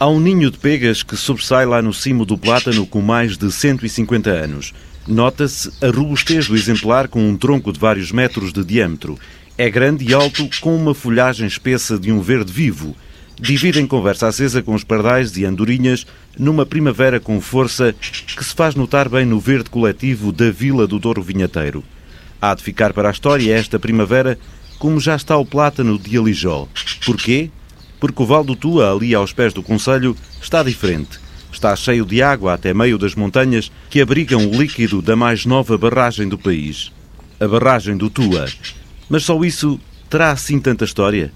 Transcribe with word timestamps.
Há 0.00 0.06
um 0.06 0.20
ninho 0.20 0.48
de 0.48 0.56
pegas 0.58 1.02
que 1.02 1.16
sobressai 1.16 1.66
lá 1.66 1.82
no 1.82 1.92
cimo 1.92 2.24
do 2.24 2.38
plátano 2.38 2.86
com 2.86 3.00
mais 3.00 3.36
de 3.36 3.50
150 3.50 4.30
anos. 4.30 4.72
Nota-se 5.08 5.72
a 5.82 5.90
robustez 5.90 6.46
do 6.46 6.54
exemplar 6.54 7.08
com 7.08 7.28
um 7.28 7.36
tronco 7.36 7.72
de 7.72 7.80
vários 7.80 8.12
metros 8.12 8.52
de 8.52 8.62
diâmetro. 8.62 9.18
É 9.56 9.68
grande 9.68 10.04
e 10.08 10.14
alto, 10.14 10.48
com 10.60 10.76
uma 10.76 10.94
folhagem 10.94 11.48
espessa 11.48 11.98
de 11.98 12.12
um 12.12 12.20
verde 12.20 12.52
vivo. 12.52 12.96
Divide 13.40 13.80
em 13.80 13.88
conversa 13.88 14.28
acesa 14.28 14.62
com 14.62 14.72
os 14.72 14.84
pardais 14.84 15.36
e 15.36 15.44
andorinhas 15.44 16.06
numa 16.38 16.64
primavera 16.64 17.18
com 17.18 17.40
força 17.40 17.92
que 17.92 18.44
se 18.44 18.54
faz 18.54 18.76
notar 18.76 19.08
bem 19.08 19.26
no 19.26 19.40
verde 19.40 19.68
coletivo 19.68 20.30
da 20.30 20.48
Vila 20.48 20.86
do 20.86 21.00
Douro 21.00 21.22
Vinhateiro. 21.22 21.82
Há 22.40 22.54
de 22.54 22.62
ficar 22.62 22.92
para 22.92 23.08
a 23.08 23.12
história 23.12 23.52
esta 23.52 23.80
primavera 23.80 24.38
como 24.78 25.00
já 25.00 25.16
está 25.16 25.36
o 25.36 25.44
plátano 25.44 25.98
de 25.98 26.16
Alijó. 26.16 26.68
Porquê? 27.04 27.50
Porque 28.00 28.22
o 28.22 28.26
Val 28.26 28.44
do 28.44 28.56
Tua, 28.56 28.92
ali 28.92 29.14
aos 29.14 29.32
pés 29.32 29.52
do 29.52 29.62
Conselho, 29.62 30.16
está 30.40 30.62
diferente. 30.62 31.18
Está 31.52 31.74
cheio 31.74 32.04
de 32.04 32.22
água 32.22 32.54
até 32.54 32.72
meio 32.74 32.98
das 32.98 33.14
montanhas 33.14 33.70
que 33.90 34.00
abrigam 34.00 34.46
o 34.46 34.54
líquido 34.54 35.00
da 35.00 35.16
mais 35.16 35.44
nova 35.46 35.76
barragem 35.76 36.28
do 36.28 36.38
país. 36.38 36.92
A 37.40 37.48
barragem 37.48 37.96
do 37.96 38.10
Tua. 38.10 38.46
Mas 39.08 39.24
só 39.24 39.42
isso 39.42 39.80
terá 40.08 40.30
assim 40.30 40.60
tanta 40.60 40.84
história? 40.84 41.32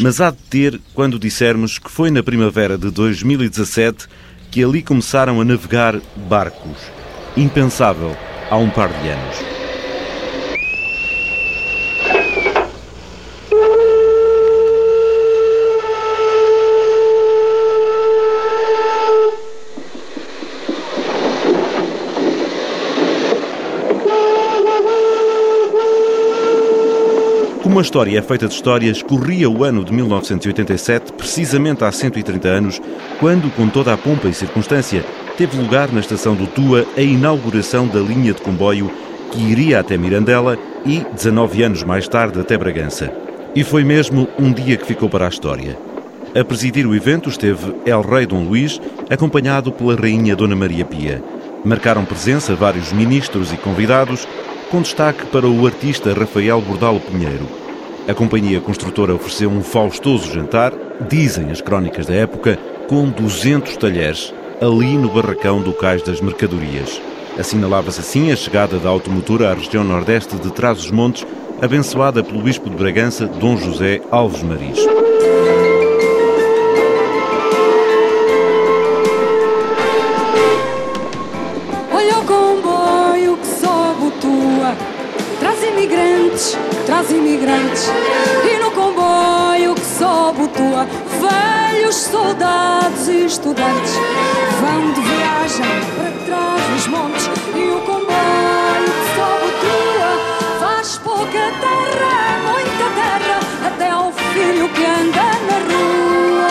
Mas 0.00 0.20
há 0.20 0.30
de 0.30 0.38
ter 0.48 0.80
quando 0.94 1.18
dissermos 1.18 1.78
que 1.78 1.90
foi 1.90 2.10
na 2.10 2.22
primavera 2.22 2.76
de 2.76 2.90
2017 2.90 4.06
que 4.50 4.64
ali 4.64 4.82
começaram 4.82 5.40
a 5.40 5.44
navegar 5.44 6.00
barcos. 6.28 6.78
Impensável 7.36 8.16
há 8.50 8.56
um 8.56 8.68
par 8.68 8.88
de 8.88 9.08
anos. 9.08 9.59
Como 27.70 27.78
a 27.78 27.82
história 27.82 28.18
é 28.18 28.20
feita 28.20 28.48
de 28.48 28.54
histórias, 28.54 29.00
corria 29.00 29.48
o 29.48 29.62
ano 29.62 29.84
de 29.84 29.92
1987, 29.92 31.12
precisamente 31.12 31.84
há 31.84 31.92
130 31.92 32.48
anos, 32.48 32.82
quando, 33.20 33.48
com 33.54 33.68
toda 33.68 33.94
a 33.94 33.96
pompa 33.96 34.26
e 34.26 34.34
circunstância, 34.34 35.04
teve 35.38 35.56
lugar 35.56 35.92
na 35.92 36.00
estação 36.00 36.34
do 36.34 36.48
Tua 36.48 36.84
a 36.96 37.00
inauguração 37.00 37.86
da 37.86 38.00
linha 38.00 38.34
de 38.34 38.42
comboio 38.42 38.90
que 39.30 39.40
iria 39.40 39.78
até 39.78 39.96
Mirandela 39.96 40.58
e, 40.84 41.06
19 41.14 41.62
anos 41.62 41.84
mais 41.84 42.08
tarde, 42.08 42.40
até 42.40 42.58
Bragança. 42.58 43.12
E 43.54 43.62
foi 43.62 43.84
mesmo 43.84 44.26
um 44.36 44.52
dia 44.52 44.76
que 44.76 44.84
ficou 44.86 45.08
para 45.08 45.26
a 45.26 45.28
história. 45.28 45.78
A 46.34 46.44
presidir 46.44 46.88
o 46.88 46.94
evento 46.96 47.28
esteve 47.28 47.72
El 47.86 48.02
Rei 48.02 48.26
Dom 48.26 48.48
Luís, 48.48 48.80
acompanhado 49.08 49.70
pela 49.70 49.94
Rainha 49.94 50.34
Dona 50.34 50.56
Maria 50.56 50.84
Pia. 50.84 51.22
Marcaram 51.64 52.04
presença 52.04 52.52
vários 52.56 52.92
ministros 52.92 53.52
e 53.52 53.56
convidados, 53.56 54.26
com 54.70 54.80
destaque 54.80 55.26
para 55.26 55.48
o 55.48 55.66
artista 55.66 56.14
Rafael 56.14 56.60
Bordalo 56.60 57.00
Pinheiro. 57.00 57.46
A 58.06 58.14
companhia 58.14 58.60
construtora 58.60 59.12
ofereceu 59.12 59.50
um 59.50 59.62
faustoso 59.62 60.32
jantar, 60.32 60.72
dizem 61.08 61.50
as 61.50 61.60
crónicas 61.60 62.06
da 62.06 62.14
época, 62.14 62.56
com 62.88 63.08
200 63.10 63.76
talheres, 63.76 64.32
ali 64.60 64.96
no 64.96 65.08
barracão 65.08 65.60
do 65.60 65.72
Cais 65.72 66.02
das 66.02 66.20
Mercadorias. 66.20 67.02
Assinalava-se 67.36 68.00
assim 68.00 68.30
a 68.30 68.36
chegada 68.36 68.78
da 68.78 68.88
automotora 68.88 69.50
à 69.50 69.54
região 69.54 69.82
nordeste 69.82 70.36
de 70.36 70.52
Trás-os-Montes, 70.52 71.26
abençoada 71.60 72.22
pelo 72.22 72.40
Bispo 72.40 72.70
de 72.70 72.76
Bragança, 72.76 73.26
Dom 73.26 73.56
José 73.56 74.00
Alves 74.08 74.42
Maris. 74.42 74.78
Velhos 90.84 91.94
soldados 91.94 93.08
e 93.08 93.24
estudantes 93.26 93.94
vão 94.60 94.92
de 94.92 95.00
viagem 95.00 95.66
para 95.96 96.10
trás 96.26 96.62
dos 96.74 96.86
montes 96.86 97.26
e 97.54 97.70
o 97.70 97.80
comboio 97.80 98.10
que 98.84 99.50
tua 99.60 100.12
faz 100.58 100.98
pouca 100.98 101.32
terra, 101.32 102.38
muita 102.46 102.86
terra 102.94 103.40
até 103.66 103.90
ao 103.90 104.12
filho 104.12 104.68
que 104.68 104.84
anda 104.84 105.22
na 105.46 105.58
rua. 105.68 106.50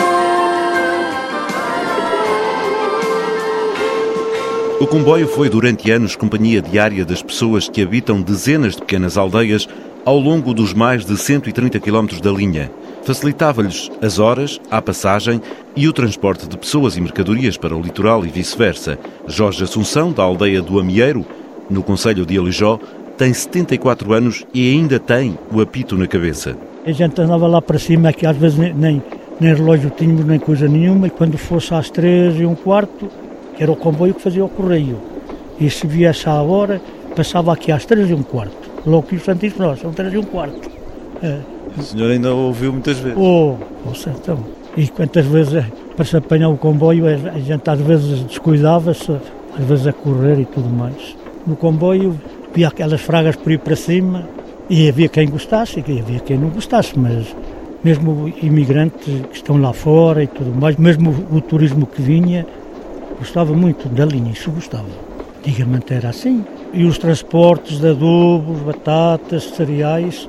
O 4.80 4.86
comboio 4.86 5.28
foi 5.28 5.48
durante 5.48 5.90
anos 5.90 6.16
companhia 6.16 6.62
diária 6.62 7.04
das 7.04 7.22
pessoas 7.22 7.68
que 7.68 7.82
habitam 7.82 8.22
dezenas 8.22 8.74
de 8.74 8.80
pequenas 8.80 9.16
aldeias 9.16 9.68
ao 10.04 10.18
longo 10.18 10.54
dos 10.54 10.72
mais 10.72 11.04
de 11.04 11.16
130 11.16 11.78
km 11.80 12.06
da 12.22 12.30
linha. 12.30 12.70
Facilitava-lhes 13.02 13.90
as 14.02 14.18
horas, 14.18 14.60
a 14.70 14.80
passagem 14.80 15.40
e 15.74 15.88
o 15.88 15.92
transporte 15.92 16.48
de 16.48 16.56
pessoas 16.56 16.96
e 16.96 17.00
mercadorias 17.00 17.56
para 17.56 17.76
o 17.76 17.80
litoral 17.80 18.24
e 18.24 18.28
vice-versa. 18.28 18.98
Jorge 19.26 19.64
Assunção, 19.64 20.12
da 20.12 20.22
aldeia 20.22 20.60
do 20.60 20.78
Amieiro, 20.78 21.24
no 21.68 21.82
Conselho 21.82 22.26
de 22.26 22.38
Alijó, 22.38 22.78
tem 23.16 23.32
74 23.32 24.12
anos 24.12 24.44
e 24.52 24.70
ainda 24.72 24.98
tem 24.98 25.38
o 25.52 25.60
apito 25.60 25.96
na 25.96 26.06
cabeça. 26.06 26.56
A 26.84 26.92
gente 26.92 27.20
andava 27.20 27.46
lá 27.46 27.60
para 27.60 27.78
cima, 27.78 28.12
que 28.12 28.26
às 28.26 28.36
vezes 28.36 28.58
nem, 28.58 29.02
nem 29.38 29.54
relógio 29.54 29.90
tínhamos, 29.90 30.24
nem 30.24 30.38
coisa 30.38 30.66
nenhuma, 30.68 31.06
e 31.06 31.10
quando 31.10 31.36
fosse 31.36 31.74
às 31.74 31.90
três 31.90 32.38
e 32.38 32.46
um 32.46 32.54
quarto, 32.54 33.08
que 33.56 33.62
era 33.62 33.70
o 33.70 33.76
comboio 33.76 34.14
que 34.14 34.22
fazia 34.22 34.44
o 34.44 34.48
correio. 34.48 34.98
E 35.58 35.68
se 35.68 35.86
viesse 35.86 36.28
à 36.28 36.40
hora, 36.40 36.80
passava 37.14 37.52
aqui 37.52 37.70
às 37.70 37.84
três 37.84 38.08
e 38.08 38.14
um 38.14 38.22
quarto 38.22 38.70
logo 38.86 39.06
que 39.06 39.16
os 39.16 39.22
Santíssimos, 39.22 39.66
nós, 39.66 39.80
são 39.80 39.92
três 39.92 40.12
e 40.12 40.18
um 40.18 40.22
quarto. 40.22 40.70
É. 41.22 41.38
O 41.76 41.82
senhor 41.82 42.10
ainda 42.10 42.34
ouviu 42.34 42.72
muitas 42.72 42.98
vezes? 42.98 43.18
Oh, 43.18 43.56
oh 43.86 44.10
então. 44.10 44.38
E 44.76 44.86
quantas 44.88 45.26
vezes 45.26 45.64
para 45.96 46.04
se 46.04 46.16
apanhar 46.16 46.48
o 46.48 46.56
comboio, 46.56 47.06
a 47.06 47.38
gente 47.38 47.68
às 47.68 47.80
vezes 47.80 48.22
descuidava-se, 48.22 49.12
às 49.58 49.64
vezes 49.64 49.86
a 49.86 49.92
correr 49.92 50.40
e 50.40 50.44
tudo 50.44 50.68
mais. 50.68 51.16
No 51.46 51.56
comboio 51.56 52.18
via 52.54 52.68
aquelas 52.68 53.00
fragas 53.00 53.36
por 53.36 53.52
ir 53.52 53.58
para 53.58 53.76
cima 53.76 54.28
e 54.68 54.88
havia 54.88 55.08
quem 55.08 55.28
gostasse 55.28 55.82
e 55.86 55.98
havia 55.98 56.20
quem 56.20 56.38
não 56.38 56.48
gostasse, 56.48 56.98
mas 56.98 57.34
mesmo 57.82 58.32
imigrantes 58.42 59.26
que 59.26 59.36
estão 59.36 59.60
lá 59.60 59.72
fora 59.72 60.22
e 60.22 60.26
tudo 60.26 60.54
mais, 60.54 60.76
mesmo 60.76 61.14
o 61.30 61.40
turismo 61.40 61.86
que 61.86 62.00
vinha, 62.00 62.46
gostava 63.18 63.52
muito 63.52 63.88
da 63.88 64.04
linha, 64.04 64.32
isso 64.32 64.50
gostava. 64.50 64.88
Antigamente 65.38 65.92
era 65.92 66.10
assim 66.10 66.44
e 66.72 66.84
os 66.84 66.98
transportes 66.98 67.80
de 67.80 67.88
adubos, 67.88 68.60
batatas, 68.60 69.44
cereais 69.44 70.28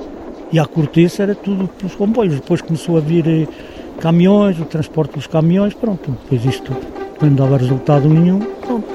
e 0.52 0.60
a 0.60 0.66
cortiça 0.66 1.24
era 1.24 1.36
tudo 1.36 1.68
pelos 1.68 1.96
comboios. 1.96 2.36
Depois 2.36 2.62
começou 2.62 2.98
a 2.98 3.00
vir 3.00 3.28
eh, 3.28 3.48
caminhões, 4.00 4.60
o 4.60 4.66
transporte 4.66 5.14
dos 5.14 5.28
caminhões, 5.28 5.74
pronto, 5.74 6.12
depois 6.24 6.46
isto 6.46 6.76
não 7.22 7.34
dava 7.34 7.58
resultado 7.58 8.10
nenhum, 8.10 8.40
pronto. 8.40 8.88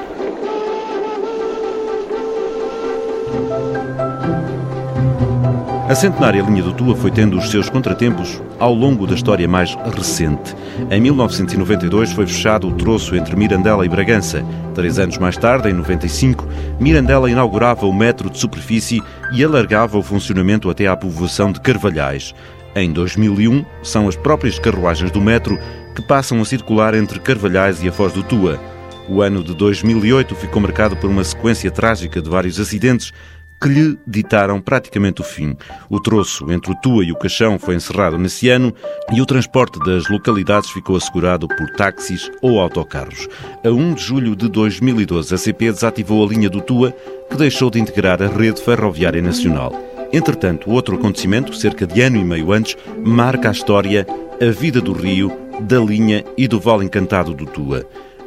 A 5.88 5.94
centenária 5.94 6.42
linha 6.42 6.64
do 6.64 6.72
Tua 6.72 6.96
foi 6.96 7.12
tendo 7.12 7.38
os 7.38 7.48
seus 7.48 7.70
contratempos 7.70 8.42
ao 8.58 8.74
longo 8.74 9.06
da 9.06 9.14
história 9.14 9.46
mais 9.46 9.76
recente. 9.94 10.52
Em 10.90 11.00
1992 11.00 12.10
foi 12.10 12.26
fechado 12.26 12.66
o 12.66 12.72
troço 12.72 13.14
entre 13.14 13.36
Mirandela 13.36 13.86
e 13.86 13.88
Bragança. 13.88 14.44
Três 14.74 14.98
anos 14.98 15.16
mais 15.16 15.36
tarde, 15.36 15.70
em 15.70 15.72
95, 15.72 16.44
Mirandela 16.80 17.30
inaugurava 17.30 17.86
o 17.86 17.94
metro 17.94 18.28
de 18.28 18.36
superfície 18.36 19.00
e 19.32 19.44
alargava 19.44 19.96
o 19.96 20.02
funcionamento 20.02 20.68
até 20.68 20.88
à 20.88 20.96
povoação 20.96 21.52
de 21.52 21.60
Carvalhais. 21.60 22.34
Em 22.74 22.92
2001, 22.92 23.64
são 23.84 24.08
as 24.08 24.16
próprias 24.16 24.58
carruagens 24.58 25.12
do 25.12 25.20
metro 25.20 25.56
que 25.94 26.02
passam 26.02 26.40
a 26.40 26.44
circular 26.44 26.96
entre 26.96 27.20
Carvalhais 27.20 27.80
e 27.80 27.88
a 27.88 27.92
Foz 27.92 28.12
do 28.12 28.24
Tua. 28.24 28.60
O 29.08 29.22
ano 29.22 29.44
de 29.44 29.54
2008 29.54 30.34
ficou 30.34 30.60
marcado 30.60 30.96
por 30.96 31.08
uma 31.08 31.22
sequência 31.22 31.70
trágica 31.70 32.20
de 32.20 32.28
vários 32.28 32.58
acidentes 32.58 33.12
que 33.60 33.68
lhe 33.68 33.98
ditaram 34.06 34.60
praticamente 34.60 35.20
o 35.20 35.24
fim. 35.24 35.56
O 35.88 36.00
troço 36.00 36.50
entre 36.52 36.72
o 36.72 36.74
Tua 36.76 37.04
e 37.04 37.12
o 37.12 37.16
Caixão 37.16 37.58
foi 37.58 37.74
encerrado 37.74 38.18
nesse 38.18 38.48
ano 38.48 38.72
e 39.12 39.20
o 39.20 39.26
transporte 39.26 39.78
das 39.80 40.08
localidades 40.08 40.70
ficou 40.70 40.96
assegurado 40.96 41.48
por 41.48 41.70
táxis 41.70 42.30
ou 42.42 42.60
autocarros. 42.60 43.28
A 43.64 43.68
1 43.68 43.94
de 43.94 44.02
julho 44.02 44.36
de 44.36 44.48
2012, 44.48 45.34
a 45.34 45.38
CP 45.38 45.72
desativou 45.72 46.24
a 46.24 46.28
linha 46.28 46.50
do 46.50 46.60
Tua, 46.60 46.94
que 47.30 47.36
deixou 47.36 47.70
de 47.70 47.80
integrar 47.80 48.22
a 48.22 48.28
rede 48.28 48.60
ferroviária 48.60 49.22
nacional. 49.22 49.72
Entretanto, 50.12 50.70
outro 50.70 50.96
acontecimento, 50.96 51.54
cerca 51.54 51.86
de 51.86 52.00
ano 52.00 52.16
e 52.16 52.24
meio 52.24 52.52
antes, 52.52 52.76
marca 53.04 53.48
a 53.48 53.52
história, 53.52 54.06
a 54.40 54.50
vida 54.50 54.80
do 54.80 54.92
Rio, 54.92 55.32
da 55.60 55.78
linha 55.80 56.24
e 56.36 56.46
do 56.46 56.60
Vale 56.60 56.84
Encantado 56.84 57.34
do 57.34 57.46
Tua. 57.46 57.84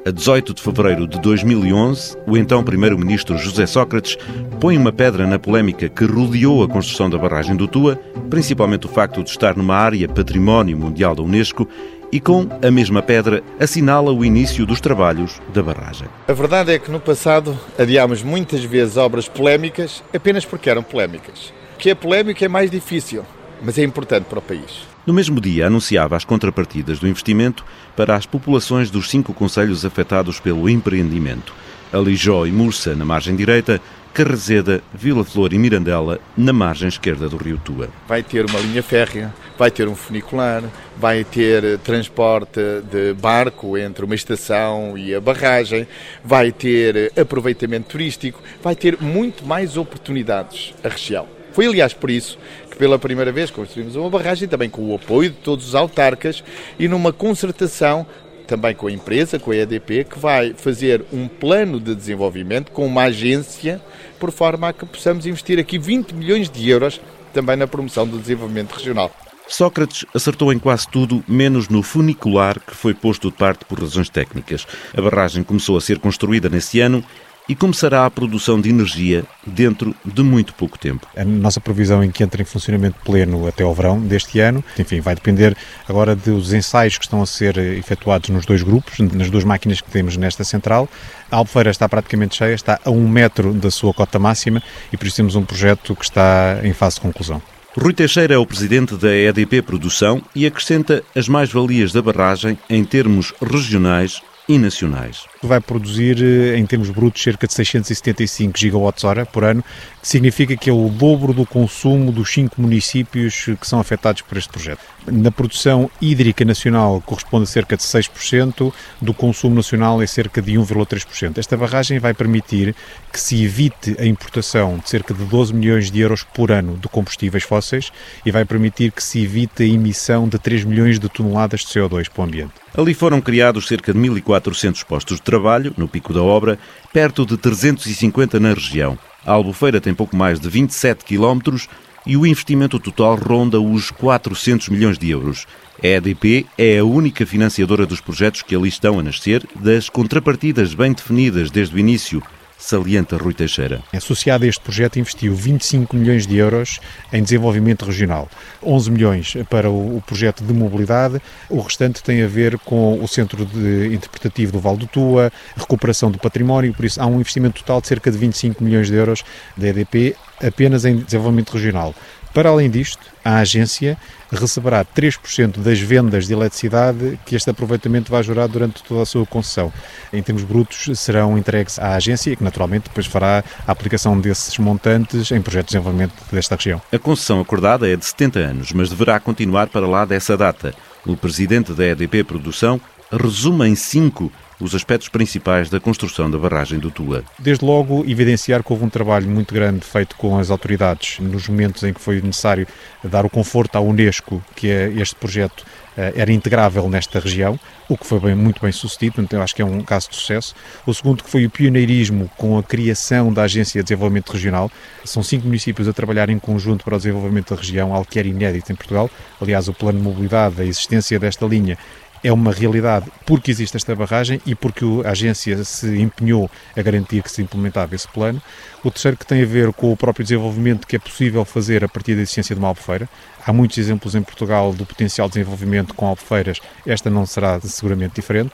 A 0.09 0.11
18 0.11 0.56
de 0.56 0.61
fevereiro 0.63 1.06
de 1.06 1.21
2011, 1.21 2.17
o 2.25 2.35
então 2.35 2.63
primeiro-ministro 2.63 3.38
José 3.38 3.67
Sócrates 3.67 4.17
põe 4.59 4.75
uma 4.75 4.91
pedra 4.91 5.27
na 5.27 5.38
polémica 5.38 5.88
que 5.88 6.03
rodeou 6.03 6.63
a 6.63 6.67
construção 6.67 7.07
da 7.07 7.15
barragem 7.15 7.56
do 7.56 7.67
Tua, 7.67 7.95
principalmente 8.27 8.88
o 8.88 8.89
facto 8.89 9.23
de 9.23 9.29
estar 9.29 9.56
numa 9.56 9.75
área 9.75 10.09
património 10.09 10.75
mundial 10.75 11.13
da 11.13 11.21
Unesco 11.21 11.69
e 12.11 12.19
com 12.19 12.47
a 12.59 12.71
mesma 12.71 13.03
pedra 13.03 13.44
assinala 13.59 14.11
o 14.11 14.25
início 14.25 14.65
dos 14.65 14.81
trabalhos 14.81 15.39
da 15.53 15.61
barragem. 15.61 16.07
A 16.27 16.33
verdade 16.33 16.71
é 16.71 16.79
que 16.79 16.89
no 16.89 17.00
passado 17.00 17.55
adiámos 17.77 18.23
muitas 18.23 18.63
vezes 18.63 18.97
obras 18.97 19.27
polémicas 19.27 20.03
apenas 20.12 20.44
porque 20.44 20.71
eram 20.71 20.81
polémicas. 20.81 21.53
O 21.75 21.77
que 21.77 21.91
é 21.91 21.94
polémico 21.94 22.44
é 22.44 22.47
mais 22.47 22.71
difícil, 22.71 23.23
mas 23.62 23.77
é 23.77 23.83
importante 23.83 24.23
para 24.23 24.39
o 24.39 24.41
país. 24.41 24.88
No 25.07 25.13
mesmo 25.13 25.40
dia, 25.40 25.68
anunciava 25.68 26.16
as 26.16 26.25
contrapartidas 26.25 27.00
do 27.00 27.07
investimento 27.07 27.66
para 27.96 28.16
as 28.16 28.25
populações 28.25 28.92
dos 28.92 29.10
cinco 29.10 29.34
conselhos 29.34 29.86
afetados 29.86 30.40
pelo 30.40 30.69
empreendimento. 30.69 31.54
Alijó 31.92 32.46
e 32.46 32.51
Mursa, 32.51 32.96
na 32.96 33.04
margem 33.04 33.36
direita, 33.36 33.81
Carrezeda, 34.13 34.81
Vila 34.94 35.24
Flor 35.24 35.54
e 35.54 35.57
Mirandela, 35.57 36.19
na 36.38 36.51
margem 36.51 36.88
esquerda 36.88 37.30
do 37.30 37.38
rio 37.38 37.60
Tua. 37.63 37.90
Vai 38.07 38.22
ter 38.22 38.46
uma 38.46 38.60
linha 38.60 38.84
férrea, 38.84 39.34
vai 39.57 39.72
ter 39.72 39.88
um 39.88 39.96
funicular, 39.96 40.63
vai 40.98 41.24
ter 41.24 41.80
transporte 41.80 42.60
de 42.92 43.13
barco 43.13 43.78
entre 43.78 44.04
uma 44.04 44.16
estação 44.16 44.98
e 44.98 45.16
a 45.16 45.22
barragem, 45.22 45.88
vai 46.24 46.51
ter 46.51 47.12
aproveitamento 47.19 47.90
turístico, 47.90 48.42
vai 48.62 48.75
ter 48.75 48.98
muito 49.01 49.46
mais 49.46 49.78
oportunidades 49.78 50.74
a 50.84 50.90
região. 50.90 51.38
Foi, 51.54 51.66
aliás, 51.66 51.94
por 51.94 52.10
isso 52.10 52.38
que 52.69 52.78
pela 52.78 53.00
primeira 53.00 53.31
vez 53.31 53.51
construímos 53.51 53.96
uma 53.96 54.10
barragem, 54.10 54.48
também 54.48 54.69
com 54.69 54.90
o 54.90 54.96
apoio 54.96 55.30
de 55.30 55.38
todos 55.38 55.68
os 55.68 55.75
autarcas 55.75 56.44
e 56.78 56.88
numa 56.88 57.12
concertação 57.12 58.06
também 58.50 58.74
com 58.74 58.88
a 58.88 58.92
empresa, 58.92 59.38
com 59.38 59.51
a 59.51 59.56
EDP, 59.56 60.06
que 60.06 60.18
vai 60.18 60.56
fazer 60.56 61.06
um 61.13 61.28
plano 61.28 61.80
de 61.80 61.94
desenvolvimento 61.94 62.72
com 62.72 62.84
uma 62.84 63.04
agência, 63.04 63.80
por 64.19 64.31
forma 64.31 64.69
a 64.69 64.74
que 64.74 64.88
possamos 64.88 65.28
investir 65.28 65.60
aqui 65.60 65.78
20 65.78 66.13
milhões 66.13 66.50
de 66.50 66.68
euros 66.68 67.00
também 67.31 67.56
na 67.56 67.68
promoção 67.68 68.07
do 68.07 68.18
desenvolvimento 68.18 68.72
regional. 68.74 69.12
Sócrates 69.48 70.06
acertou 70.13 70.54
em 70.54 70.60
quase 70.60 70.88
tudo, 70.88 71.24
menos 71.28 71.69
no 71.69 71.81
funicular, 71.81 72.60
que 72.60 72.75
foi 72.75 72.94
posto 72.94 73.30
de 73.30 73.38
parte 73.38 73.66
por 73.66 73.80
razões 73.80 74.10
técnicas. 74.10 74.66
A 74.96 75.01
barragem 75.01 75.44
começou 75.44 75.78
a 75.78 75.81
ser 75.81 76.00
construída 76.00 76.50
nesse 76.50 76.80
ano 76.80 77.04
e 77.50 77.56
começará 77.56 78.06
a 78.06 78.12
produção 78.12 78.62
de 78.62 78.69
energia 78.69 79.25
dentro 79.46 79.96
de 80.06 80.22
muito 80.22 80.54
pouco 80.54 80.78
tempo. 80.78 81.07
A 81.18 81.25
nossa 81.25 81.60
previsão 81.60 82.04
é 82.04 82.07
que 82.07 82.24
entre 82.24 82.44
em 82.44 82.46
funcionamento 82.46 82.98
pleno 83.04 83.48
até 83.48 83.63
ao 83.63 83.74
verão 83.74 84.00
deste 84.00 84.40
ano. 84.40 84.63
Enfim, 84.78 85.00
vai 85.00 85.16
depender 85.16 85.57
agora 85.88 86.16
dos 86.16 86.54
ensaios 86.54 87.00
que 87.00 87.06
estão 87.06 87.24
a 87.24 87.25
ser 87.25 87.57
efetuados 87.57 88.30
nos 88.30 88.46
dois 88.46 88.62
grupos, 88.62 89.00
nas 89.00 89.31
duas 89.31 89.44
máquinas 89.44 89.81
que 89.81 89.90
temos 89.90 90.16
nesta 90.16 90.44
central. 90.44 90.88
A 91.31 91.38
Albufeira 91.38 91.72
está 91.72 91.90
praticamente 91.90 92.36
cheia, 92.36 92.54
está 92.54 92.80
a 92.86 92.92
um 92.92 93.10
metro 93.10 93.51
da 93.51 93.72
sua 93.72 93.96
cota 93.96 94.19
máxima 94.19 94.62
e 94.94 94.98
por 94.98 95.07
isso 95.07 95.16
temos 95.16 95.36
um 95.36 95.44
projeto 95.44 95.96
que 95.96 96.06
está 96.06 96.60
em 96.63 96.74
fase 96.74 96.96
de 96.96 97.01
conclusão. 97.01 97.42
Rui 97.75 97.94
Teixeira 97.94 98.34
é 98.34 98.38
o 98.38 98.46
presidente 98.46 98.96
da 98.96 99.16
EDP 99.16 99.62
Produção 99.62 100.22
e 100.36 100.46
acrescenta 100.46 101.04
as 101.16 101.28
mais-valias 101.28 101.92
da 101.92 102.01
barragem 102.01 102.60
em 102.69 102.84
termos 102.84 103.34
regionais 103.42 104.22
e 104.50 104.57
nacionais. 104.57 105.25
Vai 105.44 105.62
produzir, 105.62 106.18
eh, 106.22 106.57
em 106.57 106.66
termos 106.66 106.90
brutos, 106.90 107.22
cerca 107.22 107.46
de 107.46 107.54
675 107.54 108.57
gigawatts-hora 108.57 109.24
por 109.24 109.44
ano, 109.44 109.63
que 110.01 110.07
significa 110.07 110.56
que 110.56 110.69
é 110.69 110.74
o 110.74 110.90
dobro 110.90 111.34
do 111.34 111.46
consumo 111.46 112.12
dos 112.12 112.31
cinco 112.31 112.62
municípios 112.62 113.46
que 113.60 113.68
são 113.68 113.80
afetados 113.80 114.22
por 114.22 114.38
este 114.38 114.50
projeto. 114.50 114.81
Na 115.07 115.31
produção 115.31 115.90
hídrica 116.01 116.46
nacional 116.46 117.01
corresponde 117.06 117.44
a 117.44 117.48
cerca 117.48 117.75
de 117.75 117.84
6%, 117.84 118.74
do 119.01 119.13
consumo 119.13 119.56
nacional 119.56 120.01
é 120.01 120.07
cerca 120.07 120.42
de 120.42 120.54
1,3%. 120.54 121.38
Esta 121.38 121.57
barragem 121.57 122.00
vai 122.00 122.13
permitir 122.13 122.75
que 123.12 123.19
se 123.19 123.44
evite 123.44 123.96
a 124.00 124.06
importação 124.06 124.78
de 124.78 124.90
cerca 124.90 125.13
de 125.13 125.24
12 125.24 125.54
milhões 125.54 125.90
de 125.90 126.00
euros 126.00 126.24
por 126.24 126.51
ano 126.51 126.78
de 126.78 126.88
combustíveis 126.88 127.44
fósseis 127.44 127.92
e 128.25 128.31
vai 128.31 128.46
permitir 128.46 128.92
que 128.92 129.04
se 129.04 129.24
evite 129.24 129.63
a 129.63 129.66
emissão 129.66 130.28
de 130.28 130.38
3 130.38 130.63
milhões 130.63 131.00
de 131.00 131.10
toneladas 131.10 131.62
de 131.62 131.68
CO2 131.68 132.10
para 132.10 132.22
o 132.22 132.25
ambiente. 132.25 132.54
Ali 132.78 132.94
foram 132.94 133.19
criados 133.19 133.68
cerca 133.68 133.92
de 133.92 134.00
1.400 134.00 134.84
postos 134.86 135.18
de 135.18 135.24
trabalho, 135.24 135.74
no 135.75 135.88
pico 135.88 136.13
da 136.13 136.22
obra, 136.22 136.60
perto 136.94 137.25
de 137.25 137.38
350 137.38 138.40
na 138.40 138.54
região. 138.54 138.98
A 139.25 139.31
Albufeira 139.31 139.81
tem 139.81 139.94
pouco 139.94 140.16
mais 140.16 140.39
de 140.39 140.50
27 140.50 141.04
quilómetros 141.04 141.68
e 142.06 142.16
o 142.16 142.25
investimento 142.25 142.80
total 142.80 143.16
ronda 143.16 143.60
os 143.60 143.92
400 143.92 144.69
milhões 144.69 144.98
de 144.98 145.10
euros. 145.10 145.45
A 145.83 145.88
EDP 145.88 146.45
é 146.57 146.80
a 146.80 146.86
única 146.86 147.25
financiadora 147.25 147.86
dos 147.86 148.01
projetos 148.01 148.42
que 148.42 148.56
ali 148.56 148.69
estão 148.69 149.00
a 149.00 149.04
nascer, 149.04 149.45
das 149.56 149.89
contrapartidas 149.89 150.74
bem 150.74 150.94
definidas 150.94 151.51
desde 151.51 151.75
o 151.75 151.80
início 151.80 152.24
salienta 152.59 153.17
Rui 153.17 153.33
Teixeira. 153.33 153.81
Associado 153.94 154.44
a 154.44 154.47
este 154.47 154.61
projeto, 154.61 155.00
investiu 155.00 155.33
25 155.33 155.95
milhões 155.95 156.27
de 156.27 156.35
euros 156.38 156.79
em 157.11 157.23
desenvolvimento 157.23 157.85
regional, 157.85 158.29
11 158.61 158.91
milhões 158.91 159.33
para 159.50 159.71
o 159.71 160.03
projeto 160.06 160.44
de 160.44 160.53
mobilidade, 160.53 161.21
o 161.50 161.61
restante 161.61 162.03
tem 162.03 162.21
a 162.21 162.27
ver 162.27 162.59
com 162.59 163.01
o 163.01 163.07
Centro 163.07 163.45
de 163.45 163.94
Interpretativo 163.94 164.51
do 164.51 164.59
Val 164.59 164.75
do 164.75 164.85
Tua, 164.85 165.31
recuperação 165.56 166.11
do 166.11 166.19
património, 166.19 166.73
por 166.73 166.83
isso 166.83 167.01
há 167.01 167.06
um 167.06 167.19
investimento 167.19 167.61
total 167.61 167.79
de 167.79 167.88
cerca 167.88 168.11
de 168.11 168.17
25 168.17 168.63
milhões 168.63 168.88
de 168.88 168.95
euros 168.95 169.23
da 169.55 169.69
EDP 169.69 170.15
apenas 170.41 170.85
em 170.85 170.97
desenvolvimento 170.97 171.51
regional. 171.51 171.95
Para 172.33 172.49
além 172.49 172.69
disto, 172.69 172.99
a 173.25 173.37
agência 173.37 173.97
receberá 174.31 174.85
3% 174.85 175.59
das 175.59 175.79
vendas 175.79 176.27
de 176.27 176.33
eletricidade 176.33 177.19
que 177.25 177.35
este 177.35 177.49
aproveitamento 177.49 178.11
vai 178.11 178.21
gerar 178.23 178.47
durante 178.47 178.83
toda 178.83 179.01
a 179.01 179.05
sua 179.05 179.25
concessão. 179.25 179.73
Em 180.13 180.21
termos 180.21 180.43
brutos, 180.43 180.99
serão 180.99 181.37
entregues 181.37 181.79
à 181.79 181.95
agência, 181.95 182.35
que 182.35 182.43
naturalmente 182.43 182.83
depois 182.83 183.07
fará 183.07 183.43
a 183.67 183.71
aplicação 183.71 184.19
desses 184.19 184.57
montantes 184.59 185.31
em 185.31 185.41
projetos 185.41 185.69
de 185.69 185.77
desenvolvimento 185.77 186.13
desta 186.31 186.55
região. 186.55 186.81
A 186.91 186.99
concessão 186.99 187.39
acordada 187.39 187.89
é 187.89 187.95
de 187.95 188.05
70 188.05 188.39
anos, 188.39 188.71
mas 188.73 188.89
deverá 188.89 189.19
continuar 189.19 189.67
para 189.67 189.87
lá 189.87 190.05
dessa 190.05 190.37
data. 190.37 190.73
O 191.05 191.17
presidente 191.17 191.73
da 191.73 191.85
EDP 191.85 192.23
Produção 192.23 192.79
resume 193.11 193.67
em 193.67 193.75
cinco 193.75 194.31
os 194.59 194.75
aspectos 194.75 195.09
principais 195.09 195.69
da 195.69 195.79
construção 195.79 196.29
da 196.29 196.38
barragem 196.38 196.79
do 196.79 196.91
Tua. 196.91 197.23
Desde 197.38 197.63
logo, 197.63 198.03
evidenciar 198.06 198.63
que 198.63 198.71
houve 198.71 198.85
um 198.85 198.89
trabalho 198.89 199.27
muito 199.29 199.53
grande 199.53 199.85
feito 199.85 200.15
com 200.15 200.38
as 200.38 200.51
autoridades 200.51 201.19
nos 201.19 201.47
momentos 201.47 201.83
em 201.83 201.94
que 201.94 202.01
foi 202.01 202.21
necessário 202.21 202.67
dar 203.03 203.25
o 203.25 203.29
conforto 203.29 203.77
à 203.77 203.81
Unesco 203.81 204.44
que 204.56 204.67
este 204.67 205.15
projeto 205.15 205.65
eh, 206.00 206.13
era 206.15 206.31
integrável 206.31 206.89
nesta 206.89 207.19
região, 207.19 207.59
o 207.89 207.97
que 207.97 208.06
foi 208.06 208.19
bem, 208.19 208.35
muito 208.35 208.61
bem 208.61 208.71
sucedido, 208.71 209.21
então 209.21 209.41
acho 209.41 209.53
que 209.53 209.61
é 209.61 209.65
um 209.65 209.81
caso 209.81 210.09
de 210.09 210.15
sucesso. 210.15 210.56
O 210.85 210.94
segundo 210.94 211.23
que 211.23 211.29
foi 211.29 211.45
o 211.45 211.50
pioneirismo 211.50 212.31
com 212.38 212.57
a 212.57 212.63
criação 212.63 213.33
da 213.33 213.44
Agência 213.44 213.81
de 213.81 213.85
Desenvolvimento 213.85 214.31
Regional. 214.31 214.71
São 215.03 215.21
cinco 215.21 215.45
municípios 215.45 215.88
a 215.88 215.94
trabalhar 215.94 216.29
em 216.29 216.39
conjunto 216.39 216.85
para 216.85 216.95
o 216.95 216.97
desenvolvimento 216.97 217.53
da 217.53 217.60
região, 217.60 217.93
algo 217.93 218.07
que 218.10 218.17
era 218.17 218.27
inédito 218.27 218.72
em 218.72 218.75
Portugal. 218.75 219.10
Aliás, 219.41 219.67
o 219.67 219.74
plano 219.74 219.98
de 219.98 220.03
mobilidade, 220.05 220.62
a 220.62 220.65
existência 220.65 221.19
desta 221.19 221.45
linha 221.45 221.77
é 222.23 222.31
uma 222.31 222.51
realidade 222.51 223.11
porque 223.25 223.51
existe 223.51 223.77
esta 223.77 223.95
barragem 223.95 224.41
e 224.45 224.55
porque 224.55 224.85
a 225.05 225.11
agência 225.11 225.63
se 225.63 225.99
empenhou 225.99 226.49
a 226.75 226.81
garantir 226.81 227.23
que 227.23 227.31
se 227.31 227.41
implementava 227.41 227.95
esse 227.95 228.07
plano. 228.07 228.41
O 228.83 228.91
terceiro 228.91 229.17
que 229.17 229.25
tem 229.25 229.41
a 229.41 229.45
ver 229.45 229.71
com 229.73 229.91
o 229.91 229.97
próprio 229.97 230.23
desenvolvimento 230.23 230.88
que 230.88 230.95
é 230.95 230.99
possível 230.99 231.43
fazer 231.45 231.83
a 231.83 231.88
partir 231.89 232.15
da 232.15 232.21
existência 232.21 232.55
de 232.55 232.59
uma 232.59 232.69
albufeira. 232.69 233.09
Há 233.45 233.53
muitos 233.53 233.77
exemplos 233.77 234.15
em 234.15 234.21
Portugal 234.21 234.73
do 234.73 234.85
potencial 234.85 235.27
de 235.27 235.35
desenvolvimento 235.35 235.93
com 235.93 236.07
albufeiras, 236.07 236.59
esta 236.85 237.09
não 237.09 237.25
será 237.25 237.59
seguramente 237.61 238.15
diferente. 238.15 238.53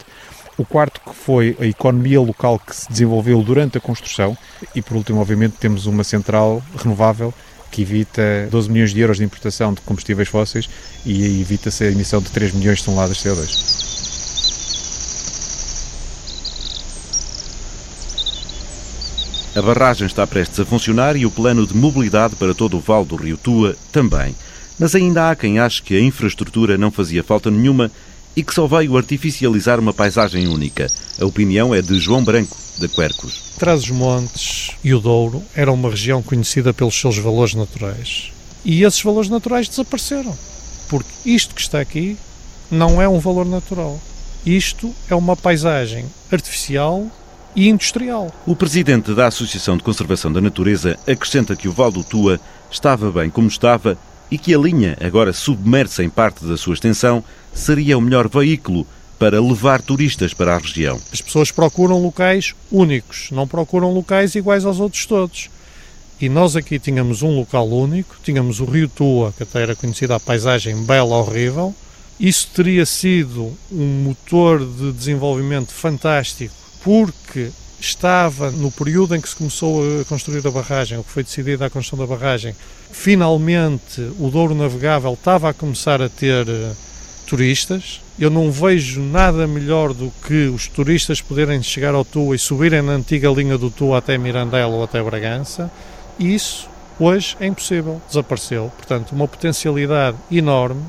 O 0.58 0.64
quarto 0.64 1.02
que 1.02 1.14
foi 1.14 1.58
a 1.60 1.66
economia 1.66 2.22
local 2.22 2.58
que 2.60 2.74
se 2.74 2.90
desenvolveu 2.90 3.42
durante 3.44 3.78
a 3.78 3.82
construção 3.82 4.38
e 4.74 4.82
por 4.82 4.96
último, 4.96 5.20
obviamente, 5.20 5.58
temos 5.58 5.86
uma 5.86 6.04
central 6.04 6.64
renovável 6.78 7.34
que 7.76 7.82
evita 7.82 8.48
12 8.50 8.72
milhões 8.72 8.94
de 8.94 9.02
euros 9.02 9.18
de 9.18 9.26
importação 9.26 9.74
de 9.74 9.82
combustíveis 9.82 10.30
fósseis 10.30 10.70
e 11.06 11.42
evita-se 11.42 11.84
a 11.84 11.92
emissão 11.92 12.22
de 12.22 12.32
3 12.32 12.54
milhões 12.54 12.78
de 12.78 12.86
toneladas 12.86 13.18
de 13.18 13.24
CO2. 13.28 13.76
A 19.58 19.62
barragem 19.62 20.08
está 20.08 20.26
prestes 20.26 20.58
a 20.62 20.66
funcionar 20.66 21.18
e 21.18 21.26
o 21.26 21.32
plano 21.32 21.68
de 21.68 21.76
mobilidade 21.76 22.38
para 22.38 22.56
todo 22.56 22.78
o 22.78 22.80
Vale 22.80 23.06
do 23.08 23.18
Rio 23.18 23.36
Tua 23.36 23.76
também. 23.92 24.34
Mas 24.80 24.96
ainda 24.96 25.30
há 25.30 25.36
quem 25.36 25.60
ache 25.60 25.82
que 25.82 25.98
a 25.98 26.02
infraestrutura 26.02 26.78
não 26.78 26.92
fazia 26.92 27.26
falta 27.26 27.52
nenhuma 27.52 27.92
e 28.38 28.44
que 28.44 28.54
só 28.54 28.68
veio 28.68 28.96
artificializar 28.96 29.82
uma 29.82 29.94
paisagem 29.94 30.48
única. 30.48 30.88
A 31.20 31.26
opinião 31.26 31.76
é 31.76 31.82
de 31.82 32.00
João 32.00 32.24
Branco, 32.24 32.56
da 32.80 32.88
Quercos. 32.88 33.54
Trás-os-Montes 33.58 34.72
e 34.84 34.94
o 34.94 35.00
Douro 35.00 35.42
era 35.56 35.72
uma 35.72 35.90
região 35.90 36.22
conhecida 36.22 36.74
pelos 36.74 37.00
seus 37.00 37.18
valores 37.18 37.54
naturais. 37.54 38.32
E 38.64 38.84
esses 38.84 39.02
valores 39.02 39.30
naturais 39.30 39.68
desapareceram. 39.68 40.36
Porque 40.90 41.10
isto 41.26 41.56
que 41.56 41.62
está 41.62 41.80
aqui 41.80 42.18
não 42.70 43.02
é 43.02 43.08
um 43.08 43.20
valor 43.20 43.46
natural. 43.46 44.00
Isto 44.46 44.94
é 45.10 45.16
uma 45.16 45.36
paisagem 45.36 46.06
artificial 46.32 47.08
e 47.56 47.70
industrial. 47.70 48.32
O 48.46 48.56
presidente 48.56 49.14
da 49.14 49.28
Associação 49.28 49.78
de 49.78 49.84
Conservação 49.84 50.32
da 50.32 50.42
Natureza 50.42 51.00
acrescenta 51.08 51.56
que 51.56 51.68
o 51.68 51.72
Val 51.72 51.92
do 51.92 52.04
Tua 52.04 52.40
estava 52.70 53.12
bem 53.12 53.30
como 53.30 53.48
estava 53.48 53.98
e 54.30 54.38
que 54.38 54.54
a 54.54 54.58
linha, 54.58 54.98
agora 55.00 55.32
submersa 55.32 56.04
em 56.04 56.10
parte 56.10 56.46
da 56.46 56.58
sua 56.58 56.74
extensão, 56.74 57.24
seria 57.54 57.98
o 57.98 58.02
melhor 58.02 58.28
veículo 58.28 58.86
para 59.18 59.42
levar 59.42 59.82
turistas 59.82 60.34
para 60.34 60.56
a 60.56 60.58
região. 60.58 61.00
As 61.12 61.22
pessoas 61.22 61.52
procuram 61.52 62.02
locais 62.02 62.54
únicos, 62.72 63.30
não 63.32 63.48
procuram 63.48 63.94
locais 63.94 64.36
iguais 64.36 64.66
aos 64.66 64.80
outros 64.80 65.06
todos. 65.06 65.50
E 66.20 66.30
nós 66.30 66.56
aqui 66.56 66.80
tínhamos 66.80 67.22
um 67.22 67.36
local 67.36 67.68
único, 67.68 68.16
tínhamos 68.24 68.60
o 68.60 68.66
Rio 68.66 68.88
Tua, 68.88 69.34
que 69.34 69.44
até 69.44 69.62
era 69.62 69.76
conhecida 69.76 70.16
a 70.16 70.20
paisagem 70.20 70.76
bela, 70.84 71.18
horrível, 71.18 71.74
Isso 72.18 72.50
teria 72.56 72.86
sido 72.86 73.52
um 73.70 74.04
motor 74.06 74.66
de 74.66 74.94
desenvolvimento 74.94 75.74
fantástico, 75.74 76.56
porque 76.82 77.52
estava 77.80 78.50
no 78.52 78.72
período 78.72 79.16
em 79.16 79.22
que 79.22 79.28
se 79.28 79.36
começou 79.36 79.84
a 80.00 80.06
construir 80.06 80.46
a 80.48 80.52
barragem, 80.52 80.98
o 80.98 81.04
que 81.04 81.12
foi 81.12 81.24
decidida 81.24 81.66
a 81.66 81.70
construção 81.70 82.08
da 82.08 82.16
barragem, 82.16 82.56
finalmente 82.92 84.02
o 84.18 84.30
Douro 84.30 84.56
Navegável 84.56 85.14
estava 85.14 85.50
a 85.50 85.54
começar 85.54 86.02
a 86.02 86.08
ter 86.08 86.48
uh, 86.48 86.76
turistas. 87.28 88.00
Eu 88.18 88.30
não 88.30 88.50
vejo 88.50 89.02
nada 89.02 89.46
melhor 89.46 89.94
do 89.94 90.12
que 90.26 90.48
os 90.48 90.68
turistas 90.68 91.22
poderem 91.22 91.62
chegar 91.62 91.94
ao 91.94 92.06
Tua 92.06 92.36
e 92.36 92.40
subirem 92.40 92.82
na 92.82 92.94
antiga 92.94 93.30
linha 93.30 93.58
do 93.58 93.70
Tua 93.70 93.98
até 93.98 94.18
Mirandela 94.18 94.74
ou 94.74 94.84
até 94.84 95.04
Bragança. 95.04 95.70
E 96.18 96.34
isso 96.34 96.70
hoje 96.98 97.36
é 97.42 97.48
impossível, 97.48 98.02
desapareceu. 98.08 98.72
Portanto, 98.78 99.12
uma 99.12 99.28
potencialidade 99.28 100.18
enorme 100.32 100.82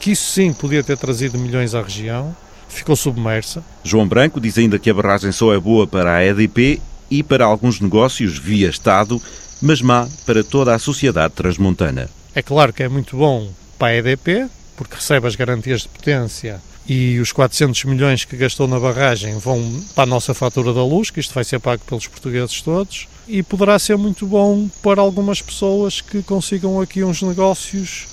que 0.00 0.10
isso 0.10 0.30
sim 0.32 0.52
podia 0.52 0.82
ter 0.82 0.98
trazido 0.98 1.38
milhões 1.38 1.74
à 1.74 1.82
região, 1.82 2.34
ficou 2.68 2.96
submersa. 2.96 3.62
João 3.84 4.06
Branco 4.06 4.40
diz 4.40 4.58
ainda 4.58 4.78
que 4.78 4.90
a 4.90 4.94
barragem 4.94 5.32
só 5.32 5.54
é 5.54 5.60
boa 5.60 5.86
para 5.86 6.16
a 6.16 6.24
EDP 6.24 6.80
e 7.10 7.22
para 7.22 7.44
alguns 7.44 7.80
negócios 7.80 8.36
via 8.38 8.68
Estado, 8.68 9.22
mas 9.62 9.80
má 9.80 10.08
para 10.26 10.42
toda 10.42 10.74
a 10.74 10.78
sociedade 10.78 11.34
transmontana. 11.34 12.10
É 12.34 12.42
claro 12.42 12.72
que 12.72 12.82
é 12.82 12.88
muito 12.88 13.16
bom 13.16 13.48
para 13.78 13.88
a 13.88 13.96
EDP, 13.96 14.48
porque 14.76 14.96
recebe 14.96 15.26
as 15.26 15.34
garantias 15.34 15.82
de 15.82 15.88
potência 15.88 16.60
e 16.88 17.18
os 17.18 17.32
400 17.32 17.84
milhões 17.84 18.24
que 18.24 18.36
gastou 18.36 18.68
na 18.68 18.78
barragem 18.78 19.36
vão 19.38 19.82
para 19.94 20.04
a 20.04 20.06
nossa 20.06 20.32
fatura 20.32 20.72
da 20.72 20.84
luz, 20.84 21.10
que 21.10 21.18
isto 21.18 21.34
vai 21.34 21.42
ser 21.42 21.58
pago 21.58 21.82
pelos 21.84 22.06
portugueses 22.06 22.60
todos, 22.60 23.08
e 23.26 23.42
poderá 23.42 23.78
ser 23.78 23.96
muito 23.96 24.26
bom 24.26 24.68
para 24.82 25.00
algumas 25.00 25.42
pessoas 25.42 26.00
que 26.00 26.22
consigam 26.22 26.80
aqui 26.80 27.02
uns 27.02 27.22
negócios 27.22 28.06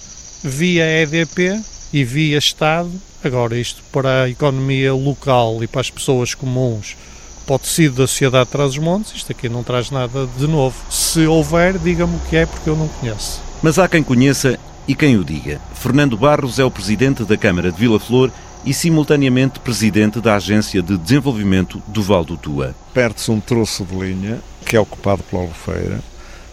via 0.43 0.86
EDP 1.01 1.62
e 1.93 2.03
via 2.03 2.38
Estado. 2.38 2.89
Agora, 3.24 3.58
isto 3.58 3.84
para 3.91 4.24
a 4.24 4.29
economia 4.29 4.93
local 4.93 5.63
e 5.63 5.67
para 5.67 5.82
as 5.82 5.91
pessoas 5.91 6.34
comuns, 6.34 6.98
o 7.48 7.60
tecido 7.60 7.98
da 7.98 8.08
sociedade 8.08 8.50
traz 8.50 8.72
os 8.72 8.77
montes, 8.79 9.13
isto 9.15 9.32
aqui 9.32 9.48
não 9.48 9.63
traz 9.63 9.91
nada 9.91 10.27
de 10.38 10.48
novo. 10.48 10.75
Se 10.89 11.27
houver, 11.27 11.77
diga-me 11.77 12.15
o 12.15 12.20
que 12.22 12.38
é, 12.38 12.46
porque 12.46 12.70
eu 12.70 12.75
não 12.75 12.88
conheço. 12.88 13.41
Mas 13.62 13.77
há 13.77 13.88
quem 13.88 14.01
conheça 14.01 14.58
e 14.88 14.96
quem 14.96 15.18
o 15.18 15.24
diga. 15.24 15.60
Fernando 15.74 16.18
Barros 16.18 16.60
é 16.60 16.63
o 16.63 16.72
presidente 16.72 17.24
da 17.24 17.38
Câmara 17.38 17.72
de 17.72 17.80
Vila 17.80 18.00
Flor 18.00 18.32
e 18.66 18.74
simultaneamente 18.74 19.60
presidente 19.60 20.22
da 20.22 20.36
Agência 20.36 20.82
de 20.82 20.98
Desenvolvimento 20.98 21.82
do 21.88 22.02
Val 22.02 22.24
do 22.24 22.38
Tua. 22.38 22.75
Perde-se 22.94 23.32
um 23.32 23.40
troço 23.40 23.86
de 23.86 23.96
linha 23.96 24.40
que 24.66 24.75
é 24.75 24.80
ocupado 24.80 25.24
pela 25.24 25.44
Albufeira 25.44 26.02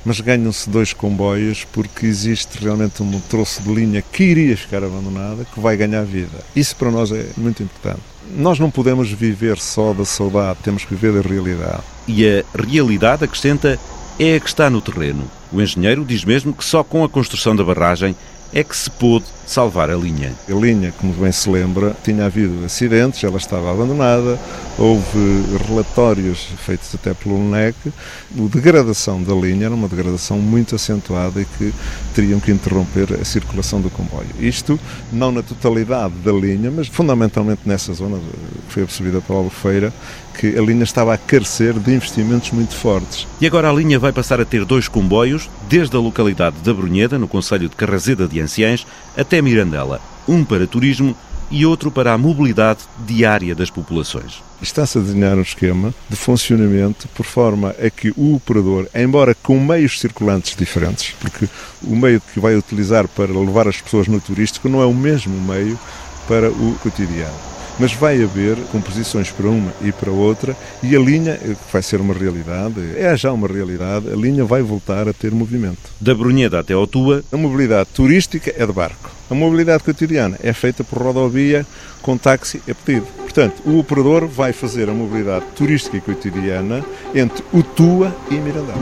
mas 0.05 0.21
ganham-se 0.21 0.69
dois 0.69 0.93
comboios 0.93 1.65
porque 1.65 2.07
existe 2.07 2.59
realmente 2.63 3.03
um 3.03 3.21
troço 3.21 3.63
de 3.63 3.73
linha 3.73 4.03
que 4.03 4.25
iria 4.25 4.57
ficar 4.57 4.83
abandonada, 4.83 5.45
que 5.45 5.61
vai 5.61 5.77
ganhar 5.77 6.05
vida. 6.05 6.39
Isso 6.57 6.75
para 6.77 6.91
nós 6.91 7.13
é 7.13 7.27
muito 7.37 7.63
importante. 7.63 8.01
Nós 8.37 8.59
não 8.59 8.71
podemos 8.71 9.11
viver 9.11 9.59
só 9.59 9.93
da 9.93 10.05
saudade, 10.05 10.61
temos 10.63 10.85
que 10.85 10.95
viver 10.95 11.21
da 11.23 11.29
realidade. 11.29 11.83
E 12.07 12.27
a 12.27 12.45
realidade, 12.57 13.25
acrescenta, 13.25 13.79
é 14.19 14.37
a 14.37 14.41
que 14.41 14.49
está 14.49 14.71
no 14.71 14.81
terreno. 14.81 15.25
O 15.53 15.61
engenheiro 15.61 16.05
diz 16.05 16.25
mesmo 16.25 16.53
que 16.53 16.65
só 16.65 16.85
com 16.85 17.03
a 17.03 17.09
construção 17.09 17.57
da 17.57 17.65
barragem 17.65 18.15
é 18.53 18.65
que 18.65 18.77
se 18.77 18.91
pôde 18.91 19.25
salvar 19.47 19.91
a 19.91 19.97
linha. 19.97 20.33
A 20.49 20.53
linha, 20.53 20.93
como 20.93 21.13
bem 21.13 21.31
se 21.31 21.49
lembra, 21.49 21.97
tinha 22.03 22.27
havido 22.27 22.65
acidentes, 22.65 23.23
ela 23.23 23.37
estava 23.37 23.71
abandonada, 23.71 24.39
houve 24.79 25.45
relatórios 25.69 26.49
feitos 26.65 26.95
até 26.95 27.15
pelo 27.15 27.37
UNEC, 27.37 27.77
a 27.87 28.49
degradação 28.49 29.23
da 29.23 29.35
linha 29.35 29.67
era 29.67 29.75
uma 29.75 29.89
degradação 29.89 30.39
muito 30.39 30.75
acentuada 30.75 31.41
e 31.41 31.45
que 31.45 31.73
teriam 32.15 32.41
que 32.41 32.51
interromper 32.51 33.13
a 33.21 33.25
circulação 33.25 33.81
do 33.81 33.91
comboio. 33.91 34.29
Isto 34.39 34.79
não 35.13 35.31
na 35.31 35.43
totalidade 35.43 36.15
da 36.25 36.33
linha, 36.33 36.71
mas 36.71 36.89
fundamentalmente 36.89 37.63
nessa 37.65 37.93
zona 37.93 38.19
que 38.19 38.73
foi 38.73 38.83
absorvida 38.83 39.21
pela 39.21 39.39
Albufeira, 39.41 39.93
que 40.41 40.59
a 40.59 40.63
linha 40.63 40.85
estava 40.85 41.13
a 41.13 41.19
carecer 41.19 41.75
de 41.75 41.93
investimentos 41.93 42.51
muito 42.51 42.75
fortes. 42.75 43.29
E 43.43 43.47
agora 43.47 43.69
a 43.69 43.73
linha 43.75 43.99
vai 43.99 44.11
passar 44.11 44.41
a 44.41 44.45
ter 44.47 44.65
dois 44.65 44.89
comboios, 44.89 45.51
desde 45.69 45.95
a 45.95 46.01
localidade 46.01 46.57
da 46.65 46.73
Brunheda, 46.73 47.19
no 47.19 47.29
Conselho 47.29 47.69
de 47.69 47.77
Carrazeda 47.77 48.27
de 48.27 48.41
Anciães, 48.41 48.87
até 49.15 49.43
Mirandela, 49.43 50.01
um 50.27 50.43
para 50.43 50.67
turismo 50.67 51.15
e 51.51 51.67
outro 51.67 51.91
para 51.91 52.15
a 52.15 52.19
mobilidade 52.19 52.81
diária 53.07 53.55
das 53.55 53.69
populações. 53.69 54.43
Está-se 54.63 54.97
a 54.97 55.03
desenhar 55.03 55.37
um 55.37 55.43
esquema 55.43 55.93
de 56.09 56.17
funcionamento 56.17 57.07
por 57.09 57.27
forma 57.27 57.75
a 57.79 57.91
que 57.91 58.11
o 58.17 58.35
operador, 58.35 58.89
embora 58.95 59.35
com 59.35 59.63
meios 59.63 60.01
circulantes 60.01 60.57
diferentes, 60.57 61.15
porque 61.21 61.51
o 61.83 61.95
meio 61.95 62.19
que 62.33 62.41
vai 62.41 62.57
utilizar 62.57 63.07
para 63.09 63.31
levar 63.31 63.69
as 63.69 63.79
pessoas 63.79 64.09
no 64.09 64.19
turístico 64.19 64.71
não 64.71 64.81
é 64.81 64.87
o 64.87 64.95
mesmo 64.95 65.39
meio 65.39 65.79
para 66.27 66.49
o 66.49 66.79
cotidiano 66.83 67.60
mas 67.81 67.95
vai 67.95 68.23
haver 68.23 68.57
composições 68.71 69.31
para 69.31 69.49
uma 69.49 69.73
e 69.83 69.91
para 69.91 70.11
outra 70.11 70.55
e 70.83 70.95
a 70.95 71.01
linha, 71.01 71.39
que 71.39 71.73
vai 71.73 71.83
ser 71.83 71.99
uma 71.99 72.13
realidade, 72.13 72.79
é 72.95 73.17
já 73.17 73.33
uma 73.33 73.49
realidade, 73.49 74.13
a 74.13 74.15
linha 74.15 74.45
vai 74.45 74.61
voltar 74.61 75.09
a 75.09 75.15
ter 75.15 75.33
movimento. 75.33 75.91
Da 75.99 76.15
Brunheda 76.15 76.61
até 76.61 76.77
Otua. 76.77 77.25
A 77.33 77.37
mobilidade 77.39 77.89
turística 77.95 78.53
é 78.55 78.67
de 78.67 78.73
barco. 78.73 79.11
A 79.31 79.35
mobilidade 79.35 79.83
cotidiana 79.83 80.37
é 80.43 80.53
feita 80.53 80.85
por 80.85 81.01
rodovia 81.01 81.67
com 82.03 82.19
táxi 82.19 82.61
a 82.71 82.75
pedido. 82.75 83.07
Portanto, 83.17 83.63
o 83.65 83.79
operador 83.79 84.27
vai 84.27 84.53
fazer 84.53 84.91
a 84.91 84.93
mobilidade 84.93 85.47
turística 85.57 85.97
e 85.97 86.01
cotidiana 86.01 86.85
entre 87.15 87.43
Otua 87.53 88.15
e 88.31 88.35
Mirandão. 88.35 88.77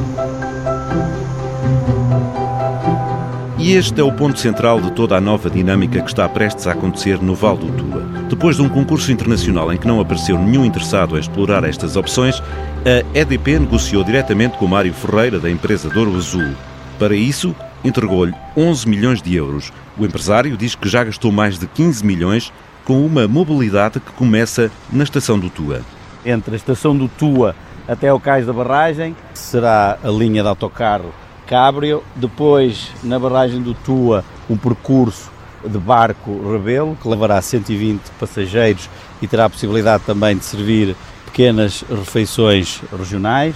E 3.58 3.74
este 3.74 4.00
é 4.00 4.04
o 4.04 4.12
ponto 4.12 4.40
central 4.40 4.80
de 4.80 4.90
toda 4.92 5.16
a 5.16 5.20
nova 5.20 5.50
dinâmica 5.50 6.00
que 6.00 6.08
está 6.08 6.28
prestes 6.28 6.66
a 6.66 6.72
acontecer 6.72 7.20
no 7.22 7.34
Val 7.34 7.56
do 7.56 7.70
Tua. 7.72 8.17
Depois 8.28 8.56
de 8.56 8.62
um 8.62 8.68
concurso 8.68 9.10
internacional 9.10 9.72
em 9.72 9.78
que 9.78 9.86
não 9.86 10.00
apareceu 10.00 10.38
nenhum 10.38 10.62
interessado 10.62 11.16
a 11.16 11.18
explorar 11.18 11.64
estas 11.64 11.96
opções, 11.96 12.42
a 12.84 13.18
EDP 13.18 13.58
negociou 13.58 14.04
diretamente 14.04 14.58
com 14.58 14.66
Mário 14.66 14.92
Ferreira, 14.92 15.38
da 15.38 15.50
empresa 15.50 15.88
Douro 15.88 16.14
Azul. 16.14 16.54
Para 16.98 17.16
isso, 17.16 17.56
entregou-lhe 17.82 18.34
11 18.54 18.86
milhões 18.86 19.22
de 19.22 19.34
euros. 19.34 19.72
O 19.96 20.04
empresário 20.04 20.58
diz 20.58 20.74
que 20.74 20.88
já 20.88 21.04
gastou 21.04 21.32
mais 21.32 21.58
de 21.58 21.66
15 21.66 22.04
milhões 22.04 22.52
com 22.84 23.04
uma 23.04 23.26
mobilidade 23.26 23.98
que 23.98 24.12
começa 24.12 24.70
na 24.92 25.04
estação 25.04 25.38
do 25.38 25.48
Tua. 25.48 25.80
Entre 26.24 26.52
a 26.52 26.56
estação 26.56 26.94
do 26.94 27.08
Tua 27.08 27.56
até 27.88 28.12
o 28.12 28.20
cais 28.20 28.44
da 28.44 28.52
barragem 28.52 29.16
será 29.32 29.98
a 30.04 30.08
linha 30.08 30.42
de 30.42 30.48
autocarro 30.48 31.14
Cabrio, 31.46 32.04
depois 32.14 32.92
na 33.02 33.18
barragem 33.18 33.62
do 33.62 33.72
Tua 33.72 34.22
um 34.50 34.56
percurso 34.56 35.30
de 35.64 35.78
barco 35.78 36.52
Rebelo 36.52 36.96
que 37.00 37.08
levará 37.08 37.40
120 37.40 38.00
passageiros 38.18 38.88
e 39.20 39.26
terá 39.26 39.46
a 39.46 39.50
possibilidade 39.50 40.04
também 40.04 40.36
de 40.36 40.44
servir 40.44 40.96
pequenas 41.24 41.84
refeições 41.88 42.80
regionais. 42.96 43.54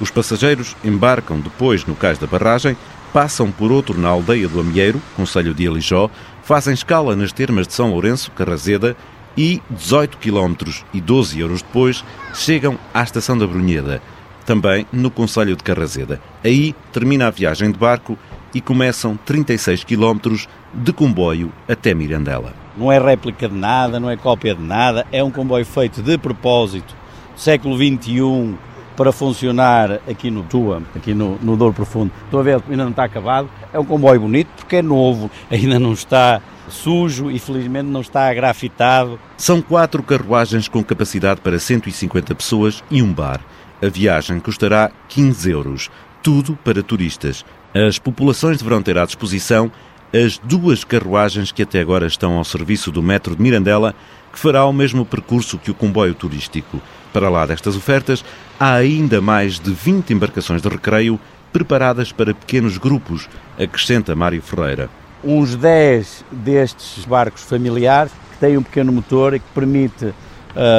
Os 0.00 0.10
passageiros 0.10 0.76
embarcam 0.84 1.40
depois 1.40 1.84
no 1.84 1.94
cais 1.94 2.18
da 2.18 2.26
barragem, 2.26 2.76
passam 3.12 3.50
por 3.50 3.70
outro 3.70 3.98
na 3.98 4.08
aldeia 4.08 4.48
do 4.48 4.60
Amieiro, 4.60 5.00
Conselho 5.16 5.54
de 5.54 5.66
Alijó, 5.66 6.10
fazem 6.42 6.74
escala 6.74 7.14
nas 7.14 7.32
termas 7.32 7.66
de 7.66 7.72
São 7.72 7.90
Lourenço, 7.90 8.32
Carrazeda 8.32 8.96
e 9.36 9.62
18 9.70 10.18
km 10.18 10.54
e 10.92 11.00
12 11.00 11.40
euros 11.40 11.62
depois 11.62 12.04
chegam 12.34 12.78
à 12.92 13.02
estação 13.02 13.36
da 13.36 13.46
Brunheda 13.46 14.02
também 14.44 14.86
no 14.92 15.10
Conselho 15.10 15.56
de 15.56 15.64
Carrazeda. 15.64 16.20
Aí 16.44 16.74
termina 16.92 17.26
a 17.26 17.30
viagem 17.30 17.70
de 17.70 17.78
barco 17.78 18.18
e 18.54 18.60
começam 18.60 19.16
36 19.16 19.84
quilómetros 19.84 20.48
de 20.72 20.92
comboio 20.92 21.52
até 21.68 21.92
Mirandela. 21.92 22.52
Não 22.76 22.90
é 22.90 22.98
réplica 22.98 23.48
de 23.48 23.54
nada, 23.54 23.98
não 23.98 24.08
é 24.08 24.16
cópia 24.16 24.54
de 24.54 24.62
nada, 24.62 25.06
é 25.10 25.22
um 25.22 25.30
comboio 25.30 25.66
feito 25.66 26.02
de 26.02 26.16
propósito, 26.16 26.94
século 27.36 27.76
XXI, 27.76 28.54
para 28.96 29.12
funcionar 29.12 30.00
aqui 30.08 30.30
no 30.30 30.44
Tua, 30.44 30.82
aqui 30.94 31.14
no, 31.14 31.36
no 31.42 31.56
Douro 31.56 31.74
Profundo. 31.74 32.12
Estou 32.24 32.40
a 32.40 32.42
ver, 32.42 32.62
ainda 32.68 32.84
não 32.84 32.90
está 32.90 33.04
acabado. 33.04 33.48
É 33.72 33.78
um 33.78 33.84
comboio 33.84 34.20
bonito 34.20 34.48
porque 34.56 34.76
é 34.76 34.82
novo, 34.82 35.30
ainda 35.50 35.78
não 35.78 35.92
está 35.92 36.40
sujo 36.68 37.30
e 37.30 37.38
felizmente 37.38 37.88
não 37.88 38.00
está 38.00 38.32
grafitado. 38.32 39.18
São 39.36 39.60
quatro 39.60 40.02
carruagens 40.02 40.68
com 40.68 40.82
capacidade 40.82 41.40
para 41.40 41.58
150 41.58 42.34
pessoas 42.34 42.82
e 42.90 43.02
um 43.02 43.12
bar. 43.12 43.40
A 43.82 43.88
viagem 43.88 44.40
custará 44.40 44.90
15 45.08 45.50
euros, 45.50 45.90
tudo 46.22 46.56
para 46.64 46.82
turistas. 46.82 47.44
As 47.74 47.98
populações 47.98 48.58
deverão 48.58 48.80
ter 48.80 48.96
à 48.96 49.04
disposição 49.04 49.70
as 50.14 50.38
duas 50.38 50.84
carruagens 50.84 51.50
que 51.50 51.64
até 51.64 51.80
agora 51.80 52.06
estão 52.06 52.34
ao 52.34 52.44
serviço 52.44 52.92
do 52.92 53.02
metro 53.02 53.34
de 53.34 53.42
Mirandela, 53.42 53.92
que 54.32 54.38
fará 54.38 54.64
o 54.64 54.72
mesmo 54.72 55.04
percurso 55.04 55.58
que 55.58 55.72
o 55.72 55.74
comboio 55.74 56.14
turístico. 56.14 56.80
Para 57.12 57.28
lá 57.28 57.44
destas 57.44 57.76
ofertas, 57.76 58.24
há 58.60 58.74
ainda 58.74 59.20
mais 59.20 59.58
de 59.58 59.72
20 59.72 60.12
embarcações 60.12 60.62
de 60.62 60.68
recreio 60.68 61.18
preparadas 61.52 62.12
para 62.12 62.32
pequenos 62.32 62.78
grupos, 62.78 63.28
acrescenta 63.58 64.14
Mário 64.14 64.40
Ferreira. 64.40 64.88
Uns 65.24 65.56
10 65.56 66.24
destes 66.30 67.04
barcos 67.04 67.42
familiares 67.42 68.12
que 68.32 68.38
têm 68.38 68.56
um 68.56 68.62
pequeno 68.62 68.92
motor 68.92 69.34
e 69.34 69.40
que 69.40 69.48
permite 69.52 70.04
uh, 70.04 70.14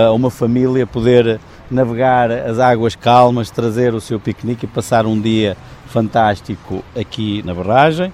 a 0.07 0.13
uma 0.13 0.31
família 0.31 0.87
poder 0.87 1.41
navegar 1.69 2.31
as 2.31 2.59
águas 2.59 2.95
calmas, 2.95 3.49
trazer 3.49 3.93
o 3.93 4.01
seu 4.01 4.19
piquenique 4.19 4.65
e 4.65 4.67
passar 4.67 5.05
um 5.05 5.19
dia 5.19 5.57
fantástico 5.87 6.83
aqui 6.95 7.41
na 7.43 7.53
barragem 7.53 8.13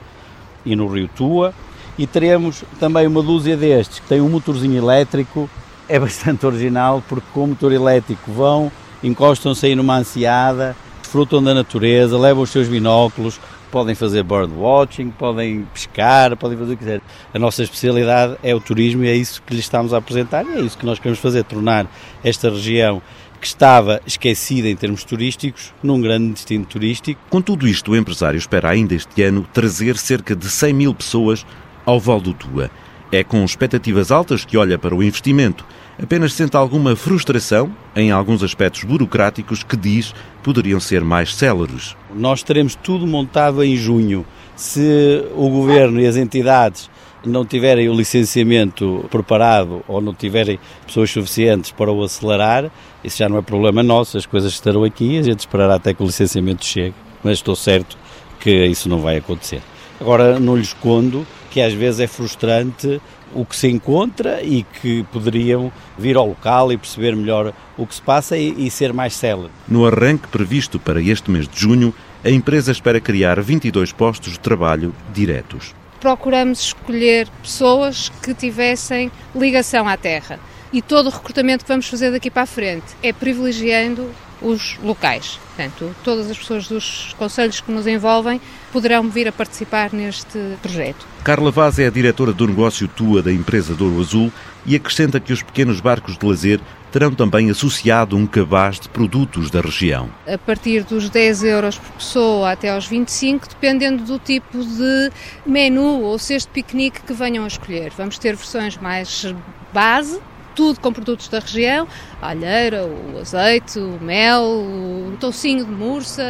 e 0.65 0.75
no 0.75 0.87
Rio 0.87 1.09
Tua. 1.15 1.53
e 1.97 2.07
teremos 2.07 2.63
também 2.79 3.05
uma 3.05 3.21
dúzia 3.21 3.57
destes 3.57 3.99
que 3.99 4.07
tem 4.07 4.21
um 4.21 4.29
motorzinho 4.29 4.77
elétrico, 4.77 5.49
é 5.87 5.99
bastante 5.99 6.45
original 6.45 7.03
porque 7.07 7.27
com 7.33 7.43
o 7.43 7.47
motor 7.47 7.71
elétrico 7.71 8.31
vão, 8.31 8.71
encostam-se 9.03 9.65
aí 9.65 9.75
numa 9.75 9.97
ansiada, 9.97 10.75
desfrutam 11.01 11.43
da 11.43 11.53
natureza, 11.53 12.17
levam 12.17 12.43
os 12.43 12.49
seus 12.49 12.67
binóculos, 12.67 13.39
podem 13.71 13.95
fazer 13.95 14.23
birdwatching, 14.23 15.09
podem 15.11 15.65
pescar, 15.73 16.35
podem 16.35 16.57
fazer 16.57 16.73
o 16.73 16.77
que 16.77 16.83
quiser. 16.83 17.01
A 17.33 17.39
nossa 17.39 17.63
especialidade 17.63 18.37
é 18.43 18.53
o 18.53 18.59
turismo 18.59 19.03
e 19.03 19.09
é 19.09 19.15
isso 19.15 19.41
que 19.41 19.53
lhes 19.53 19.63
estamos 19.63 19.93
a 19.93 19.97
apresentar 19.97 20.45
e 20.45 20.53
é 20.53 20.61
isso 20.61 20.77
que 20.77 20.85
nós 20.85 20.99
queremos 20.99 21.19
fazer, 21.19 21.43
tornar 21.43 21.87
esta 22.23 22.49
região 22.49 23.01
que 23.41 23.47
estava 23.47 23.99
esquecida 24.05 24.69
em 24.69 24.75
termos 24.75 25.03
turísticos, 25.03 25.73
num 25.81 25.99
grande 25.99 26.33
destino 26.33 26.63
turístico. 26.63 27.19
Com 27.27 27.41
tudo 27.41 27.67
isto, 27.67 27.91
o 27.91 27.97
empresário 27.97 28.37
espera 28.37 28.69
ainda 28.69 28.93
este 28.93 29.23
ano 29.23 29.47
trazer 29.51 29.97
cerca 29.97 30.35
de 30.35 30.47
100 30.47 30.73
mil 30.73 30.93
pessoas 30.93 31.43
ao 31.83 31.99
Val 31.99 32.21
do 32.21 32.35
Tua. 32.35 32.69
É 33.11 33.23
com 33.23 33.43
expectativas 33.43 34.11
altas 34.11 34.45
que 34.45 34.55
olha 34.55 34.77
para 34.77 34.95
o 34.95 35.01
investimento. 35.01 35.65
Apenas 36.01 36.33
sente 36.33 36.55
alguma 36.55 36.95
frustração 36.95 37.75
em 37.95 38.11
alguns 38.11 38.43
aspectos 38.43 38.83
burocráticos 38.83 39.63
que 39.63 39.75
diz 39.75 40.13
poderiam 40.43 40.79
ser 40.79 41.03
mais 41.03 41.35
céleres. 41.35 41.95
Nós 42.15 42.43
teremos 42.43 42.75
tudo 42.75 43.05
montado 43.07 43.63
em 43.63 43.75
junho. 43.75 44.25
Se 44.55 45.25
o 45.35 45.49
governo 45.49 45.99
e 45.99 46.05
as 46.05 46.15
entidades 46.15 46.89
não 47.25 47.45
tiverem 47.45 47.87
o 47.89 47.93
licenciamento 47.93 49.05
preparado 49.11 49.83
ou 49.87 50.01
não 50.01 50.13
tiverem 50.13 50.59
pessoas 50.85 51.11
suficientes 51.11 51.71
para 51.71 51.91
o 51.91 52.03
acelerar, 52.03 52.71
isso 53.03 53.17
já 53.17 53.29
não 53.29 53.37
é 53.37 53.41
problema 53.41 53.83
nosso, 53.83 54.17
as 54.17 54.25
coisas 54.25 54.53
estarão 54.53 54.83
aqui, 54.83 55.17
a 55.17 55.23
gente 55.23 55.39
esperará 55.39 55.75
até 55.75 55.93
que 55.93 56.01
o 56.01 56.05
licenciamento 56.05 56.65
chegue, 56.65 56.95
mas 57.23 57.33
estou 57.33 57.55
certo 57.55 57.97
que 58.39 58.65
isso 58.65 58.89
não 58.89 58.99
vai 58.99 59.17
acontecer. 59.17 59.61
Agora, 59.99 60.39
não 60.39 60.55
lhes 60.55 60.67
escondo 60.67 61.25
que 61.51 61.61
às 61.61 61.73
vezes 61.73 61.99
é 61.99 62.07
frustrante 62.07 62.99
o 63.33 63.45
que 63.45 63.55
se 63.55 63.67
encontra 63.67 64.41
e 64.41 64.63
que 64.63 65.03
poderiam 65.03 65.71
vir 65.97 66.17
ao 66.17 66.27
local 66.27 66.71
e 66.71 66.77
perceber 66.77 67.15
melhor 67.15 67.53
o 67.77 67.85
que 67.85 67.95
se 67.95 68.01
passa 68.01 68.37
e, 68.37 68.65
e 68.65 68.71
ser 68.71 68.93
mais 68.93 69.13
célere. 69.13 69.51
No 69.67 69.85
arranque 69.85 70.27
previsto 70.27 70.79
para 70.79 71.01
este 71.01 71.29
mês 71.29 71.47
de 71.47 71.59
junho, 71.59 71.93
a 72.23 72.29
empresa 72.29 72.71
espera 72.71 72.99
criar 72.99 73.39
22 73.39 73.91
postos 73.91 74.33
de 74.33 74.39
trabalho 74.39 74.93
diretos 75.13 75.73
procuramos 76.01 76.59
escolher 76.59 77.29
pessoas 77.41 78.09
que 78.21 78.33
tivessem 78.33 79.11
ligação 79.33 79.87
à 79.87 79.95
terra. 79.95 80.39
E 80.73 80.81
todo 80.81 81.07
o 81.07 81.09
recrutamento 81.09 81.63
que 81.63 81.69
vamos 81.69 81.87
fazer 81.87 82.11
daqui 82.11 82.31
para 82.31 82.41
a 82.41 82.45
frente 82.45 82.87
é 83.03 83.13
privilegiando 83.13 84.09
os 84.41 84.77
locais. 84.81 85.39
Portanto, 85.55 85.95
todas 86.03 86.29
as 86.29 86.37
pessoas 86.37 86.67
dos 86.67 87.13
conselhos 87.17 87.61
que 87.61 87.71
nos 87.71 87.85
envolvem 87.85 88.41
poderão 88.71 89.07
vir 89.09 89.27
a 89.27 89.31
participar 89.31 89.93
neste 89.93 90.39
projeto. 90.61 91.05
Carla 91.23 91.51
Vaz 91.51 91.77
é 91.77 91.85
a 91.85 91.91
diretora 91.91 92.33
do 92.33 92.47
negócio 92.47 92.87
TUA 92.87 93.21
da 93.21 93.31
empresa 93.31 93.75
Douro 93.75 94.01
Azul 94.01 94.31
e 94.65 94.75
acrescenta 94.75 95.19
que 95.19 95.31
os 95.31 95.43
pequenos 95.43 95.79
barcos 95.79 96.17
de 96.17 96.25
lazer 96.25 96.59
terão 96.91 97.11
também 97.13 97.49
associado 97.49 98.17
um 98.17 98.27
cabaz 98.27 98.79
de 98.79 98.89
produtos 98.89 99.49
da 99.49 99.61
região. 99.61 100.09
A 100.27 100.37
partir 100.37 100.83
dos 100.83 101.09
10 101.09 101.43
euros 101.43 101.77
por 101.77 101.91
pessoa 101.93 102.51
até 102.51 102.69
aos 102.69 102.85
25, 102.85 103.47
dependendo 103.47 104.03
do 104.03 104.19
tipo 104.19 104.63
de 104.63 105.11
menu 105.45 106.01
ou 106.01 106.19
cesto 106.19 106.49
de 106.49 106.53
piquenique 106.53 107.01
que 107.01 107.13
venham 107.13 107.43
a 107.43 107.47
escolher. 107.47 107.91
Vamos 107.97 108.17
ter 108.17 108.35
versões 108.35 108.77
mais 108.77 109.33
base, 109.73 110.19
tudo 110.55 110.79
com 110.79 110.91
produtos 110.91 111.27
da 111.27 111.39
região, 111.39 111.87
a 112.21 112.29
alheira, 112.29 112.85
o 112.85 113.19
azeite, 113.19 113.79
o 113.79 113.99
mel, 114.01 114.43
o 114.43 115.17
toucinho 115.19 115.65
de 115.65 115.71
mursa, 115.71 116.23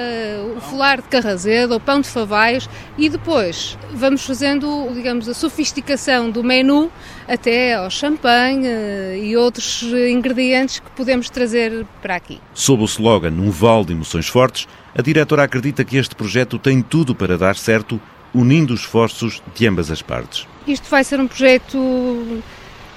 o 0.55 0.61
folar 0.61 1.01
de 1.01 1.07
carrazedo, 1.07 1.75
o 1.75 1.79
pão 1.79 2.01
de 2.01 2.07
favaios 2.07 2.69
e 2.97 3.09
depois 3.09 3.77
vamos 3.93 4.25
fazendo, 4.25 4.89
digamos, 4.93 5.27
a 5.27 5.33
sofisticação 5.33 6.29
do 6.29 6.43
menu 6.43 6.91
até 7.27 7.75
ao 7.75 7.89
champanhe 7.89 8.67
eh, 8.67 9.19
e 9.23 9.37
outros 9.37 9.83
ingredientes 9.83 10.79
que 10.79 10.91
podemos 10.91 11.29
trazer 11.29 11.85
para 12.01 12.15
aqui. 12.15 12.39
Sob 12.53 12.83
o 12.83 12.85
slogan 12.85 13.31
Um 13.31 13.49
Val 13.49 13.85
de 13.85 13.93
Emoções 13.93 14.27
Fortes, 14.27 14.67
a 14.97 15.01
diretora 15.01 15.43
acredita 15.43 15.85
que 15.85 15.97
este 15.97 16.15
projeto 16.15 16.59
tem 16.59 16.81
tudo 16.81 17.15
para 17.15 17.37
dar 17.37 17.55
certo, 17.55 17.99
unindo 18.33 18.73
os 18.73 18.81
esforços 18.81 19.41
de 19.55 19.67
ambas 19.67 19.89
as 19.89 20.01
partes. 20.01 20.47
Isto 20.67 20.89
vai 20.89 21.03
ser 21.03 21.19
um 21.19 21.27
projeto 21.27 22.43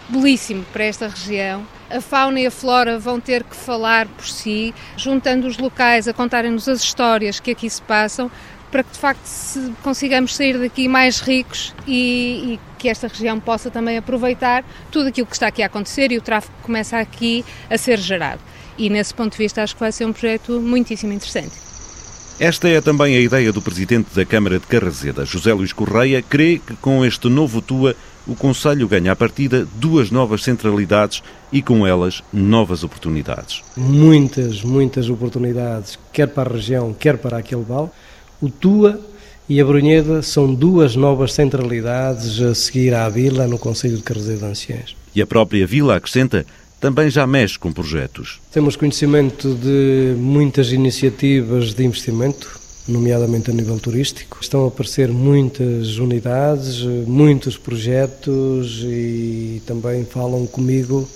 belíssimo 0.09 0.64
para 0.73 0.85
esta 0.85 1.09
região. 1.09 1.67
A 1.90 2.01
fauna 2.01 2.40
e 2.40 2.47
a 2.47 2.51
flora 2.51 2.99
vão 2.99 3.21
ter 3.21 3.45
que 3.45 3.57
falar 3.57 4.07
por 4.07 4.27
si, 4.27 4.75
juntando 4.97 5.47
os 5.47 5.59
locais 5.59 6.09
a 6.09 6.12
contarem-nos 6.12 6.69
as 6.69 6.83
histórias 6.83 7.40
que 7.40 7.51
aqui 7.51 7.69
se 7.69 7.81
passam, 7.83 8.31
para 8.71 8.83
que 8.83 8.93
de 8.93 8.99
facto 8.99 9.23
consigamos 9.83 10.35
sair 10.35 10.59
daqui 10.59 10.88
mais 10.88 11.21
ricos 11.21 11.73
e, 11.87 12.55
e, 12.55 12.61
que 12.77 12.88
esta 12.88 13.07
região 13.07 13.38
possa 13.38 13.71
também 13.71 13.97
aproveitar 13.97 14.64
tudo 14.90 15.09
aquilo 15.09 15.29
que 15.29 15.35
está 15.35 15.47
aqui 15.47 15.62
a 15.62 15.67
acontecer 15.67 16.11
e 16.11 16.19
o 16.19 16.21
tráfego 16.21 16.55
que 16.57 16.64
começa 16.64 16.99
aqui 16.99 17.45
a 17.71 17.79
ser 17.79 17.99
gerado. 18.01 18.40
E 18.77 18.90
nesse 18.90 19.14
ponto 19.14 19.33
de 19.33 19.38
vista 19.38 19.62
acho 19.62 19.75
que 19.75 19.81
vai 19.81 19.93
ser 19.93 20.05
um 20.05 20.12
projeto 20.12 20.61
muitíssimo 20.61 21.12
interessante. 21.12 21.53
Esta 22.40 22.69
é 22.69 22.81
também 22.81 23.17
a 23.17 23.21
ideia 23.21 23.53
do 23.53 23.62
presidente 23.62 24.12
da 24.12 24.25
Câmara 24.25 24.59
de 24.59 24.67
Carrazeda, 24.67 25.25
José 25.25 25.53
Luís 25.53 25.73
Correia, 25.73 26.21
crê 26.21 26.59
que 26.59 26.75
com 26.75 27.05
este 27.05 27.29
novo 27.29 27.62
TUA 27.62 27.95
o 28.26 28.34
Conselho 28.34 28.88
ganha 28.88 29.12
à 29.12 29.16
partida 29.16 29.66
duas 29.76 30.10
novas 30.10 30.42
centralidades 30.42 31.22
e 31.52 31.60
com 31.62 31.87
elas 31.87 32.22
novas 32.32 32.82
oportunidades. 32.82 33.62
Muitas, 33.76 34.62
muitas 34.62 35.08
oportunidades, 35.10 35.98
quer 36.12 36.28
para 36.28 36.50
a 36.50 36.52
região, 36.54 36.92
quer 36.92 37.18
para 37.18 37.38
aquele 37.38 37.62
vale. 37.62 37.88
O 38.40 38.48
Tua 38.48 39.00
e 39.48 39.60
a 39.60 39.64
Brunheda 39.64 40.22
são 40.22 40.54
duas 40.54 40.96
novas 40.96 41.32
centralidades 41.32 42.40
a 42.40 42.54
seguir 42.54 42.94
à 42.94 43.08
Vila 43.08 43.46
no 43.46 43.58
Conselho 43.58 43.96
de 43.96 44.02
Carreira 44.02 44.37
de 44.37 44.44
Anciães. 44.44 44.96
E 45.14 45.20
a 45.20 45.26
própria 45.26 45.66
Vila, 45.66 45.96
acrescenta, 45.96 46.46
também 46.80 47.08
já 47.08 47.26
mexe 47.26 47.58
com 47.58 47.72
projetos. 47.72 48.40
Temos 48.52 48.76
conhecimento 48.76 49.54
de 49.54 50.14
muitas 50.18 50.72
iniciativas 50.72 51.72
de 51.72 51.84
investimento, 51.84 52.58
nomeadamente 52.87 53.51
a 53.51 53.55
nível 53.55 53.79
turístico. 53.79 54.38
Estão 54.40 54.64
a 54.64 54.68
aparecer 54.68 55.09
muitas 55.11 55.99
unidades, 55.99 56.81
muitos 57.07 57.57
projetos 57.57 58.83
e 58.85 59.62
também 59.66 60.05
falam 60.05 60.47
comigo 60.47 61.09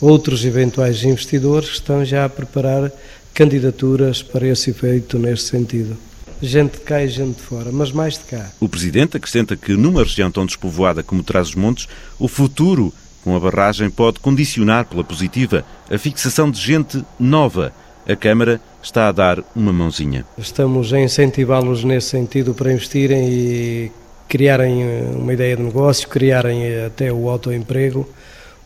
outros 0.00 0.44
eventuais 0.44 1.04
investidores 1.04 1.68
que 1.68 1.74
estão 1.74 2.04
já 2.04 2.24
a 2.24 2.28
preparar 2.28 2.90
candidaturas 3.34 4.22
para 4.22 4.46
esse 4.46 4.70
efeito 4.70 5.18
neste 5.18 5.50
sentido. 5.50 5.96
Gente 6.42 6.78
de 6.78 6.80
cá 6.80 7.02
e 7.02 7.08
gente 7.08 7.36
de 7.36 7.42
fora, 7.42 7.70
mas 7.70 7.92
mais 7.92 8.14
de 8.14 8.24
cá. 8.24 8.50
O 8.58 8.68
Presidente 8.68 9.18
acrescenta 9.18 9.56
que 9.56 9.74
numa 9.74 10.02
região 10.02 10.30
tão 10.30 10.46
despovoada 10.46 11.02
como 11.02 11.22
Trás-os-Montes, 11.22 11.86
o 12.18 12.26
futuro 12.26 12.92
com 13.22 13.36
a 13.36 13.40
barragem 13.40 13.90
pode 13.90 14.20
condicionar 14.20 14.86
pela 14.86 15.04
positiva 15.04 15.64
a 15.90 15.98
fixação 15.98 16.50
de 16.50 16.58
gente 16.58 17.04
nova 17.18 17.74
a 18.08 18.16
Câmara 18.16 18.60
está 18.82 19.08
a 19.08 19.12
dar 19.12 19.42
uma 19.54 19.72
mãozinha. 19.72 20.24
Estamos 20.38 20.92
a 20.92 21.00
incentivá-los 21.00 21.84
nesse 21.84 22.08
sentido 22.08 22.54
para 22.54 22.72
investirem 22.72 23.28
e 23.28 23.92
criarem 24.28 24.82
eh, 24.82 25.10
uma 25.14 25.32
ideia 25.32 25.56
de 25.56 25.62
negócio, 25.62 26.08
criarem 26.08 26.62
eh, 26.62 26.86
até 26.86 27.12
o 27.12 27.28
autoemprego, 27.28 28.08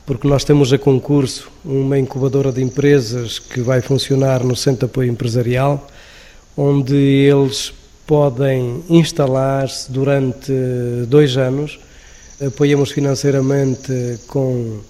porque 0.06 0.28
nós 0.28 0.44
temos 0.44 0.72
a 0.72 0.78
concurso 0.78 1.50
uma 1.64 1.98
incubadora 1.98 2.52
de 2.52 2.62
empresas 2.62 3.38
que 3.38 3.60
vai 3.60 3.80
funcionar 3.80 4.44
no 4.44 4.54
Centro 4.54 4.80
de 4.80 4.92
Apoio 4.92 5.10
Empresarial, 5.10 5.88
onde 6.56 6.94
eles 6.94 7.72
podem 8.06 8.84
instalar-se 8.90 9.90
durante 9.90 10.52
dois 11.08 11.36
anos. 11.36 11.80
Apoiamos 12.44 12.90
financeiramente 12.90 14.20
com 14.26 14.80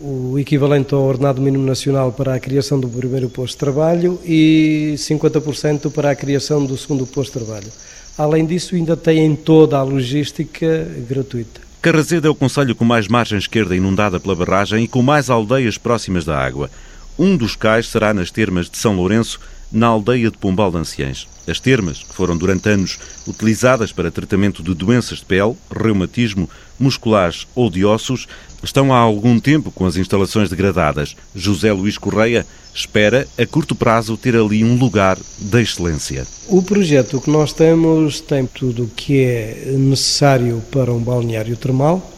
o 0.00 0.38
equivalente 0.38 0.94
ao 0.94 1.02
ordenado 1.02 1.40
mínimo 1.40 1.64
nacional 1.64 2.12
para 2.12 2.34
a 2.34 2.40
criação 2.40 2.78
do 2.80 2.88
primeiro 2.88 3.28
posto 3.28 3.52
de 3.52 3.58
trabalho 3.58 4.18
e 4.24 4.94
50% 4.96 5.90
para 5.90 6.10
a 6.10 6.16
criação 6.16 6.64
do 6.64 6.76
segundo 6.76 7.06
posto 7.06 7.38
de 7.38 7.44
trabalho. 7.44 7.68
Além 8.16 8.44
disso, 8.44 8.74
ainda 8.74 8.96
têm 8.96 9.34
toda 9.34 9.78
a 9.78 9.82
logística 9.82 10.86
gratuita. 11.08 11.60
Carrazeda 11.80 12.28
é 12.28 12.30
o 12.30 12.34
conselho 12.34 12.76
com 12.76 12.84
mais 12.84 13.08
margem 13.08 13.38
esquerda 13.38 13.74
inundada 13.74 14.20
pela 14.20 14.36
barragem 14.36 14.84
e 14.84 14.88
com 14.88 15.02
mais 15.02 15.28
aldeias 15.28 15.78
próximas 15.78 16.24
da 16.24 16.38
água. 16.38 16.70
Um 17.18 17.36
dos 17.36 17.56
cais 17.56 17.88
será 17.88 18.14
nas 18.14 18.30
termas 18.30 18.70
de 18.70 18.78
São 18.78 18.94
Lourenço, 18.94 19.40
na 19.72 19.86
aldeia 19.86 20.30
de 20.30 20.38
Pombal 20.38 20.70
de 20.70 20.76
Anciães. 20.76 21.26
As 21.46 21.58
termas, 21.58 22.02
que 22.02 22.14
foram 22.14 22.36
durante 22.36 22.68
anos 22.68 22.98
utilizadas 23.26 23.90
para 23.90 24.10
tratamento 24.10 24.62
de 24.62 24.74
doenças 24.74 25.18
de 25.18 25.24
pele, 25.24 25.56
reumatismo, 25.74 26.48
musculares 26.78 27.46
ou 27.54 27.70
de 27.70 27.84
ossos, 27.84 28.28
estão 28.62 28.92
há 28.92 28.98
algum 28.98 29.38
tempo 29.40 29.70
com 29.70 29.86
as 29.86 29.96
instalações 29.96 30.48
degradadas. 30.48 31.16
José 31.34 31.72
Luís 31.72 31.98
Correia 31.98 32.46
espera, 32.74 33.26
a 33.38 33.46
curto 33.46 33.74
prazo, 33.74 34.16
ter 34.16 34.34
ali 34.34 34.64
um 34.64 34.76
lugar 34.76 35.18
de 35.38 35.60
excelência. 35.60 36.26
O 36.48 36.62
projeto 36.62 37.20
que 37.20 37.30
nós 37.30 37.52
temos 37.52 38.20
tem 38.20 38.46
tudo 38.46 38.84
o 38.84 38.88
que 38.88 39.22
é 39.22 39.74
necessário 39.76 40.62
para 40.70 40.92
um 40.92 41.00
balneário 41.00 41.56
termal, 41.56 42.10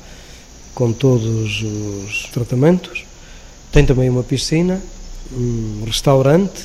com 0.74 0.92
todos 0.92 1.62
os 1.62 2.28
tratamentos. 2.32 3.04
Tem 3.72 3.84
também 3.84 4.08
uma 4.08 4.22
piscina, 4.22 4.80
um 5.32 5.84
restaurante 5.86 6.62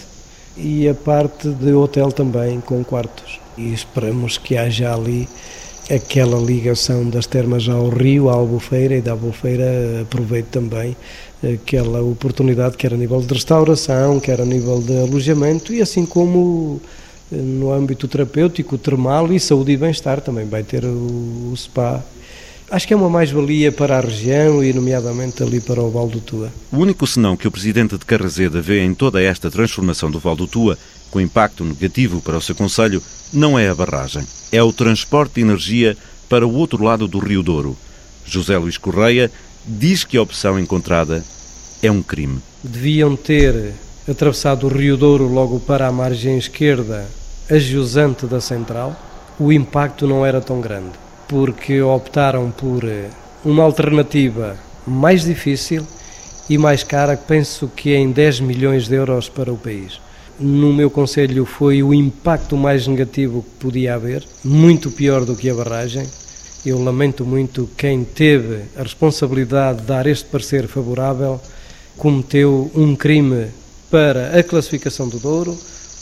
e 0.56 0.88
a 0.88 0.94
parte 0.94 1.50
de 1.50 1.74
hotel 1.74 2.12
também 2.12 2.60
com 2.62 2.84
quartos. 2.84 3.40
E 3.58 3.74
esperamos 3.74 4.38
que 4.38 4.56
haja 4.56 4.94
ali 4.94 5.28
aquela 5.90 6.40
ligação 6.40 7.10
das 7.10 7.26
termas 7.26 7.68
ao 7.68 7.90
rio, 7.90 8.30
à 8.30 8.34
Albufeira 8.34 8.96
e 8.96 9.02
da 9.02 9.12
Albufeira 9.12 10.02
aproveito 10.02 10.48
também 10.48 10.96
aquela 11.44 12.02
oportunidade 12.02 12.78
que 12.78 12.86
era 12.86 12.96
a 12.96 12.98
nível 12.98 13.22
de 13.22 13.34
restauração, 13.34 14.20
que 14.20 14.30
era 14.30 14.44
a 14.44 14.46
nível 14.46 14.80
de 14.82 14.98
alojamento 15.00 15.74
e 15.74 15.82
assim 15.82 16.06
como 16.06 16.80
eh, 17.32 17.36
no 17.36 17.72
âmbito 17.72 18.08
terapêutico, 18.08 18.78
termal 18.78 19.32
e 19.32 19.40
saúde 19.40 19.72
e 19.72 19.78
bem-estar 19.78 20.22
também 20.22 20.46
vai 20.46 20.64
ter 20.64 20.86
o, 20.86 21.52
o 21.52 21.54
SPA 21.56 22.04
Acho 22.72 22.88
que 22.88 22.94
é 22.94 22.98
uma 22.98 23.10
mais-valia 23.10 23.72
para 23.72 23.98
a 23.98 24.02
região 24.02 24.64
e, 24.64 24.72
nomeadamente, 24.72 25.42
ali 25.42 25.60
para 25.60 25.82
o 25.82 25.90
Val 25.90 26.08
do 26.08 26.20
Tua. 26.20 26.54
O 26.72 26.78
único 26.78 27.08
senão 27.08 27.36
que 27.36 27.48
o 27.48 27.52
presidente 27.52 27.98
de 27.98 28.06
Carrazeda 28.06 28.62
vê 28.62 28.84
em 28.84 28.94
toda 28.94 29.20
esta 29.20 29.50
transformação 29.50 30.12
do 30.12 30.20
Val 30.20 30.36
do 30.36 30.46
Tua, 30.46 30.78
com 31.10 31.20
impacto 31.20 31.64
negativo 31.64 32.22
para 32.22 32.38
o 32.38 32.42
seu 32.42 32.54
Conselho, 32.54 33.02
não 33.34 33.58
é 33.58 33.70
a 33.70 33.74
barragem. 33.74 34.24
É 34.52 34.62
o 34.62 34.72
transporte 34.72 35.36
de 35.36 35.42
energia 35.42 35.98
para 36.30 36.46
o 36.46 36.54
outro 36.54 36.84
lado 36.84 37.08
do 37.08 37.18
Rio 37.18 37.42
Douro. 37.42 37.76
José 38.24 38.56
Luís 38.56 38.78
Correia 38.78 39.32
diz 39.66 40.04
que 40.04 40.16
a 40.16 40.22
opção 40.22 40.60
encontrada 40.60 41.26
é 41.82 41.90
um 41.90 42.04
crime. 42.04 42.38
Deviam 42.64 43.16
ter 43.16 43.74
atravessado 44.08 44.68
o 44.68 44.70
Rio 44.70 44.96
Douro 44.96 45.28
logo 45.28 45.60
para 45.60 45.88
a 45.88 45.92
margem 45.92 46.38
esquerda, 46.38 47.10
a 47.50 47.58
jusante 47.58 48.28
da 48.28 48.40
central. 48.40 48.96
O 49.40 49.52
impacto 49.52 50.06
não 50.06 50.24
era 50.24 50.40
tão 50.40 50.62
grande 50.62 51.09
porque 51.30 51.80
optaram 51.80 52.50
por 52.50 52.84
eh, 52.84 53.08
uma 53.46 53.64
alternativa 53.64 54.58
mais 54.86 55.24
difícil 55.24 55.86
e 56.50 56.58
mais 56.58 56.84
cara, 56.84 57.16
penso 57.16 57.72
que 57.76 57.94
em 57.94 58.12
10 58.12 58.40
milhões 58.40 58.88
de 58.88 58.96
euros 58.96 59.30
para 59.30 59.54
o 59.54 59.58
país. 59.58 60.02
No 60.40 60.74
meu 60.74 60.90
conselho 60.90 61.46
foi 61.46 61.84
o 61.84 61.94
impacto 61.94 62.58
mais 62.58 62.88
negativo 62.88 63.44
que 63.44 63.50
podia 63.60 63.94
haver, 63.94 64.26
muito 64.44 64.90
pior 64.90 65.24
do 65.24 65.36
que 65.36 65.50
a 65.50 65.54
barragem. 65.54 66.08
Eu 66.66 66.82
lamento 66.84 67.24
muito 67.24 67.70
quem 67.78 68.04
teve 68.04 68.64
a 68.76 68.82
responsabilidade 68.82 69.82
de 69.82 69.86
dar 69.86 70.08
este 70.08 70.26
parecer 70.26 70.68
favorável, 70.68 71.40
cometeu 71.96 72.72
um 72.74 72.96
crime 72.96 73.48
para 73.92 74.38
a 74.38 74.42
classificação 74.42 75.08
do 75.08 75.20
Douro, 75.20 75.56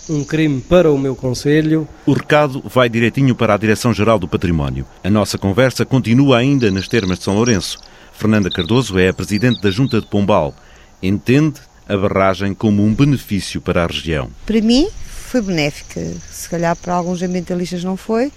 um 0.10 0.24
crime 0.24 0.62
para 0.62 0.91
o 0.91 0.98
meu 0.98 1.15
Conselho. 1.15 1.88
O 2.06 2.13
recado 2.13 2.63
vai 2.65 2.89
direitinho 2.89 3.36
para 3.36 3.54
a 3.54 3.58
Direção-Geral 3.58 4.17
do 4.17 4.28
Património. 4.28 4.86
A 5.04 5.10
nossa 5.10 5.38
conversa 5.38 5.86
continua 5.86 6.38
ainda 6.38 6.72
nas 6.72 6.88
termas 6.88 7.17
de 7.17 7.26
São 7.26 7.36
Lourenço. 7.36 7.78
Fernanda 8.13 8.50
Cardoso 8.50 8.98
é 8.98 9.10
a 9.10 9.13
Presidente 9.13 9.62
da 9.62 9.70
Junta 9.70 10.00
de 10.00 10.08
Pombal. 10.08 10.54
Entende 11.02 11.60
a 11.88 11.96
barragem 11.96 12.54
como 12.54 12.84
um 12.84 12.93
benefício 12.93 13.62
para 13.62 13.84
a 13.84 13.88
região. 13.88 14.30
Para 14.46 14.62
mim 14.62 14.88
foi 15.08 15.41
benéfica, 15.41 16.02
se 16.32 16.50
calhar 16.50 16.76
para 16.76 16.93
alguns 16.93 17.22
ambientalistas 17.22 17.84
não 17.84 17.98
foi, 17.98 18.32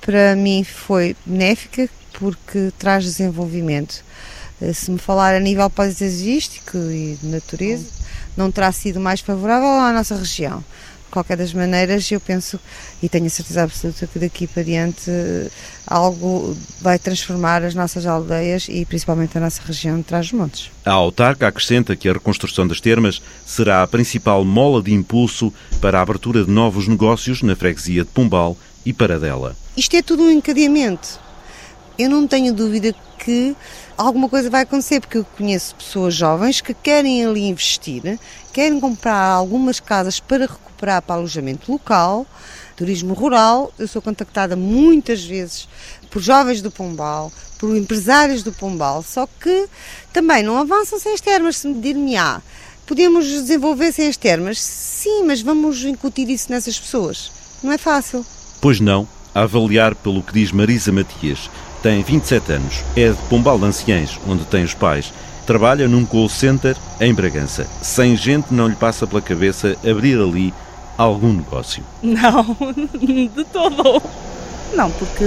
para 0.00 0.36
mim 0.36 0.62
foi 0.62 1.16
benéfica 1.24 1.88
porque 2.18 2.70
traz 2.78 3.04
desenvolvimento. 3.04 4.04
Eh, 4.60 4.72
se 4.72 4.90
me 4.90 4.98
falar 4.98 5.34
a 5.34 5.40
nível 5.40 5.68
paisagístico 5.68 6.76
e 6.76 7.18
de 7.20 7.26
natureza, 7.26 7.86
não 8.36 8.50
terá 8.50 8.70
sido 8.72 9.00
mais 9.00 9.20
favorável 9.20 9.68
à 9.68 9.92
nossa 9.92 10.14
região 10.16 10.62
qualquer 11.14 11.36
das 11.36 11.54
maneiras, 11.54 12.10
eu 12.10 12.20
penso 12.20 12.58
e 13.02 13.08
tenho 13.08 13.26
a 13.26 13.30
certeza 13.30 13.62
absoluta 13.62 14.06
que 14.06 14.18
daqui 14.18 14.46
para 14.46 14.64
diante 14.64 15.10
algo 15.86 16.56
vai 16.80 16.98
transformar 16.98 17.62
as 17.62 17.74
nossas 17.74 18.04
aldeias 18.04 18.66
e 18.68 18.84
principalmente 18.84 19.38
a 19.38 19.40
nossa 19.40 19.62
região 19.64 19.96
de 19.96 20.02
Trás-os-Montes. 20.02 20.70
A 20.84 20.90
autarca 20.90 21.46
acrescenta 21.46 21.94
que 21.94 22.08
a 22.08 22.12
reconstrução 22.12 22.66
das 22.66 22.80
termas 22.80 23.22
será 23.46 23.82
a 23.82 23.86
principal 23.86 24.44
mola 24.44 24.82
de 24.82 24.92
impulso 24.92 25.52
para 25.80 25.98
a 25.98 26.02
abertura 26.02 26.44
de 26.44 26.50
novos 26.50 26.88
negócios 26.88 27.42
na 27.42 27.54
freguesia 27.54 28.04
de 28.04 28.10
Pombal 28.10 28.56
e 28.84 28.92
para 28.92 29.18
dela. 29.18 29.56
Isto 29.76 29.96
é 29.96 30.02
tudo 30.02 30.24
um 30.24 30.30
encadeamento. 30.30 31.20
Eu 31.96 32.10
não 32.10 32.26
tenho 32.26 32.52
dúvida 32.52 32.92
que 33.24 33.56
alguma 33.96 34.28
coisa 34.28 34.50
vai 34.50 34.62
acontecer, 34.62 35.00
porque 35.00 35.18
eu 35.18 35.24
conheço 35.24 35.74
pessoas 35.76 36.14
jovens 36.14 36.60
que 36.60 36.74
querem 36.74 37.24
ali 37.24 37.48
investir, 37.48 38.18
querem 38.52 38.78
comprar 38.78 39.30
algumas 39.30 39.80
casas 39.80 40.20
para 40.20 40.46
recuperar 40.46 40.73
para 41.02 41.14
alojamento 41.14 41.70
local, 41.70 42.26
turismo 42.76 43.14
rural. 43.14 43.72
Eu 43.78 43.88
sou 43.88 44.02
contactada 44.02 44.54
muitas 44.56 45.24
vezes 45.24 45.68
por 46.10 46.20
jovens 46.20 46.60
do 46.60 46.70
Pombal, 46.70 47.32
por 47.58 47.76
empresários 47.76 48.42
do 48.42 48.52
Pombal, 48.52 49.02
só 49.02 49.26
que 49.40 49.66
também 50.12 50.42
não 50.42 50.58
avançam 50.58 50.98
sem 50.98 51.14
as 51.14 51.20
termas, 51.20 51.56
se 51.56 51.66
me 51.66 51.80
dir-me 51.80 52.16
ah, 52.16 52.40
podemos 52.86 53.26
desenvolver 53.26 53.92
sem 53.92 54.08
as 54.08 54.16
termas? 54.16 54.60
Sim, 54.60 55.24
mas 55.24 55.40
vamos 55.40 55.82
incutir 55.84 56.28
isso 56.28 56.50
nessas 56.50 56.78
pessoas. 56.78 57.32
Não 57.62 57.72
é 57.72 57.78
fácil. 57.78 58.24
Pois 58.60 58.78
não, 58.78 59.08
a 59.34 59.42
avaliar 59.42 59.94
pelo 59.94 60.22
que 60.22 60.32
diz 60.32 60.52
Marisa 60.52 60.92
Matias. 60.92 61.50
Tem 61.82 62.02
27 62.02 62.52
anos, 62.52 62.74
é 62.96 63.10
de 63.10 63.22
Pombal 63.28 63.58
de 63.58 63.64
Anciães, 63.64 64.18
onde 64.26 64.44
tem 64.44 64.64
os 64.64 64.74
pais. 64.74 65.12
Trabalha 65.46 65.86
num 65.86 66.06
call 66.06 66.28
center 66.28 66.76
em 67.00 67.12
Bragança. 67.12 67.66
Sem 67.82 68.16
gente 68.16 68.54
não 68.54 68.68
lhe 68.68 68.76
passa 68.76 69.06
pela 69.06 69.20
cabeça 69.20 69.76
abrir 69.84 70.18
ali 70.18 70.54
algum 70.96 71.32
negócio? 71.32 71.82
Não, 72.02 72.56
de 72.98 73.44
todo. 73.52 74.02
Não, 74.74 74.90
porque 74.90 75.24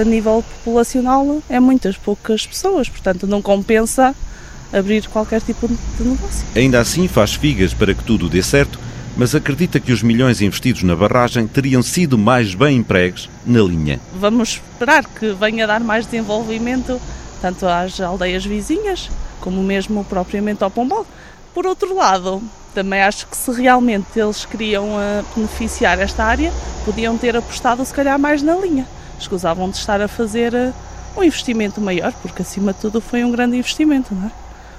a 0.00 0.04
nível 0.04 0.44
populacional 0.58 1.42
é 1.48 1.58
muitas 1.58 1.96
poucas 1.96 2.46
pessoas, 2.46 2.88
portanto 2.88 3.26
não 3.26 3.40
compensa 3.40 4.14
abrir 4.72 5.06
qualquer 5.08 5.40
tipo 5.40 5.66
de 5.68 6.04
negócio. 6.04 6.46
Ainda 6.54 6.80
assim 6.80 7.08
faz 7.08 7.34
figas 7.34 7.72
para 7.72 7.94
que 7.94 8.04
tudo 8.04 8.28
dê 8.28 8.42
certo, 8.42 8.78
mas 9.16 9.34
acredita 9.34 9.80
que 9.80 9.92
os 9.92 10.02
milhões 10.02 10.40
investidos 10.40 10.82
na 10.82 10.94
barragem 10.94 11.46
teriam 11.46 11.82
sido 11.82 12.16
mais 12.16 12.54
bem 12.54 12.76
empregues 12.78 13.28
na 13.44 13.60
linha. 13.60 13.98
Vamos 14.14 14.60
esperar 14.74 15.04
que 15.04 15.32
venha 15.32 15.66
dar 15.66 15.80
mais 15.80 16.04
desenvolvimento 16.04 17.00
tanto 17.40 17.66
às 17.66 17.98
aldeias 18.00 18.44
vizinhas 18.44 19.10
como 19.40 19.62
mesmo 19.62 20.04
propriamente 20.04 20.62
ao 20.62 20.70
Pombal. 20.70 21.06
Por 21.54 21.66
outro 21.66 21.94
lado, 21.94 22.42
também 22.70 23.02
acho 23.02 23.26
que 23.26 23.36
se 23.36 23.50
realmente 23.52 24.18
eles 24.18 24.44
queriam 24.44 24.90
uh, 24.90 25.24
beneficiar 25.34 25.98
esta 25.98 26.24
área, 26.24 26.52
podiam 26.84 27.16
ter 27.18 27.36
apostado 27.36 27.84
se 27.84 27.92
calhar 27.92 28.18
mais 28.18 28.42
na 28.42 28.54
linha. 28.56 28.86
Escusavam 29.18 29.68
de 29.68 29.76
estar 29.76 30.00
a 30.00 30.08
fazer 30.08 30.54
uh, 30.54 30.72
um 31.16 31.22
investimento 31.22 31.80
maior, 31.80 32.12
porque 32.22 32.42
acima 32.42 32.72
de 32.72 32.80
tudo 32.80 33.00
foi 33.00 33.24
um 33.24 33.30
grande 33.30 33.56
investimento, 33.56 34.14
não 34.14 34.26
é? 34.26 34.30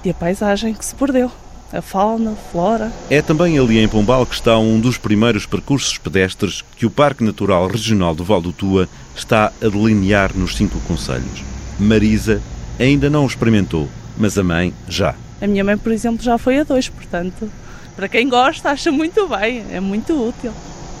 E 0.04 0.10
a 0.10 0.14
paisagem 0.14 0.74
que 0.74 0.84
se 0.84 0.94
perdeu. 0.94 1.30
A 1.72 1.80
fauna, 1.80 2.32
a 2.32 2.50
flora. 2.50 2.92
É 3.08 3.22
também 3.22 3.58
ali 3.58 3.78
em 3.78 3.88
Pombal 3.88 4.26
que 4.26 4.34
está 4.34 4.58
um 4.58 4.78
dos 4.78 4.98
primeiros 4.98 5.46
percursos 5.46 5.96
pedestres 5.96 6.62
que 6.76 6.84
o 6.84 6.90
Parque 6.90 7.24
Natural 7.24 7.66
Regional 7.66 8.14
do 8.14 8.22
Val 8.22 8.42
do 8.42 8.52
Tua 8.52 8.86
está 9.16 9.46
a 9.46 9.68
delinear 9.68 10.32
nos 10.34 10.54
cinco 10.54 10.78
conselhos. 10.80 11.42
Marisa 11.80 12.42
ainda 12.78 13.08
não 13.08 13.24
o 13.24 13.26
experimentou, 13.26 13.88
mas 14.18 14.36
a 14.36 14.42
mãe 14.42 14.74
já. 14.86 15.14
A 15.40 15.46
minha 15.46 15.64
mãe, 15.64 15.78
por 15.78 15.92
exemplo, 15.92 16.22
já 16.22 16.36
foi 16.36 16.58
a 16.58 16.64
dois, 16.64 16.90
portanto 16.90 17.50
para 17.94 18.08
quem 18.08 18.28
gosta, 18.28 18.70
acha 18.70 18.90
muito 18.90 19.28
bem, 19.28 19.64
é 19.70 19.80
muito 19.80 20.28
útil. 20.28 20.52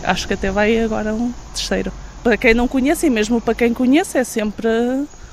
Acho 0.02 0.26
que 0.26 0.34
até 0.34 0.50
vai 0.50 0.78
agora 0.80 1.14
um 1.14 1.32
terceiro. 1.54 1.92
Para 2.22 2.36
quem 2.36 2.54
não 2.54 2.68
conhece, 2.68 3.06
e 3.06 3.10
mesmo 3.10 3.40
para 3.40 3.54
quem 3.54 3.72
conhece, 3.72 4.18
é 4.18 4.24
sempre 4.24 4.68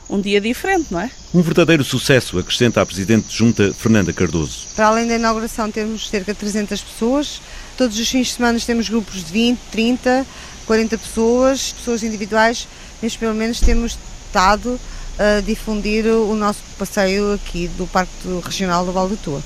um 0.09 0.19
dia 0.19 0.41
diferente, 0.41 0.87
não 0.91 0.99
é? 0.99 1.11
Um 1.33 1.41
verdadeiro 1.41 1.83
sucesso, 1.83 2.39
acrescenta 2.39 2.81
a 2.81 2.85
Presidente 2.85 3.27
de 3.27 3.35
Junta, 3.35 3.71
Fernanda 3.73 4.11
Cardoso. 4.11 4.67
Para 4.75 4.87
além 4.87 5.07
da 5.07 5.15
inauguração, 5.15 5.69
temos 5.69 6.09
cerca 6.09 6.33
de 6.33 6.39
300 6.39 6.81
pessoas. 6.81 7.41
Todos 7.77 7.97
os 7.99 8.09
fins 8.09 8.27
de 8.27 8.33
semana 8.33 8.59
temos 8.59 8.89
grupos 8.89 9.23
de 9.23 9.31
20, 9.31 9.59
30, 9.71 10.25
40 10.65 10.97
pessoas, 10.97 11.71
pessoas 11.73 12.03
individuais, 12.03 12.67
mas 13.01 13.15
pelo 13.15 13.35
menos 13.35 13.59
temos 13.59 13.97
estado 14.25 14.79
a 15.19 15.41
difundir 15.41 16.05
o 16.05 16.33
nosso 16.35 16.61
passeio 16.77 17.33
aqui 17.33 17.67
do 17.77 17.85
Parque 17.85 18.11
Regional 18.43 18.85
do 18.85 18.91
Val 18.91 19.07
do 19.07 19.17
Tua. 19.17 19.43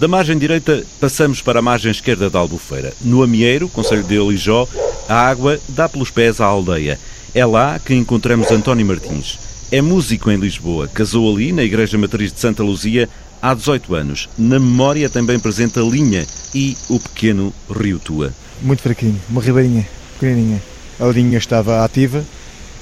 Da 0.00 0.08
margem 0.08 0.38
direita 0.38 0.82
passamos 0.98 1.42
para 1.42 1.58
a 1.58 1.62
margem 1.62 1.90
esquerda 1.90 2.30
da 2.30 2.38
Albufeira. 2.38 2.90
No 3.02 3.22
Amieiro, 3.22 3.68
Conselho 3.68 4.02
de 4.02 4.16
Alijó, 4.16 4.66
a 5.06 5.14
água 5.28 5.60
dá 5.68 5.90
pelos 5.90 6.10
pés 6.10 6.40
à 6.40 6.46
aldeia. 6.46 6.98
É 7.34 7.44
lá 7.44 7.78
que 7.78 7.94
encontramos 7.94 8.50
António 8.50 8.86
Martins. 8.86 9.38
É 9.70 9.82
músico 9.82 10.30
em 10.30 10.38
Lisboa, 10.38 10.88
casou 10.88 11.30
ali 11.30 11.52
na 11.52 11.62
Igreja 11.62 11.98
Matriz 11.98 12.32
de 12.32 12.40
Santa 12.40 12.62
Luzia 12.62 13.10
há 13.42 13.52
18 13.52 13.94
anos. 13.94 14.26
Na 14.38 14.58
memória 14.58 15.10
também 15.10 15.38
presente 15.38 15.78
a 15.78 15.82
linha 15.82 16.26
e 16.54 16.74
o 16.88 16.98
pequeno 16.98 17.52
Rio 17.70 17.98
Tua. 17.98 18.32
Muito 18.62 18.80
fraquinho, 18.80 19.20
uma 19.28 19.42
ribeirinha, 19.42 19.86
pequenininha. 20.18 20.62
A 20.98 21.04
linha 21.08 21.36
estava 21.36 21.84
ativa, 21.84 22.24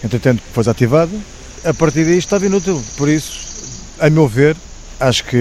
entretanto 0.05 0.41
foi 0.53 0.63
desativada. 0.63 1.19
A 1.65 1.75
partir 1.75 2.05
daí 2.05 2.19
estava 2.19 2.47
inútil, 2.47 2.81
por 2.97 3.09
isso, 3.09 3.41
a 3.99 4.09
meu 4.09 4.29
ver, 4.29 4.57
Acho 5.01 5.25
que 5.25 5.37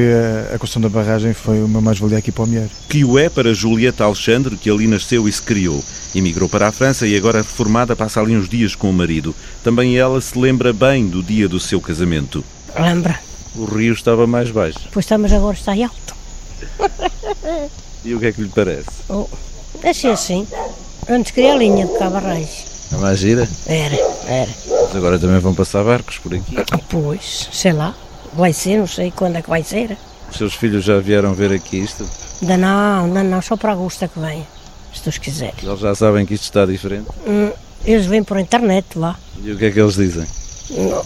a 0.54 0.60
construção 0.60 0.82
da 0.84 0.90
barragem 0.90 1.34
foi 1.34 1.64
uma 1.64 1.82
mais-valia 1.82 2.20
aqui 2.20 2.32
para 2.32 2.44
o 2.44 2.48
Mieiro. 2.48 2.70
Que 2.88 3.04
o 3.04 3.18
é 3.18 3.28
para 3.28 3.56
Julieta 3.56 4.04
Alexandre, 4.04 4.56
que 4.56 4.70
ali 4.70 4.86
nasceu 4.86 5.28
e 5.28 5.32
se 5.32 5.42
criou. 5.42 5.84
Emigrou 6.14 6.48
para 6.48 6.68
a 6.68 6.72
França 6.72 7.08
e 7.08 7.18
agora 7.18 7.40
reformada 7.40 7.96
passa 7.96 8.22
ali 8.22 8.38
uns 8.38 8.48
dias 8.48 8.76
com 8.76 8.88
o 8.88 8.94
marido. 8.94 9.36
Também 9.64 9.98
ela 9.98 10.22
se 10.22 10.38
lembra 10.38 10.72
bem 10.72 11.08
do 11.08 11.24
dia 11.24 11.50
do 11.50 11.60
seu 11.60 11.82
casamento. 11.82 12.44
Lembra. 12.80 13.20
O 13.56 13.66
rio 13.66 13.94
estava 13.94 14.28
mais 14.28 14.52
baixo. 14.52 14.80
Pois 14.92 15.06
está, 15.06 15.18
mas 15.18 15.34
agora 15.34 15.58
está 15.58 15.72
alto. 15.72 16.16
e 18.06 18.14
o 18.14 18.20
que 18.20 18.28
é 18.28 18.32
que 18.32 18.42
lhe 18.42 18.50
parece? 18.50 18.90
Oh, 19.10 19.28
deixe 19.82 20.08
assim. 20.08 20.48
Antes 21.10 21.32
queria 21.32 21.54
a 21.54 21.58
linha 21.58 21.88
de 21.88 21.98
Cabarrais. 21.98 22.90
A 22.94 22.98
mais 22.98 23.20
gira? 23.20 23.50
Era, 23.66 23.96
era. 24.28 24.52
Mas 24.70 24.96
agora 24.96 25.18
também 25.18 25.40
vão 25.40 25.56
passar 25.56 25.84
barcos 25.84 26.20
por 26.20 26.34
aqui. 26.36 26.56
Pois, 26.90 27.50
sei 27.52 27.74
lá. 27.74 27.96
Vai 28.38 28.54
ser, 28.54 28.78
não 28.78 28.88
sei 28.88 29.12
quando 29.12 29.38
é 29.38 29.42
que 29.42 29.50
vai 29.50 29.64
ser. 29.64 29.98
Os 30.30 30.38
seus 30.38 30.54
filhos 30.54 30.84
já 30.86 31.00
vieram 31.00 31.34
ver 31.34 31.52
aqui 31.52 31.78
isto? 31.78 32.08
Ainda 32.42 32.56
não, 32.58 33.06
ainda 33.06 33.24
não, 33.24 33.42
só 33.42 33.58
para 33.58 33.72
agosto 33.72 34.04
é 34.06 34.08
que 34.08 34.20
vem. 34.20 34.46
Se 34.94 35.04
Deus 35.04 35.18
quiser. 35.18 35.54
Eles 35.62 35.80
já 35.80 35.96
sabem 35.96 36.26
que 36.26 36.36
isto 36.36 36.44
está 36.44 36.66
diferente? 36.66 37.08
Hum, 37.28 37.52
eles 37.84 38.06
vêm 38.06 38.24
por 38.24 38.38
internet 38.40 38.86
lá. 38.96 39.18
E 39.44 39.52
o 39.52 39.58
que 39.58 39.66
é 39.66 39.72
que 39.72 39.80
eles 39.80 39.96
dizem? 39.96 40.26
Não, 40.70 41.04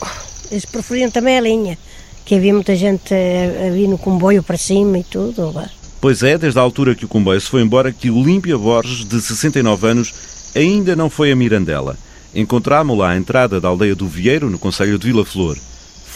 Eles 0.52 0.66
preferiam 0.66 1.10
também 1.10 1.38
a 1.38 1.42
linha. 1.42 1.78
Que 2.26 2.36
havia 2.36 2.54
muita 2.54 2.76
gente 2.76 3.14
a, 3.14 3.68
a 3.68 3.72
vir 3.72 3.88
no 3.88 3.98
comboio 3.98 4.44
para 4.44 4.58
cima 4.58 4.98
e 5.00 5.04
tudo. 5.04 5.52
lá. 5.52 5.70
Pois 6.02 6.24
é, 6.24 6.38
desde 6.38 6.60
a 6.60 6.62
altura 6.62 6.96
que 6.96 7.06
o 7.06 7.08
comboio 7.08 7.40
se 7.40 7.48
foi 7.48 7.62
embora, 7.62 7.92
que 7.94 8.10
Olímpia 8.12 8.58
Borges, 8.58 9.06
de 9.06 9.22
69 9.22 9.88
anos, 9.88 10.14
ainda 10.56 10.96
não 10.96 11.10
foi 11.10 11.32
a 11.32 11.36
Mirandela. 11.36 11.96
Encontrámo-la 12.34 13.12
à 13.12 13.18
entrada 13.18 13.62
da 13.62 13.68
aldeia 13.68 13.96
do 13.96 14.08
Vieiro, 14.08 14.50
no 14.50 14.58
Conselho 14.60 14.98
de 14.98 15.08
Vila 15.08 15.24
Flor. 15.26 15.58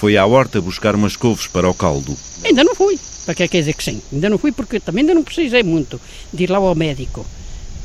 Foi 0.05 0.17
à 0.17 0.25
horta 0.27 0.61
buscar 0.61 0.93
umas 0.93 1.17
couves 1.17 1.47
para 1.47 1.67
o 1.67 1.73
caldo. 1.73 2.15
Ainda 2.43 2.63
não 2.63 2.75
fui. 2.75 2.99
Para 3.25 3.33
que 3.33 3.41
é 3.41 3.47
que 3.47 3.53
quer 3.53 3.57
dizer 3.61 3.73
que 3.73 3.83
sim? 3.83 3.99
Ainda 4.13 4.29
não 4.29 4.37
fui 4.37 4.51
porque 4.51 4.79
também 4.79 5.01
ainda 5.01 5.15
não 5.15 5.23
precisei 5.23 5.63
muito 5.63 5.99
de 6.31 6.43
ir 6.43 6.51
lá 6.51 6.59
ao 6.59 6.75
médico. 6.75 7.25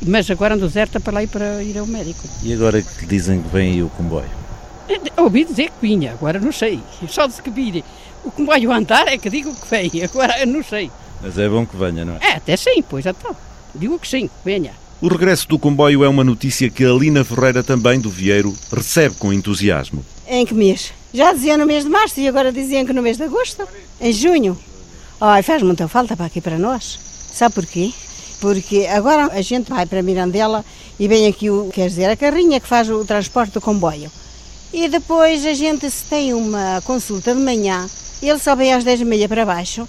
Mas 0.05 0.29
agora 0.29 0.53
ando 0.53 0.67
deserta 0.67 0.99
para 0.99 1.13
lá 1.13 1.23
ir 1.23 1.27
para 1.29 1.63
ir 1.63 1.79
ao 1.79 1.87
médico. 1.87 2.21
E 2.43 2.53
agora 2.53 2.79
que 2.79 3.07
dizem 3.07 3.41
que 3.41 3.49
vem 3.49 3.71
aí 3.71 3.81
o 3.81 3.89
comboio? 3.89 4.29
Ouvi 5.17 5.45
dizer 5.45 5.71
que 5.71 5.81
vinha, 5.81 6.11
agora 6.11 6.39
não 6.39 6.51
sei. 6.51 6.79
Só 7.09 7.25
de 7.25 7.41
que 7.41 7.49
vir 7.49 7.83
o 8.23 8.29
comboio 8.29 8.71
a 8.71 8.77
andar 8.77 9.07
é 9.07 9.17
que 9.17 9.27
digo 9.27 9.51
que 9.55 9.67
vem, 9.67 9.89
agora 10.05 10.45
não 10.45 10.63
sei. 10.63 10.91
Mas 11.23 11.39
é 11.39 11.49
bom 11.49 11.65
que 11.65 11.75
venha, 11.75 12.05
não 12.05 12.17
é? 12.17 12.19
É, 12.21 12.31
até 12.33 12.55
sim, 12.55 12.83
pois 12.87 13.03
então. 13.03 13.35
Digo 13.73 13.97
que 13.97 14.07
sim, 14.07 14.29
venha. 14.45 14.73
O 15.01 15.07
regresso 15.07 15.47
do 15.47 15.57
comboio 15.57 16.03
é 16.03 16.07
uma 16.07 16.23
notícia 16.23 16.69
que 16.69 16.85
a 16.85 16.93
Lina 16.93 17.23
Ferreira, 17.23 17.63
também 17.63 17.99
do 17.99 18.11
Vieiro, 18.11 18.55
recebe 18.71 19.15
com 19.15 19.33
entusiasmo. 19.33 20.05
Em 20.27 20.45
que 20.45 20.53
mês? 20.53 20.93
Já 21.13 21.33
diziam 21.33 21.57
no 21.57 21.65
mês 21.65 21.83
de 21.83 21.89
março 21.89 22.19
e 22.19 22.27
agora 22.27 22.51
diziam 22.53 22.85
que 22.85 22.93
no 22.93 23.01
mês 23.01 23.17
de 23.17 23.23
agosto. 23.23 23.67
Em 23.99 24.13
junho. 24.13 24.57
Ai, 25.19 25.43
faz 25.43 25.61
muita 25.61 25.87
falta 25.87 26.15
para 26.15 26.25
aqui 26.25 26.39
para 26.39 26.57
nós. 26.57 26.97
Sabe 27.33 27.53
porquê? 27.53 27.91
Porque 28.39 28.87
agora 28.87 29.29
a 29.33 29.41
gente 29.41 29.69
vai 29.69 29.85
para 29.85 30.01
Mirandela 30.01 30.63
e 30.97 31.07
vem 31.07 31.27
aqui, 31.27 31.49
o, 31.49 31.69
quer 31.73 31.89
dizer, 31.89 32.09
a 32.09 32.15
carrinha 32.15 32.59
que 32.59 32.67
faz 32.67 32.89
o 32.89 33.03
transporte 33.03 33.53
do 33.53 33.61
comboio. 33.61 34.09
E 34.73 34.87
depois 34.87 35.45
a 35.45 35.53
gente, 35.53 35.89
se 35.91 36.05
tem 36.05 36.33
uma 36.33 36.81
consulta 36.85 37.35
de 37.35 37.41
manhã, 37.41 37.89
ele 38.21 38.39
só 38.39 38.55
vem 38.55 38.73
às 38.73 38.85
10h30 38.85 39.27
para 39.27 39.45
baixo. 39.45 39.87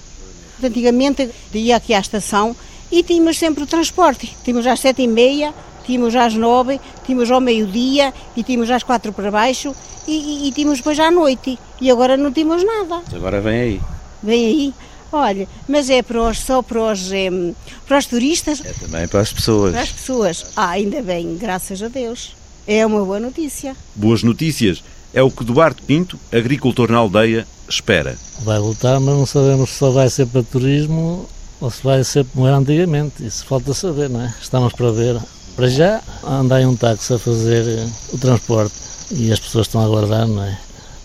Antigamente 0.63 1.31
ia 1.55 1.77
aqui 1.77 1.95
à 1.95 2.01
estação 2.01 2.55
e 2.91 3.03
tínhamos 3.03 3.39
sempre 3.39 3.63
o 3.63 3.67
transporte. 3.67 4.37
Tínhamos 4.45 4.67
às 4.67 4.81
7h30, 4.81 5.55
tínhamos 5.83 6.15
às 6.15 6.35
9 6.35 6.81
tínhamos 7.05 7.31
ao 7.31 7.41
meio-dia 7.41 8.13
e 8.37 8.43
tínhamos 8.43 8.71
às 8.71 8.83
4 8.83 9.13
para 9.13 9.31
baixo 9.31 9.75
e, 10.07 10.13
e, 10.13 10.49
e 10.49 10.53
tínhamos 10.53 10.79
depois 10.79 10.99
à 10.99 11.11
noite. 11.11 11.59
E 11.81 11.91
agora 11.91 12.17
não 12.17 12.33
tínhamos 12.33 12.65
nada. 12.65 13.03
Agora 13.15 13.41
vem 13.41 13.61
aí. 13.61 13.81
Vem 14.23 14.47
aí. 14.47 14.75
Olha, 15.13 15.47
mas 15.69 15.91
é 15.91 16.03
para 16.03 16.23
os, 16.23 16.39
só 16.39 16.63
para 16.63 16.81
os, 16.93 17.13
em, 17.13 17.55
para 17.87 17.99
os 17.99 18.07
turistas? 18.07 18.63
É 18.65 18.73
também 18.73 19.07
para 19.07 19.21
as 19.21 19.33
pessoas. 19.33 19.73
Para 19.73 19.83
as 19.83 19.91
pessoas. 19.91 20.47
Ah, 20.57 20.71
ainda 20.71 21.03
bem, 21.03 21.37
graças 21.37 21.83
a 21.83 21.89
Deus. 21.89 22.35
É 22.67 22.85
uma 22.87 23.05
boa 23.05 23.21
notícia. 23.21 23.77
Boas 23.95 24.23
notícias. 24.23 24.83
É 25.13 25.23
o 25.23 25.31
que 25.31 25.45
Duarte 25.45 25.83
Pinto, 25.83 26.19
agricultor 26.33 26.91
na 26.91 26.97
aldeia, 26.97 27.47
espera. 27.69 28.17
Vai 28.41 28.59
lutar, 28.59 28.99
mas 29.01 29.15
não 29.15 29.27
sabemos 29.27 29.71
se 29.71 29.77
só 29.77 29.91
vai 29.91 30.09
ser 30.09 30.27
para 30.27 30.43
turismo 30.43 31.29
ou 31.61 31.71
se 31.71 31.83
vai 31.83 32.03
ser 32.03 32.25
como 32.25 32.47
era 32.47 32.57
antigamente. 32.57 33.25
Isso 33.25 33.45
falta 33.45 33.75
saber, 33.75 34.09
não 34.09 34.23
é? 34.23 34.35
Estamos 34.41 34.73
para 34.73 34.91
ver. 34.91 35.21
Para 35.55 35.69
já, 35.69 36.01
anda 36.27 36.57
aí 36.57 36.65
um 36.67 36.75
táxi 36.75 37.13
a 37.13 37.19
fazer 37.19 37.67
eh, 37.67 37.87
o 38.13 38.19
transporte 38.19 38.75
e 39.11 39.31
as 39.31 39.39
pessoas 39.39 39.67
estão 39.67 39.83
a 39.83 39.85
aguardar, 39.85 40.27
não 40.27 40.43
é? 40.43 40.59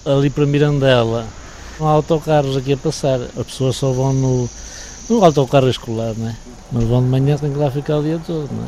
Ali 0.05 0.29
para 0.29 0.45
Mirandela, 0.45 1.25
não 1.77 1.87
há 1.87 1.91
autocarros 1.91 2.55
aqui 2.55 2.73
a 2.73 2.77
passar. 2.77 3.19
As 3.37 3.45
pessoas 3.45 3.75
só 3.75 3.91
vão 3.91 4.13
no, 4.13 4.49
no 5.09 5.23
autocarro 5.23 5.69
escolar, 5.69 6.13
não 6.17 6.29
é? 6.29 6.35
Mas 6.71 6.83
vão 6.85 7.03
de 7.03 7.09
manhã, 7.09 7.37
têm 7.37 7.51
que 7.51 7.57
lá 7.59 7.69
ficar 7.69 7.97
o 7.97 8.03
dia 8.03 8.19
todo, 8.25 8.49
não 8.51 8.63
é? 8.63 8.67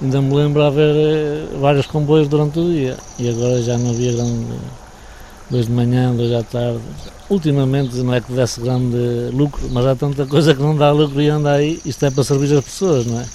Ainda 0.00 0.22
me 0.22 0.34
lembro 0.34 0.62
haver 0.62 0.94
eh, 0.96 1.58
vários 1.60 1.86
comboios 1.86 2.28
durante 2.28 2.58
o 2.58 2.70
dia 2.70 2.96
e 3.18 3.28
agora 3.28 3.60
já 3.62 3.76
não 3.76 3.90
havia 3.90 4.12
grande. 4.12 4.46
dois 5.50 5.66
de 5.66 5.72
manhã, 5.72 6.14
dois 6.14 6.32
à 6.32 6.42
tarde. 6.42 6.80
Ultimamente 7.28 7.96
não 7.96 8.14
é 8.14 8.20
que 8.22 8.32
desse 8.32 8.60
grande 8.60 8.96
lucro, 9.32 9.68
mas 9.70 9.84
há 9.84 9.94
tanta 9.94 10.24
coisa 10.24 10.54
que 10.54 10.62
não 10.62 10.74
dá 10.74 10.90
lucro 10.90 11.20
e 11.20 11.28
anda 11.28 11.52
aí. 11.52 11.80
Isto 11.84 12.06
é 12.06 12.10
para 12.10 12.24
servir 12.24 12.56
as 12.56 12.64
pessoas, 12.64 13.04
não 13.04 13.20
é? 13.20 13.26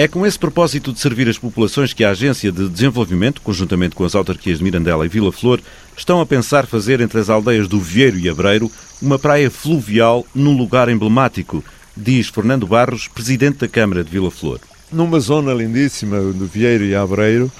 É 0.00 0.08
com 0.08 0.24
esse 0.24 0.38
propósito 0.38 0.94
de 0.94 0.98
servir 0.98 1.28
as 1.28 1.36
populações 1.36 1.92
que 1.92 2.02
a 2.02 2.12
Agência 2.12 2.50
de 2.50 2.70
Desenvolvimento, 2.70 3.42
conjuntamente 3.42 3.94
com 3.94 4.02
as 4.02 4.14
autarquias 4.14 4.56
de 4.56 4.64
Mirandela 4.64 5.04
e 5.04 5.10
Vila 5.10 5.30
Flor, 5.30 5.60
estão 5.94 6.22
a 6.22 6.24
pensar 6.24 6.66
fazer 6.66 7.02
entre 7.02 7.20
as 7.20 7.28
aldeias 7.28 7.68
do 7.68 7.78
Vieiro 7.78 8.18
e 8.18 8.26
Abreiro 8.26 8.72
uma 9.02 9.18
praia 9.18 9.50
fluvial 9.50 10.24
num 10.34 10.56
lugar 10.56 10.88
emblemático, 10.88 11.62
diz 11.94 12.28
Fernando 12.28 12.66
Barros, 12.66 13.08
presidente 13.08 13.58
da 13.58 13.68
Câmara 13.68 14.02
de 14.02 14.10
Vila 14.10 14.30
Flor. 14.30 14.58
Numa 14.90 15.20
zona 15.20 15.52
lindíssima 15.52 16.18
do 16.18 16.46
Vieiro 16.46 16.86
e 16.86 16.94
Abreiro, 16.94 17.52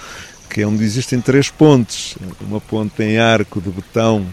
que 0.49 0.63
é 0.63 0.67
onde 0.67 0.83
existem 0.83 1.21
três 1.21 1.51
pontes. 1.51 2.17
Uma 2.41 2.59
ponte 2.59 3.03
em 3.03 3.19
arco 3.19 3.61
de 3.61 3.69
betão 3.69 4.27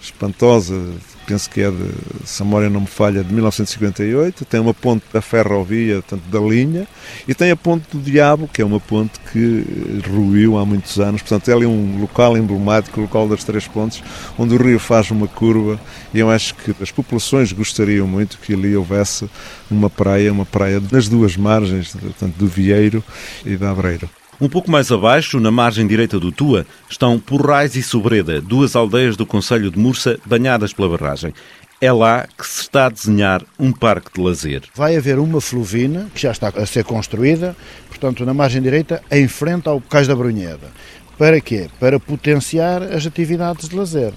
espantosa, 0.00 0.80
penso 1.28 1.50
que 1.50 1.60
é 1.60 1.70
de, 1.70 1.90
se 2.24 2.40
a 2.42 2.44
memória 2.44 2.70
não 2.70 2.80
me 2.80 2.86
falha, 2.86 3.22
de 3.22 3.32
1958. 3.32 4.46
Tem 4.46 4.58
uma 4.58 4.72
ponte 4.72 5.04
da 5.12 5.20
ferrovia, 5.20 5.96
portanto, 5.96 6.22
da 6.30 6.40
linha, 6.40 6.88
e 7.28 7.34
tem 7.34 7.50
a 7.50 7.56
ponte 7.56 7.84
do 7.92 8.00
Diabo, 8.02 8.48
que 8.48 8.62
é 8.62 8.64
uma 8.64 8.80
ponte 8.80 9.20
que 9.30 10.02
ruiu 10.08 10.56
há 10.56 10.64
muitos 10.64 10.98
anos. 10.98 11.20
Portanto, 11.20 11.50
é 11.50 11.52
ali 11.52 11.66
um 11.66 12.00
local 12.00 12.36
emblemático, 12.36 12.98
o 12.98 13.02
local 13.02 13.28
das 13.28 13.44
Três 13.44 13.68
Pontes, 13.68 14.02
onde 14.38 14.54
o 14.54 14.56
rio 14.56 14.78
faz 14.78 15.10
uma 15.10 15.28
curva, 15.28 15.78
e 16.14 16.18
eu 16.18 16.30
acho 16.30 16.54
que 16.54 16.74
as 16.82 16.90
populações 16.90 17.52
gostariam 17.52 18.06
muito 18.06 18.38
que 18.38 18.54
ali 18.54 18.74
houvesse 18.74 19.28
uma 19.70 19.90
praia, 19.90 20.32
uma 20.32 20.46
praia 20.46 20.82
nas 20.90 21.08
duas 21.08 21.36
margens, 21.36 21.92
portanto, 21.94 22.34
do 22.36 22.46
Vieiro 22.46 23.04
e 23.44 23.56
da 23.56 23.70
Abreiro. 23.70 24.08
Um 24.40 24.48
pouco 24.48 24.70
mais 24.70 24.92
abaixo, 24.92 25.40
na 25.40 25.50
margem 25.50 25.84
direita 25.84 26.20
do 26.20 26.30
Tua, 26.30 26.64
estão 26.88 27.18
Porrais 27.18 27.74
e 27.74 27.82
Sobreda, 27.82 28.40
duas 28.40 28.76
aldeias 28.76 29.16
do 29.16 29.26
Conselho 29.26 29.68
de 29.68 29.76
Mursa 29.76 30.16
banhadas 30.24 30.72
pela 30.72 30.96
barragem. 30.96 31.34
É 31.80 31.90
lá 31.90 32.24
que 32.38 32.46
se 32.46 32.60
está 32.60 32.86
a 32.86 32.88
desenhar 32.88 33.42
um 33.58 33.72
parque 33.72 34.12
de 34.14 34.20
lazer. 34.20 34.62
Vai 34.76 34.96
haver 34.96 35.18
uma 35.18 35.40
fluvina 35.40 36.06
que 36.14 36.22
já 36.22 36.30
está 36.30 36.50
a 36.50 36.66
ser 36.66 36.84
construída, 36.84 37.56
portanto, 37.88 38.24
na 38.24 38.32
margem 38.32 38.62
direita, 38.62 39.02
em 39.10 39.26
frente 39.26 39.68
ao 39.68 39.80
Cais 39.80 40.06
da 40.06 40.14
Brunheda. 40.14 40.70
Para 41.18 41.40
quê? 41.40 41.68
Para 41.80 41.98
potenciar 41.98 42.80
as 42.80 43.04
atividades 43.04 43.68
de 43.68 43.74
lazer. 43.74 44.12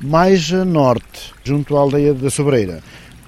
Mais 0.00 0.52
a 0.52 0.64
norte, 0.64 1.32
junto 1.42 1.76
à 1.76 1.80
aldeia 1.80 2.14
da 2.14 2.30
Sobreira, 2.30 2.80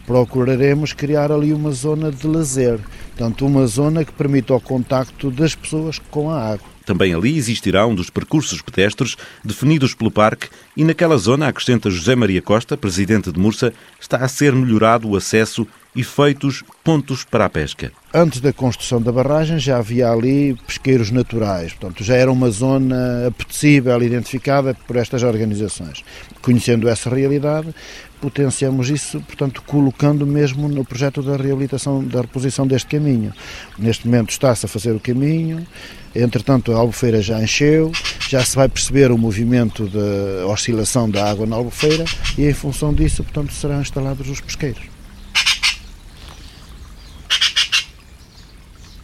procuraremos 0.07 0.93
criar 0.93 1.33
ali 1.33 1.53
uma 1.53 1.73
zona 1.73 2.13
de 2.13 2.27
lazer, 2.27 2.79
portanto, 3.09 3.45
uma 3.45 3.67
zona 3.67 4.05
que 4.05 4.13
permita 4.13 4.55
o 4.55 4.61
contacto 4.61 5.31
das 5.31 5.55
pessoas 5.55 6.01
com 6.11 6.31
a 6.31 6.41
água. 6.41 6.77
Também 6.87 7.13
ali 7.13 7.37
existirá 7.37 7.85
um 7.85 7.95
dos 7.97 8.09
percursos 8.09 8.63
pedestres 8.63 9.17
definidos 9.45 9.93
pelo 9.93 10.11
parque 10.11 10.49
e 10.77 10.85
naquela 10.85 11.19
zona, 11.19 11.49
acrescenta 11.49 11.91
José 11.91 12.15
Maria 12.15 12.41
Costa, 12.41 12.77
presidente 12.77 13.33
de 13.33 13.41
Mursa, 13.41 13.73
está 14.01 14.19
a 14.19 14.29
ser 14.29 14.55
melhorado 14.55 15.09
o 15.09 15.17
acesso 15.17 15.67
e 15.97 16.05
feitos 16.05 16.63
pontos 16.85 17.25
para 17.25 17.47
a 17.47 17.49
pesca. 17.49 17.91
Antes 18.13 18.41
da 18.41 18.53
construção 18.53 19.01
da 19.01 19.11
barragem 19.11 19.59
já 19.59 19.79
havia 19.79 20.11
ali 20.11 20.55
pesqueiros 20.67 21.11
naturais, 21.11 21.73
portanto 21.73 22.05
já 22.05 22.15
era 22.15 22.31
uma 22.31 22.51
zona 22.51 23.27
apetecível, 23.27 24.01
identificada 24.03 24.77
por 24.87 24.97
estas 24.97 25.23
organizações. 25.23 26.05
Conhecendo 26.43 26.89
essa 26.89 27.09
realidade, 27.09 27.75
potenciamos 28.21 28.91
isso, 28.91 29.21
portanto, 29.21 29.63
colocando 29.67 30.27
mesmo 30.27 30.69
no 30.69 30.85
projeto 30.85 31.23
da 31.23 31.37
reabilitação, 31.37 32.05
da 32.05 32.21
reposição 32.21 32.67
deste 32.67 32.89
caminho. 32.89 33.33
Neste 33.79 34.07
momento 34.07 34.31
está-se 34.31 34.67
a 34.67 34.69
fazer 34.69 34.93
o 34.93 35.01
caminho, 35.01 35.67
entretanto 36.15 36.73
a 36.73 36.77
albufeira 36.77 37.23
já 37.23 37.43
encheu, 37.43 37.91
já 38.29 38.45
se 38.45 38.55
vai 38.55 38.69
perceber 38.69 39.11
o 39.11 39.19
movimento 39.19 39.89
da 39.89 40.47
oscilação 40.47 41.09
da 41.09 41.29
água 41.29 41.47
na 41.47 41.57
albufeira 41.57 42.05
e 42.37 42.45
em 42.45 42.53
função 42.53 42.93
disso, 42.93 43.23
portanto, 43.23 43.53
serão 43.53 43.81
instalados 43.81 44.29
os 44.29 44.41
pesqueiros. 44.41 44.96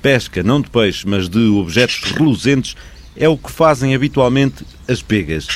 Pesca, 0.03 0.43
não 0.43 0.61
de 0.61 0.69
peixe, 0.69 1.07
mas 1.07 1.29
de 1.29 1.39
objetos 1.47 2.03
reluzentes, 2.11 2.75
é 3.17 3.29
o 3.29 3.39
que 3.39 3.51
fazem 3.51 3.95
habitualmente 3.95 4.67
as 4.89 5.01
pegas. 5.01 5.47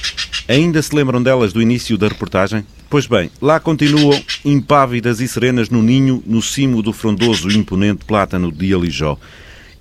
Ainda 0.48 0.80
se 0.80 0.94
lembram 0.94 1.20
delas 1.20 1.52
do 1.52 1.60
início 1.60 1.98
da 1.98 2.06
reportagem? 2.06 2.64
Pois 2.88 3.06
bem, 3.06 3.28
lá 3.42 3.58
continuam 3.58 4.18
impávidas 4.44 5.20
e 5.20 5.26
serenas 5.26 5.68
no 5.68 5.82
ninho, 5.82 6.22
no 6.24 6.40
cimo 6.40 6.80
do 6.80 6.92
frondoso 6.92 7.50
e 7.50 7.56
imponente 7.56 8.04
plátano 8.04 8.52
de 8.52 8.72
Alijó. 8.72 9.18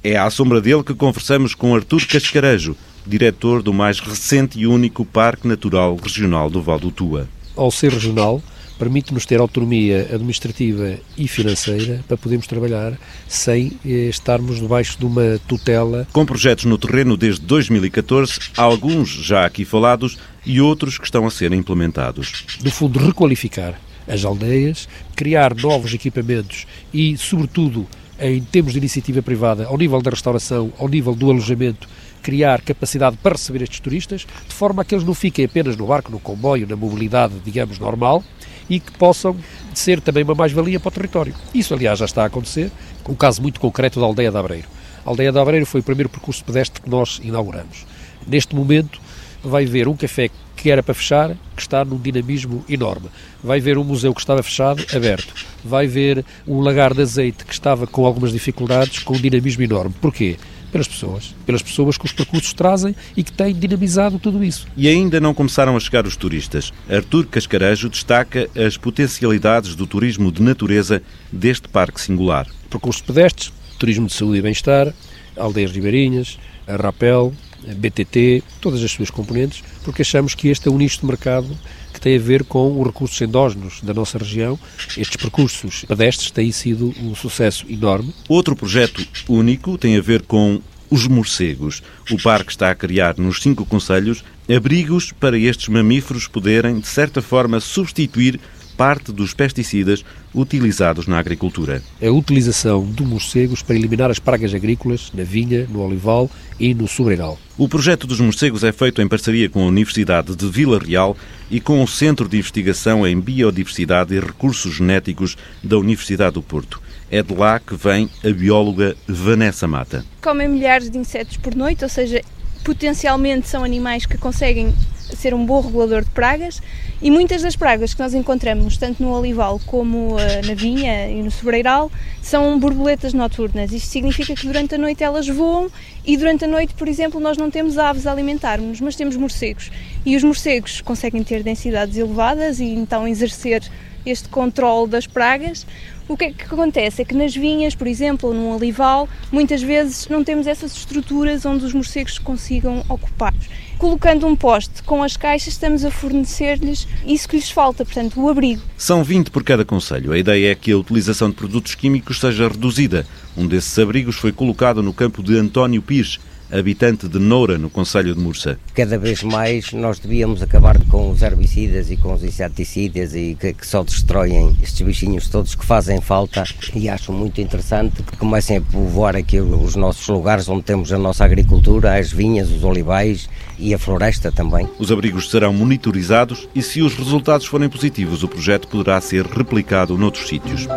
É 0.04 0.18
à 0.18 0.28
sombra 0.32 0.60
dele 0.60 0.84
que 0.84 0.96
conversamos 0.96 1.54
com 1.54 1.76
Artur 1.76 2.06
Cascarejo, 2.08 2.76
diretor 3.06 3.62
do 3.62 3.72
mais 3.72 4.00
recente 4.00 4.60
e 4.60 4.66
único 4.66 5.06
Parque 5.06 5.48
Natural 5.48 5.96
Regional 5.96 6.50
do 6.50 6.62
Val 6.62 6.80
do 6.80 6.90
Tua. 6.90 7.30
Ao 7.56 7.70
ser 7.70 7.92
regional, 7.92 8.42
permite-nos 8.78 9.26
ter 9.26 9.40
autonomia 9.40 10.10
administrativa 10.14 10.98
e 11.18 11.28
financeira 11.28 12.04
para 12.08 12.18
podermos 12.18 12.48
trabalhar 12.48 12.98
sem 13.28 13.74
eh, 13.86 14.10
estarmos 14.10 14.60
debaixo 14.60 14.98
de 15.00 15.06
uma 15.06 15.40
tutela. 15.48 16.08
Com 16.12 16.26
projetos 16.26 16.66
no 16.66 16.78
terreno 16.78 17.16
desde 17.16 17.42
2014, 17.42 18.52
alguns 18.58 19.10
já 19.10 19.46
aqui 19.46 19.66
falados 19.66 20.18
e 20.46 20.62
outros 20.62 20.98
que 20.98 21.06
estão 21.06 21.26
a 21.26 21.32
ser 21.32 21.52
implementados. 21.54 22.46
No 22.64 22.72
fundo, 22.72 23.00
requalificar 23.00 23.80
as 24.08 24.24
aldeias, 24.24 24.88
criar 25.16 25.56
novos 25.56 25.94
equipamentos 25.94 26.68
e, 26.94 27.18
sobretudo, 27.18 27.88
em 28.20 28.42
termos 28.44 28.74
de 28.74 28.80
iniciativa 28.80 29.22
privada, 29.22 29.66
ao 29.66 29.78
nível 29.78 30.02
da 30.02 30.12
restauração, 30.12 30.72
ao 30.78 30.88
nível 30.88 31.16
do 31.16 31.30
alojamento, 31.32 31.88
criar 32.22 32.62
capacidade 32.62 33.18
para 33.18 33.34
receber 33.34 33.62
estes 33.62 33.80
turistas, 33.80 34.26
de 34.48 34.54
forma 34.54 34.82
a 34.82 34.86
que 34.86 34.96
eles 34.96 35.06
não 35.06 35.14
fiquem 35.14 35.46
apenas 35.46 35.76
no 35.76 35.86
barco, 35.86 36.12
no 36.12 36.20
comboio, 36.20 36.68
na 36.68 36.76
mobilidade, 36.76 37.36
digamos, 37.44 37.78
normal, 37.78 38.24
e 38.70 38.80
que 38.80 38.92
possam 38.94 39.36
ser 39.74 40.02
também 40.02 40.24
uma 40.24 40.36
mais-valia 40.36 40.80
para 40.80 40.90
o 40.90 40.92
território. 40.92 41.34
Isso, 41.54 41.74
aliás, 41.74 42.00
já 42.00 42.06
está 42.06 42.24
a 42.24 42.28
acontecer. 42.28 42.72
Um 43.08 43.16
caso 43.16 43.42
muito 43.42 43.60
concreto 43.60 44.00
da 44.00 44.06
Aldeia 44.06 44.32
de 44.32 44.38
Abreiro. 44.38 44.68
A 45.06 45.10
Aldeia 45.10 45.32
de 45.32 45.40
Abreiro 45.40 45.66
foi 45.66 45.82
o 45.82 45.84
primeiro 45.84 46.10
percurso 46.10 46.44
pedestre 46.44 46.82
que 46.82 46.90
nós 46.90 47.20
inauguramos. 47.24 47.86
Neste 48.28 48.56
momento, 48.56 49.00
vai 49.44 49.66
ver 49.66 49.88
um 49.88 49.96
café 49.96 50.30
que 50.56 50.72
era 50.72 50.82
para 50.82 50.96
fechar, 50.96 51.36
que 51.56 51.62
está 51.62 51.86
num 51.86 52.00
dinamismo 52.00 52.66
enorme. 52.68 53.08
Vai 53.44 53.60
ver 53.60 53.78
um 53.78 53.84
museu 53.84 54.14
que 54.14 54.22
estava 54.22 54.42
fechado, 54.42 54.84
aberto. 54.96 55.34
Vai 55.64 55.86
ver 55.86 56.26
um 56.48 56.60
lagar 56.62 56.94
de 56.94 57.02
azeite 57.02 57.46
que 57.46 57.54
estava 57.54 57.86
com 57.86 58.06
algumas 58.06 58.32
dificuldades, 58.32 59.00
com 59.00 59.14
um 59.14 59.22
dinamismo 59.22 59.62
enorme. 59.64 59.94
Porquê? 60.02 60.38
Pelas 60.76 60.90
pessoas, 60.90 61.34
pelas 61.46 61.62
pessoas 61.62 61.98
que 61.98 62.06
os 62.06 62.12
percursos 62.12 62.52
trazem 62.52 62.94
e 63.16 63.24
que 63.24 63.32
têm 63.32 63.56
dinamizado 63.56 64.20
tudo 64.20 64.44
isso. 64.44 64.68
E 64.76 64.90
ainda 64.90 65.22
não 65.22 65.34
começaram 65.34 65.78
a 65.78 65.80
chegar 65.80 66.06
os 66.06 66.18
turistas. 66.18 66.74
Artur 66.90 67.26
Cascarejo 67.28 67.88
destaca 67.88 68.50
as 68.54 68.76
potencialidades 68.76 69.74
do 69.74 69.88
turismo 69.88 70.30
de 70.34 70.44
natureza 70.44 71.02
deste 71.32 71.70
parque 71.70 72.02
singular. 72.02 72.46
Percursos 72.70 73.02
pedestres, 73.02 73.54
turismo 73.80 74.08
de 74.08 74.14
saúde 74.14 74.40
e 74.40 74.42
bem-estar, 74.42 74.94
aldeias 75.38 75.72
ribeirinhas, 75.72 76.38
a 76.68 76.76
rapel, 76.76 77.34
a 77.72 77.74
BTT, 77.74 78.44
todas 78.60 78.84
as 78.84 78.92
suas 78.92 79.10
componentes, 79.10 79.64
porque 79.82 80.02
achamos 80.02 80.36
que 80.36 80.50
este 80.50 80.68
é 80.68 80.72
um 80.72 80.78
nicho 80.78 81.00
de 81.00 81.06
mercado 81.06 81.58
tem 82.06 82.18
a 82.18 82.22
ver 82.22 82.44
com 82.44 82.80
os 82.80 82.86
recursos 82.86 83.20
endógenos 83.20 83.82
da 83.82 83.92
nossa 83.92 84.20
região. 84.20 84.60
Estes 84.96 85.16
percursos 85.16 85.86
pedestres 85.86 86.30
têm 86.30 86.52
sido 86.52 86.94
um 87.02 87.16
sucesso 87.16 87.66
enorme. 87.68 88.14
Outro 88.30 88.56
projeto 88.56 89.04
único 89.28 89.76
tem 89.76 89.98
a 89.98 90.02
ver 90.02 90.22
com 90.22 90.62
os 90.88 91.08
morcegos. 91.08 91.82
O 92.12 92.22
parque 92.22 92.52
está 92.52 92.70
a 92.70 92.76
criar 92.76 93.18
nos 93.18 93.42
cinco 93.42 93.66
conselhos 93.66 94.24
abrigos 94.48 95.12
para 95.14 95.36
estes 95.36 95.68
mamíferos 95.68 96.28
poderem, 96.28 96.80
de 96.80 96.86
certa 96.86 97.24
forma, 97.24 97.60
substituir 97.60 98.40
parte 98.78 99.12
dos 99.12 99.34
pesticidas 99.34 100.04
utilizados 100.34 101.08
na 101.08 101.18
agricultura. 101.18 101.82
A 102.02 102.10
utilização 102.10 102.86
de 102.86 103.04
morcegos 103.04 103.62
para 103.62 103.76
eliminar 103.76 104.12
as 104.12 104.20
pragas 104.20 104.54
agrícolas 104.54 105.12
na 105.14 105.24
vinha, 105.24 105.66
no 105.70 105.82
olival 105.82 106.30
e 106.60 106.74
no 106.74 106.88
sobreiral. 106.88 107.40
O 107.58 107.70
projeto 107.70 108.06
dos 108.06 108.20
morcegos 108.20 108.64
é 108.64 108.72
feito 108.72 109.02
em 109.02 109.08
parceria 109.08 109.50
com 109.50 109.64
a 109.64 109.68
Universidade 109.68 110.36
de 110.36 110.50
Vila 110.50 110.78
Real 110.78 111.16
e 111.50 111.62
com 111.62 111.82
o 111.82 111.88
Centro 111.88 112.28
de 112.28 112.38
Investigação 112.38 113.08
em 113.08 113.20
Biodiversidade 113.20 114.14
e 114.14 114.20
Recursos 114.20 114.76
Genéticos 114.76 115.38
da 115.64 115.78
Universidade 115.78 116.34
do 116.34 116.42
Porto. 116.42 116.82
É 117.10 117.24
de 117.24 117.34
lá 117.34 117.60
que 117.60 117.76
vem 117.76 118.10
a 118.24 118.30
bióloga 118.30 118.96
Vanessa 119.08 119.68
Mata. 119.68 120.04
Comem 120.22 120.50
milhares 120.50 120.90
de 120.90 120.98
insetos 120.98 121.38
por 121.38 121.56
noite, 121.56 121.84
ou 121.84 121.90
seja, 121.90 122.22
potencialmente 122.64 123.48
são 123.48 123.64
animais 123.64 124.06
que 124.06 124.18
conseguem 124.18 124.74
ser 125.14 125.34
um 125.34 125.46
bom 125.46 125.62
regulador 125.62 126.04
de 126.04 126.10
pragas 126.10 126.62
e 127.02 127.12
muitas 127.12 127.42
das 127.42 127.56
pragas 127.56 127.94
que 127.94 128.00
nós 128.00 128.14
encontramos 128.14 128.78
tanto 128.78 129.04
no 129.04 129.12
olival 129.12 129.60
como 129.66 130.16
uh, 130.16 130.48
na 130.48 130.54
vinha 130.54 131.10
e 131.10 131.22
no 131.22 131.30
sobreiral 131.30 131.92
são 132.22 132.60
borboletas 132.60 133.14
noturnas. 133.14 133.72
Isto 133.72 133.90
significa 133.90 134.34
que 134.34 134.48
durante 134.48 134.76
a 134.76 134.78
noite 134.78 135.04
elas 135.04 135.28
voam 135.28 135.70
e 136.06 136.18
durante 136.18 136.46
a 136.46 136.48
noite, 136.48 136.74
por 136.74 136.88
exemplo, 136.88 137.20
nós 137.20 137.38
não 137.38 137.52
temos 137.52 137.78
aves 137.78 138.08
a 138.08 138.12
alimentar-nos, 138.12 138.82
mas 138.82 138.96
temos 138.96 139.16
morcegos. 139.16 139.72
E 140.06 140.16
os 140.16 140.24
morcegos 140.24 140.82
conseguem 140.82 141.24
ter 141.24 141.44
densidades 141.44 141.98
elevadas 141.98 142.60
e 142.60 142.66
então 142.66 143.08
exercer 143.08 143.62
este 144.06 144.30
controle 144.30 144.90
das 144.90 145.08
pragas. 145.08 145.66
O 146.08 146.16
que 146.16 146.26
é 146.26 146.32
que 146.32 146.44
acontece? 146.44 147.02
É 147.02 147.06
que 147.06 147.16
nas 147.16 147.36
vinhas, 147.36 147.74
por 147.74 147.88
exemplo, 147.88 148.30
ou 148.30 148.36
num 148.36 148.54
olival, 148.54 149.10
muitas 149.32 149.64
vezes 149.64 150.08
não 150.08 150.24
temos 150.24 150.46
essas 150.46 150.76
estruturas 150.76 151.44
onde 151.46 151.66
os 151.66 151.74
morcegos 151.74 152.20
consigam 152.20 152.86
ocupar. 152.88 153.34
Colocando 153.80 154.28
um 154.28 154.36
poste 154.36 154.84
com 154.84 155.02
as 155.02 155.18
caixas, 155.18 155.54
estamos 155.54 155.84
a 155.84 155.90
fornecer-lhes 155.90 156.88
isso 157.08 157.28
que 157.28 157.36
lhes 157.36 157.50
falta, 157.50 157.84
portanto, 157.84 158.22
o 158.22 158.30
abrigo. 158.30 158.62
São 158.78 159.04
20 159.04 159.32
por 159.32 159.44
cada 159.44 159.66
conselho. 159.66 160.12
A 160.12 160.18
ideia 160.18 160.52
é 160.52 160.56
que 160.56 160.72
a 160.72 160.78
utilização 160.78 161.30
de 161.30 161.36
produtos 161.36 161.74
químicos 161.74 162.20
seja 162.20 162.48
reduzida. 162.48 163.08
Um 163.36 163.48
desses 163.48 163.78
abrigos 163.80 164.16
foi 164.16 164.32
colocado 164.32 164.84
no 164.84 164.94
campo 164.94 165.24
de 165.24 165.36
António 165.36 165.82
Pires, 165.82 166.20
habitante 166.52 167.08
de 167.08 167.20
Noura, 167.20 167.58
no 167.58 167.70
Conselho 167.70 168.14
de 168.14 168.20
Mursa. 168.20 168.60
Cada 168.74 168.98
vez 168.98 169.24
mais 169.24 169.74
nós 169.74 170.00
devíamos 170.00 170.42
acabar 170.42 170.78
com 170.86 171.10
os 171.10 171.22
herbicidas 171.22 171.92
e 171.92 171.98
com 171.98 172.14
os 172.14 172.24
inseticidas 172.24 173.16
e 173.16 173.38
que, 173.40 173.54
que, 173.54 173.66
só 173.66 173.84
destroem 173.84 174.56
estes 174.62 174.82
bichinhos 174.82 175.28
todos 175.30 175.56
que 175.56 175.66
fazem 175.66 176.02
falta 176.02 176.44
e 176.74 176.90
acho 176.90 177.12
muito 177.12 177.42
interessante 177.42 178.04
que 178.04 178.18
comecem 178.18 178.58
a 178.58 178.62
povoar 178.62 179.16
aqui 179.16 179.40
os 179.40 179.76
nossos 179.76 180.08
lugares 180.08 180.48
onde 180.48 180.64
temos 180.64 180.92
a 180.92 180.98
nossa 180.98 181.24
agricultura, 181.24 181.98
as 181.98 182.12
vinhas, 182.12 182.50
os 182.50 182.64
olivais 182.64 183.30
e 183.58 183.74
a 183.74 183.80
floresta 183.80 184.32
também. 184.32 184.68
Os 184.78 184.92
abrigos 184.92 185.30
serão 185.30 185.54
monitorizados 185.54 186.48
e 186.54 186.62
se 186.62 186.82
os 186.82 186.96
resultados 186.96 187.46
forem 187.46 187.70
positivos 187.70 188.24
o 188.24 188.28
projeto 188.28 188.68
poderá 188.68 189.00
ser 189.02 189.26
replicado 189.26 189.98
noutros 189.98 190.28
sítios. 190.28 190.68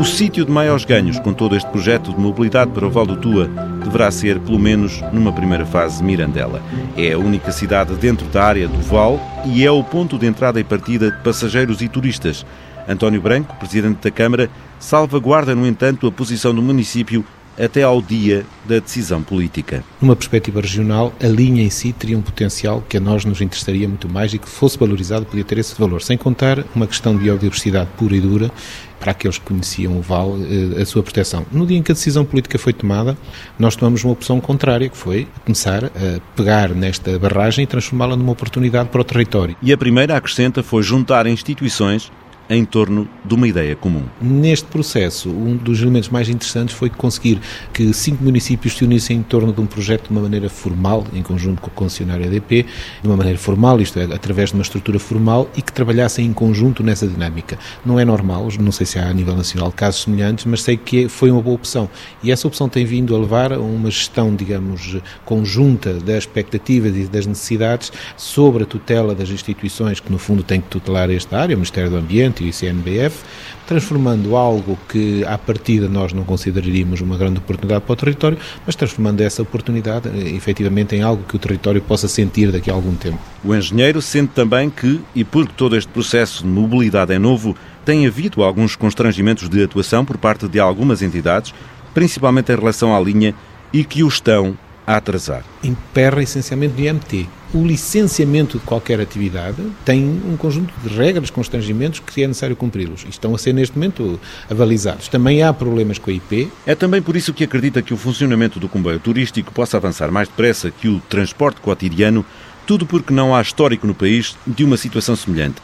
O 0.00 0.04
sítio 0.04 0.46
de 0.46 0.50
maiores 0.50 0.86
ganhos 0.86 1.18
com 1.18 1.34
todo 1.34 1.54
este 1.54 1.68
projeto 1.68 2.10
de 2.10 2.18
mobilidade 2.18 2.70
para 2.70 2.86
o 2.86 2.90
Val 2.90 3.04
do 3.04 3.18
Tua 3.18 3.46
deverá 3.84 4.10
ser, 4.10 4.40
pelo 4.40 4.58
menos 4.58 5.02
numa 5.12 5.30
primeira 5.30 5.66
fase, 5.66 6.02
Mirandela. 6.02 6.62
É 6.96 7.12
a 7.12 7.18
única 7.18 7.52
cidade 7.52 7.94
dentro 7.96 8.26
da 8.28 8.42
área 8.42 8.66
do 8.66 8.80
Val 8.80 9.20
e 9.44 9.62
é 9.62 9.70
o 9.70 9.84
ponto 9.84 10.16
de 10.16 10.26
entrada 10.26 10.58
e 10.58 10.64
partida 10.64 11.10
de 11.10 11.18
passageiros 11.18 11.82
e 11.82 11.88
turistas. 11.88 12.46
António 12.88 13.20
Branco, 13.20 13.54
presidente 13.56 13.98
da 14.02 14.10
Câmara, 14.10 14.48
salvaguarda, 14.78 15.54
no 15.54 15.66
entanto, 15.66 16.06
a 16.06 16.12
posição 16.12 16.54
do 16.54 16.62
município 16.62 17.22
até 17.60 17.82
ao 17.82 18.00
dia 18.00 18.44
da 18.66 18.78
decisão 18.78 19.22
política. 19.22 19.84
Numa 20.00 20.16
perspectiva 20.16 20.60
regional, 20.60 21.12
a 21.22 21.26
linha 21.26 21.62
em 21.62 21.70
si 21.70 21.92
teria 21.92 22.16
um 22.16 22.22
potencial 22.22 22.82
que 22.88 22.96
a 22.96 23.00
nós 23.00 23.24
nos 23.24 23.40
interessaria 23.40 23.86
muito 23.86 24.08
mais 24.08 24.32
e 24.32 24.38
que 24.38 24.48
fosse 24.48 24.78
valorizado 24.78 25.26
podia 25.26 25.44
ter 25.44 25.58
esse 25.58 25.78
valor, 25.78 26.02
sem 26.02 26.16
contar 26.16 26.64
uma 26.74 26.86
questão 26.86 27.14
de 27.14 27.24
biodiversidade 27.24 27.90
pura 27.96 28.16
e 28.16 28.20
dura 28.20 28.50
para 28.98 29.12
aqueles 29.12 29.38
que 29.38 29.46
conheciam 29.46 29.96
o 29.96 30.02
Val, 30.02 30.36
eh, 30.38 30.82
a 30.82 30.84
sua 30.84 31.02
proteção. 31.02 31.46
No 31.50 31.66
dia 31.66 31.78
em 31.78 31.82
que 31.82 31.90
a 31.90 31.94
decisão 31.94 32.22
política 32.22 32.58
foi 32.58 32.74
tomada, 32.74 33.16
nós 33.58 33.74
tomamos 33.74 34.04
uma 34.04 34.12
opção 34.12 34.40
contrária, 34.40 34.90
que 34.90 34.96
foi 34.96 35.26
começar 35.44 35.86
a 35.86 36.20
pegar 36.36 36.70
nesta 36.70 37.18
barragem 37.18 37.64
e 37.64 37.66
transformá-la 37.66 38.14
numa 38.14 38.32
oportunidade 38.32 38.90
para 38.90 39.00
o 39.00 39.04
território. 39.04 39.56
E 39.62 39.72
a 39.72 39.78
primeira 39.78 40.16
acrescenta 40.16 40.62
foi 40.62 40.82
juntar 40.82 41.26
instituições 41.26 42.12
em 42.50 42.64
torno 42.64 43.08
de 43.24 43.32
uma 43.32 43.46
ideia 43.46 43.76
comum. 43.76 44.02
Neste 44.20 44.66
processo, 44.66 45.30
um 45.30 45.56
dos 45.56 45.80
elementos 45.80 46.08
mais 46.08 46.28
interessantes 46.28 46.74
foi 46.74 46.90
conseguir 46.90 47.40
que 47.72 47.92
cinco 47.94 48.24
municípios 48.24 48.76
se 48.76 48.82
unissem 48.84 49.18
em 49.18 49.22
torno 49.22 49.52
de 49.52 49.60
um 49.60 49.66
projeto 49.66 50.08
de 50.08 50.10
uma 50.10 50.20
maneira 50.20 50.48
formal, 50.48 51.06
em 51.14 51.22
conjunto 51.22 51.62
com 51.62 51.68
o 51.68 51.70
concessionário 51.70 52.26
EDP, 52.26 52.66
de 53.00 53.06
uma 53.08 53.16
maneira 53.16 53.38
formal, 53.38 53.80
isto 53.80 54.00
é, 54.00 54.04
através 54.04 54.48
de 54.48 54.56
uma 54.56 54.62
estrutura 54.62 54.98
formal, 54.98 55.48
e 55.56 55.62
que 55.62 55.72
trabalhassem 55.72 56.26
em 56.26 56.32
conjunto 56.32 56.82
nessa 56.82 57.06
dinâmica. 57.06 57.56
Não 57.86 58.00
é 58.00 58.04
normal, 58.04 58.48
não 58.58 58.72
sei 58.72 58.84
se 58.84 58.98
há 58.98 59.08
a 59.08 59.12
nível 59.14 59.36
nacional 59.36 59.70
casos 59.70 60.02
semelhantes, 60.02 60.44
mas 60.44 60.62
sei 60.62 60.76
que 60.76 61.08
foi 61.08 61.30
uma 61.30 61.40
boa 61.40 61.54
opção. 61.54 61.88
E 62.20 62.32
essa 62.32 62.48
opção 62.48 62.68
tem 62.68 62.84
vindo 62.84 63.14
a 63.14 63.18
levar 63.18 63.52
a 63.52 63.60
uma 63.60 63.92
gestão, 63.92 64.34
digamos, 64.34 64.96
conjunta 65.24 65.94
das 65.94 66.24
expectativas 66.24 66.96
e 66.96 67.04
das 67.04 67.26
necessidades 67.26 67.92
sobre 68.16 68.64
a 68.64 68.66
tutela 68.66 69.14
das 69.14 69.30
instituições 69.30 70.00
que, 70.00 70.10
no 70.10 70.18
fundo, 70.18 70.42
têm 70.42 70.60
que 70.60 70.68
tutelar 70.68 71.10
esta 71.10 71.38
área, 71.38 71.54
o 71.54 71.58
Ministério 71.58 71.90
do 71.90 71.96
Ambiente, 71.96 72.39
e 72.40 72.46
o 72.46 72.48
ICNBF, 72.48 73.22
transformando 73.66 74.36
algo 74.36 74.78
que 74.88 75.24
à 75.24 75.38
partida 75.38 75.88
nós 75.88 76.12
não 76.12 76.24
consideraríamos 76.24 77.00
uma 77.00 77.16
grande 77.16 77.38
oportunidade 77.38 77.84
para 77.84 77.92
o 77.92 77.96
território, 77.96 78.38
mas 78.66 78.74
transformando 78.74 79.20
essa 79.20 79.42
oportunidade 79.42 80.08
eh, 80.08 80.30
efetivamente 80.30 80.96
em 80.96 81.02
algo 81.02 81.22
que 81.22 81.36
o 81.36 81.38
território 81.38 81.80
possa 81.80 82.08
sentir 82.08 82.50
daqui 82.50 82.70
a 82.70 82.74
algum 82.74 82.94
tempo. 82.94 83.18
O 83.44 83.54
engenheiro 83.54 84.02
sente 84.02 84.32
também 84.34 84.70
que, 84.70 85.00
e 85.14 85.24
porque 85.24 85.52
todo 85.56 85.76
este 85.76 85.90
processo 85.90 86.42
de 86.42 86.48
mobilidade 86.48 87.12
é 87.12 87.18
novo, 87.18 87.56
tem 87.84 88.06
havido 88.06 88.42
alguns 88.42 88.76
constrangimentos 88.76 89.48
de 89.48 89.62
atuação 89.62 90.04
por 90.04 90.16
parte 90.16 90.48
de 90.48 90.58
algumas 90.58 91.02
entidades, 91.02 91.54
principalmente 91.94 92.52
em 92.52 92.56
relação 92.56 92.94
à 92.94 93.00
linha, 93.00 93.34
e 93.72 93.84
que 93.84 94.02
o 94.02 94.08
estão 94.08 94.56
a 94.86 94.96
atrasar. 94.96 95.44
Emperra 95.62 96.22
essencialmente 96.22 96.74
do 96.74 96.80
IMT. 96.80 97.28
O 97.52 97.66
licenciamento 97.66 98.58
de 98.58 98.64
qualquer 98.64 99.00
atividade 99.00 99.60
tem 99.84 100.04
um 100.04 100.36
conjunto 100.36 100.72
de 100.82 100.96
regras, 100.96 101.30
constrangimentos 101.30 102.00
que 102.00 102.22
é 102.22 102.26
necessário 102.26 102.54
cumpri-los 102.54 103.04
e 103.04 103.08
estão 103.08 103.34
a 103.34 103.38
ser 103.38 103.52
neste 103.52 103.76
momento 103.76 104.20
avalizados. 104.48 105.08
Também 105.08 105.42
há 105.42 105.52
problemas 105.52 105.98
com 105.98 106.10
a 106.10 106.12
IP. 106.12 106.50
É 106.64 106.74
também 106.74 107.02
por 107.02 107.16
isso 107.16 107.34
que 107.34 107.42
acredita 107.42 107.82
que 107.82 107.92
o 107.92 107.96
funcionamento 107.96 108.60
do 108.60 108.68
comboio 108.68 109.00
turístico 109.00 109.52
possa 109.52 109.76
avançar 109.76 110.12
mais 110.12 110.28
depressa 110.28 110.70
que 110.70 110.88
o 110.88 111.00
transporte 111.08 111.60
cotidiano 111.60 112.24
Tudo 112.66 112.86
porque 112.86 113.12
não 113.12 113.34
há 113.34 113.42
histórico 113.42 113.84
no 113.84 113.94
país 113.94 114.36
de 114.46 114.62
uma 114.62 114.76
situação 114.76 115.16
semelhante. 115.16 115.56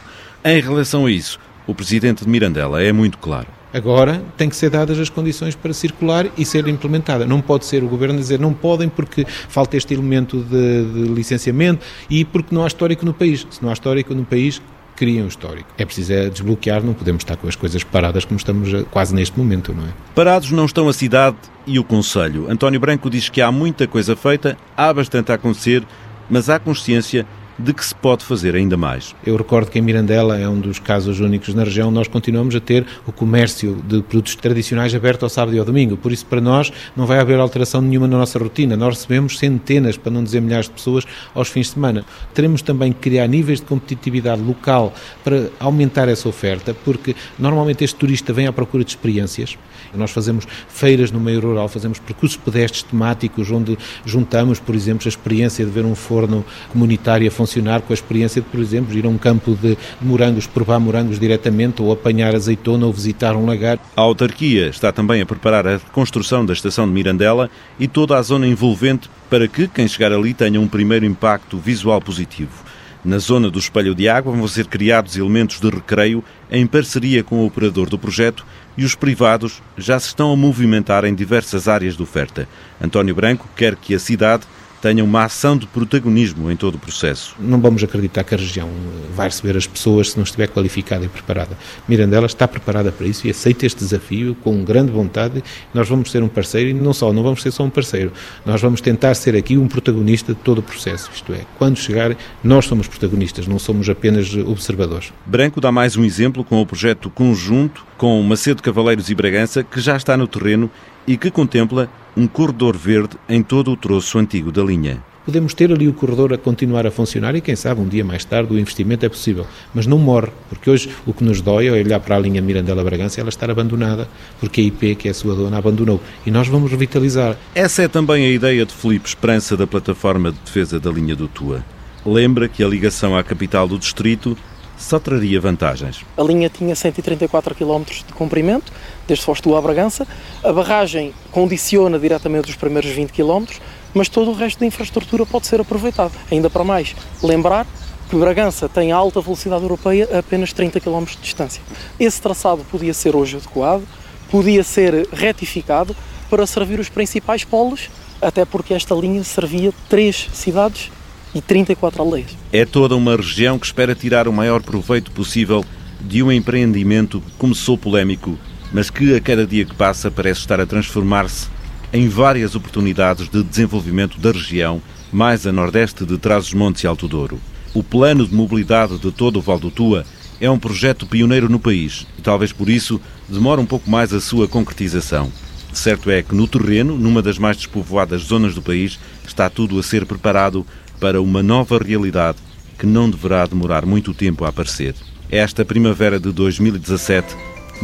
Em 0.43 0.59
relação 0.59 1.05
a 1.05 1.11
isso, 1.11 1.39
o 1.67 1.75
presidente 1.75 2.23
de 2.23 2.29
Mirandela 2.29 2.81
é 2.81 2.91
muito 2.91 3.17
claro. 3.17 3.47
Agora 3.73 4.23
tem 4.37 4.49
que 4.49 4.55
ser 4.55 4.69
dadas 4.69 4.97
as 4.97 5.09
condições 5.09 5.53
para 5.53 5.73
circular 5.73 6.25
e 6.37 6.45
ser 6.45 6.67
implementada. 6.67 7.25
Não 7.25 7.41
pode 7.41 7.65
ser 7.65 7.83
o 7.83 7.87
governo 7.87 8.17
dizer 8.17 8.39
não 8.39 8.53
podem 8.53 8.87
porque 8.87 9.25
falta 9.27 9.75
este 9.75 9.93
elemento 9.93 10.41
de, 10.41 10.85
de 10.85 11.13
licenciamento 11.13 11.85
e 12.09 12.23
porque 12.23 12.55
não 12.55 12.63
há 12.63 12.67
histórico 12.67 13.05
no 13.05 13.13
país. 13.13 13.45
Se 13.51 13.61
não 13.61 13.69
há 13.69 13.73
histórico 13.73 14.15
no 14.15 14.23
país, 14.23 14.61
criam 14.95 15.25
um 15.25 15.27
histórico. 15.27 15.69
É 15.77 15.85
preciso 15.85 16.11
é 16.13 16.29
desbloquear, 16.29 16.83
não 16.83 16.93
podemos 16.93 17.21
estar 17.21 17.35
com 17.35 17.47
as 17.47 17.55
coisas 17.55 17.83
paradas 17.83 18.25
como 18.25 18.37
estamos 18.37 18.71
quase 18.89 19.13
neste 19.13 19.37
momento, 19.37 19.73
não 19.73 19.83
é? 19.83 19.89
Parados 20.15 20.49
não 20.49 20.65
estão 20.65 20.89
a 20.89 20.93
cidade 20.93 21.37
e 21.67 21.77
o 21.77 21.83
Conselho. 21.83 22.49
António 22.49 22.79
Branco 22.79 23.09
diz 23.09 23.29
que 23.29 23.41
há 23.41 23.51
muita 23.51 23.85
coisa 23.85 24.15
feita, 24.15 24.57
há 24.75 24.91
bastante 24.91 25.31
a 25.31 25.35
acontecer, 25.35 25.83
mas 26.29 26.49
há 26.49 26.57
consciência 26.57 27.27
de 27.59 27.73
que 27.73 27.83
se 27.83 27.95
pode 27.95 28.23
fazer 28.23 28.55
ainda 28.55 28.77
mais. 28.77 29.15
Eu 29.25 29.35
recordo 29.35 29.71
que 29.71 29.79
em 29.79 29.81
Mirandela 29.81 30.37
é 30.37 30.47
um 30.47 30.59
dos 30.59 30.77
casos 30.77 31.19
únicos 31.19 31.53
na 31.53 31.63
região, 31.63 31.89
nós 31.89 32.07
continuamos 32.07 32.55
a 32.55 32.59
ter 32.59 32.85
o 33.05 33.11
comércio 33.11 33.81
de 33.87 34.01
produtos 34.03 34.35
tradicionais 34.35 34.93
aberto 34.93 35.23
ao 35.23 35.29
sábado 35.29 35.55
e 35.55 35.59
ao 35.59 35.65
domingo, 35.65 35.97
por 35.97 36.11
isso 36.11 36.25
para 36.25 36.39
nós 36.39 36.71
não 36.95 37.05
vai 37.05 37.19
haver 37.19 37.39
alteração 37.39 37.81
nenhuma 37.81 38.07
na 38.07 38.17
nossa 38.17 38.37
rotina, 38.37 38.77
nós 38.77 38.95
recebemos 38.95 39.39
centenas, 39.39 39.97
para 39.97 40.11
não 40.11 40.23
dizer 40.23 40.39
milhares 40.39 40.67
de 40.67 40.73
pessoas 40.73 41.05
aos 41.33 41.49
fins 41.49 41.67
de 41.67 41.73
semana. 41.73 42.05
Teremos 42.33 42.61
também 42.61 42.93
que 42.93 42.99
criar 42.99 43.27
níveis 43.27 43.59
de 43.59 43.65
competitividade 43.65 44.41
local 44.41 44.93
para 45.23 45.49
aumentar 45.59 46.07
essa 46.07 46.29
oferta, 46.29 46.75
porque 46.85 47.15
normalmente 47.39 47.83
este 47.83 47.95
turista 47.95 48.31
vem 48.31 48.45
à 48.45 48.53
procura 48.53 48.83
de 48.83 48.91
experiências, 48.91 49.57
nós 49.95 50.11
fazemos 50.11 50.45
feiras 50.67 51.11
no 51.11 51.19
meio 51.19 51.41
rural, 51.41 51.67
fazemos 51.67 51.97
percursos 51.97 52.37
pedestres 52.37 52.83
temáticos 52.83 53.49
onde 53.49 53.77
juntamos, 54.05 54.59
por 54.59 54.75
exemplo, 54.75 55.07
a 55.07 55.09
experiência 55.09 55.65
de 55.65 55.71
ver 55.71 55.85
um 55.85 55.95
forno 55.95 56.45
comunitário 56.71 57.27
a 57.27 57.31
funcionar 57.31 57.46
com 57.85 57.91
a 57.91 57.95
experiência 57.95 58.41
de, 58.41 58.47
por 58.47 58.59
exemplo, 58.59 58.97
ir 58.97 59.05
a 59.05 59.09
um 59.09 59.17
campo 59.17 59.55
de 59.55 59.77
morangos, 60.01 60.47
provar 60.47 60.79
morangos 60.79 61.19
diretamente 61.19 61.81
ou 61.81 61.91
apanhar 61.91 62.35
azeitona 62.35 62.85
ou 62.85 62.93
visitar 62.93 63.35
um 63.35 63.45
lagar. 63.45 63.79
A 63.95 64.01
autarquia 64.01 64.67
está 64.67 64.91
também 64.91 65.21
a 65.21 65.25
preparar 65.25 65.67
a 65.67 65.79
construção 65.91 66.45
da 66.45 66.53
estação 66.53 66.87
de 66.87 66.93
Mirandela 66.93 67.49
e 67.79 67.87
toda 67.87 68.17
a 68.17 68.21
zona 68.21 68.47
envolvente 68.47 69.09
para 69.29 69.47
que 69.47 69.67
quem 69.67 69.87
chegar 69.87 70.11
ali 70.11 70.33
tenha 70.33 70.59
um 70.59 70.67
primeiro 70.67 71.05
impacto 71.05 71.57
visual 71.57 72.01
positivo. 72.01 72.67
Na 73.05 73.19
zona 73.19 73.49
do 73.49 73.59
espelho 73.59 73.95
de 73.95 74.09
água 74.09 74.33
vão 74.33 74.47
ser 74.47 74.67
criados 74.67 75.15
elementos 75.15 75.61
de 75.61 75.69
recreio 75.69 76.23
em 76.51 76.67
parceria 76.67 77.23
com 77.23 77.37
o 77.37 77.45
operador 77.45 77.89
do 77.89 77.97
projeto 77.97 78.45
e 78.77 78.83
os 78.83 78.95
privados 78.95 79.61
já 79.77 79.99
se 79.99 80.07
estão 80.07 80.31
a 80.31 80.35
movimentar 80.35 81.05
em 81.05 81.15
diversas 81.15 81.67
áreas 81.67 81.95
de 81.95 82.03
oferta. 82.03 82.47
António 82.81 83.15
Branco 83.15 83.47
quer 83.55 83.75
que 83.75 83.95
a 83.95 83.99
cidade 83.99 84.43
tenha 84.81 85.03
uma 85.03 85.23
ação 85.23 85.57
de 85.57 85.65
protagonismo 85.67 86.51
em 86.51 86.55
todo 86.55 86.75
o 86.75 86.79
processo. 86.79 87.35
Não 87.39 87.59
vamos 87.59 87.83
acreditar 87.83 88.23
que 88.23 88.35
a 88.35 88.37
região 88.37 88.69
vai 89.15 89.27
receber 89.27 89.57
as 89.57 89.65
pessoas 89.65 90.11
se 90.11 90.17
não 90.17 90.23
estiver 90.23 90.47
qualificada 90.47 91.05
e 91.05 91.07
preparada. 91.07 91.57
Mirandela 91.87 92.25
está 92.25 92.47
preparada 92.47 92.91
para 92.91 93.07
isso 93.07 93.27
e 93.27 93.31
aceita 93.31 93.65
este 93.65 93.79
desafio 93.79 94.35
com 94.43 94.63
grande 94.63 94.91
vontade. 94.91 95.43
Nós 95.73 95.89
vamos 95.89 96.11
ser 96.11 96.23
um 96.23 96.27
parceiro 96.27 96.69
e 96.69 96.73
não 96.73 96.93
só, 96.93 97.11
não 97.11 97.23
vamos 97.23 97.41
ser 97.41 97.51
só 97.51 97.63
um 97.63 97.69
parceiro, 97.69 98.11
nós 98.45 98.61
vamos 98.61 98.81
tentar 98.81 99.15
ser 99.15 99.35
aqui 99.35 99.57
um 99.57 99.67
protagonista 99.67 100.33
de 100.33 100.39
todo 100.39 100.59
o 100.59 100.63
processo. 100.63 101.09
Isto 101.13 101.33
é, 101.33 101.41
quando 101.57 101.77
chegar, 101.77 102.15
nós 102.43 102.65
somos 102.65 102.87
protagonistas, 102.87 103.47
não 103.47 103.59
somos 103.59 103.89
apenas 103.89 104.33
observadores. 104.35 105.11
Branco 105.25 105.59
dá 105.59 105.71
mais 105.71 105.97
um 105.97 106.03
exemplo 106.03 106.43
com 106.43 106.61
o 106.61 106.65
projeto 106.65 107.09
conjunto 107.09 107.85
com 107.97 108.21
Macedo 108.21 108.61
Cavaleiros 108.61 109.09
e 109.09 109.15
Bragança, 109.15 109.63
que 109.63 109.79
já 109.79 109.97
está 109.97 110.15
no 110.15 110.27
terreno 110.27 110.69
e 111.07 111.17
que 111.17 111.31
contempla 111.31 111.89
um 112.17 112.25
corredor 112.25 112.75
verde 112.75 113.15
em 113.29 113.43
todo 113.43 113.71
o 113.71 113.77
troço 113.77 114.17
antigo 114.17 114.51
da 114.51 114.63
linha. 114.63 115.03
Podemos 115.23 115.53
ter 115.53 115.71
ali 115.71 115.87
o 115.87 115.93
corredor 115.93 116.33
a 116.33 116.37
continuar 116.37 116.87
a 116.87 116.89
funcionar 116.89 117.35
e, 117.35 117.41
quem 117.41 117.55
sabe, 117.55 117.81
um 117.81 117.87
dia 117.87 118.03
mais 118.03 118.25
tarde 118.25 118.53
o 118.53 118.57
investimento 118.57 119.05
é 119.05 119.09
possível. 119.09 119.45
Mas 119.73 119.85
não 119.85 119.99
morre, 119.99 120.29
porque 120.49 120.69
hoje 120.69 120.89
o 121.05 121.13
que 121.13 121.23
nos 121.23 121.41
dói 121.41 121.67
é 121.67 121.71
olhar 121.71 121.99
para 121.99 122.15
a 122.15 122.19
linha 122.19 122.41
Mirandela-Bragança 122.41 123.19
e 123.19 123.21
ela 123.21 123.29
estar 123.29 123.51
abandonada, 123.51 124.07
porque 124.39 124.61
a 124.61 124.63
IP, 124.63 124.95
que 124.95 125.07
é 125.09 125.11
a 125.11 125.13
sua 125.13 125.35
dona, 125.35 125.57
abandonou. 125.57 126.01
E 126.25 126.31
nós 126.31 126.47
vamos 126.47 126.71
revitalizar. 126.71 127.37
Essa 127.53 127.83
é 127.83 127.87
também 127.87 128.25
a 128.25 128.29
ideia 128.29 128.65
de 128.65 128.73
Felipe 128.73 129.09
Esperança 129.09 129.55
da 129.55 129.67
Plataforma 129.67 130.31
de 130.31 130.39
Defesa 130.39 130.79
da 130.79 130.89
Linha 130.89 131.15
do 131.15 131.27
Tua. 131.27 131.63
Lembra 132.05 132.47
que 132.47 132.63
a 132.63 132.67
ligação 132.67 133.17
à 133.17 133.23
capital 133.23 133.67
do 133.67 133.77
distrito 133.77 134.35
só 134.77 134.99
traria 134.99 135.41
vantagens. 135.41 136.05
A 136.15 136.23
linha 136.23 136.49
tinha 136.49 136.75
134 136.75 137.55
km 137.55 137.83
de 137.85 138.13
comprimento, 138.13 138.71
desde 139.07 139.25
Fostu 139.25 139.55
a 139.55 139.61
Bragança. 139.61 140.07
A 140.43 140.53
barragem 140.53 141.13
condiciona 141.31 141.97
diretamente 141.97 142.49
os 142.49 142.55
primeiros 142.55 142.91
20 142.91 143.11
km, 143.11 143.45
mas 143.93 144.07
todo 144.07 144.31
o 144.31 144.33
resto 144.33 144.59
da 144.59 144.65
infraestrutura 144.65 145.25
pode 145.25 145.47
ser 145.47 145.59
aproveitado. 145.59 146.13
Ainda 146.31 146.49
para 146.49 146.63
mais, 146.63 146.95
lembrar 147.23 147.65
que 148.09 148.15
Bragança 148.15 148.69
tem 148.69 148.91
a 148.91 148.95
alta 148.95 149.19
velocidade 149.19 149.63
europeia 149.63 150.07
a 150.13 150.19
apenas 150.19 150.53
30 150.53 150.79
km 150.79 151.05
de 151.05 151.17
distância. 151.17 151.61
Esse 151.99 152.21
traçado 152.21 152.63
podia 152.71 152.93
ser 152.93 153.15
hoje 153.15 153.37
adequado, 153.37 153.83
podia 154.29 154.63
ser 154.63 155.07
retificado 155.11 155.95
para 156.29 156.45
servir 156.45 156.79
os 156.79 156.89
principais 156.89 157.43
polos, 157.43 157.89
até 158.21 158.45
porque 158.45 158.73
esta 158.73 158.95
linha 158.95 159.23
servia 159.23 159.73
três 159.89 160.29
cidades 160.33 160.91
e 161.37 161.41
34 161.41 162.01
aldeias. 162.01 162.35
É 162.51 162.65
toda 162.65 162.95
uma 162.95 163.15
região 163.15 163.59
que 163.59 163.65
espera 163.65 163.93
tirar 163.93 164.27
o 164.27 164.33
maior 164.33 164.61
proveito 164.61 165.11
possível 165.11 165.63
de 166.01 166.23
um 166.23 166.31
empreendimento 166.31 167.21
que 167.21 167.31
começou 167.37 167.77
polémico, 167.77 168.37
mas 168.73 168.89
que 168.89 169.15
a 169.15 169.21
cada 169.21 169.45
dia 169.45 169.65
que 169.65 169.75
passa 169.75 170.09
parece 170.09 170.39
estar 170.39 170.59
a 170.59 170.65
transformar-se 170.65 171.47
em 171.93 172.09
várias 172.09 172.55
oportunidades 172.55 173.29
de 173.29 173.43
desenvolvimento 173.43 174.19
da 174.19 174.31
região, 174.31 174.81
mais 175.11 175.45
a 175.47 175.51
nordeste 175.51 176.05
de 176.05 176.17
Trás-os-Montes 176.17 176.83
e 176.83 176.87
Alto 176.87 177.07
Douro. 177.07 177.39
O 177.73 177.83
plano 177.83 178.27
de 178.27 178.33
mobilidade 178.33 178.97
de 178.97 179.11
todo 179.11 179.37
o 179.37 179.41
Val 179.41 179.59
do 179.59 179.69
Tua 179.69 180.05
é 180.41 180.49
um 180.49 180.59
projeto 180.59 181.05
pioneiro 181.05 181.47
no 181.47 181.59
país 181.59 182.05
e 182.17 182.21
talvez 182.21 182.51
por 182.51 182.67
isso 182.67 182.99
demora 183.29 183.61
um 183.61 183.65
pouco 183.65 183.89
mais 183.89 184.13
a 184.13 184.19
sua 184.19 184.47
concretização. 184.47 185.31
Certo 185.71 186.09
é 186.09 186.23
que 186.23 186.33
no 186.33 186.47
terreno, 186.47 186.97
numa 186.97 187.21
das 187.21 187.37
mais 187.37 187.57
despovoadas 187.57 188.23
zonas 188.23 188.55
do 188.55 188.61
país, 188.61 188.99
está 189.27 189.49
tudo 189.49 189.77
a 189.77 189.83
ser 189.83 190.05
preparado 190.05 190.65
para 190.99 191.21
uma 191.21 191.41
nova 191.41 191.77
realidade 191.77 192.37
que 192.77 192.85
não 192.85 193.09
deverá 193.09 193.45
demorar 193.45 193.85
muito 193.85 194.13
tempo 194.13 194.45
a 194.45 194.49
aparecer. 194.49 194.95
Esta 195.29 195.65
primavera 195.65 196.19
de 196.19 196.31
2017 196.31 197.35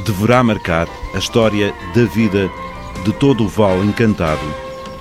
deverá 0.05 0.43
marcar 0.43 0.87
a 1.13 1.17
história 1.17 1.73
da 1.95 2.05
vida 2.05 2.49
de 3.03 3.11
todo 3.13 3.43
o 3.43 3.47
vale 3.47 3.85
encantado 3.85 4.41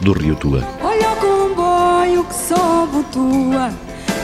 do 0.01 0.13
Rio 0.13 0.35
Tua. 0.35 0.67
Olha 0.81 1.13
o 1.13 1.17
comboio 1.17 2.25
que 2.25 2.35
sobe 2.35 3.05
tua, 3.13 3.73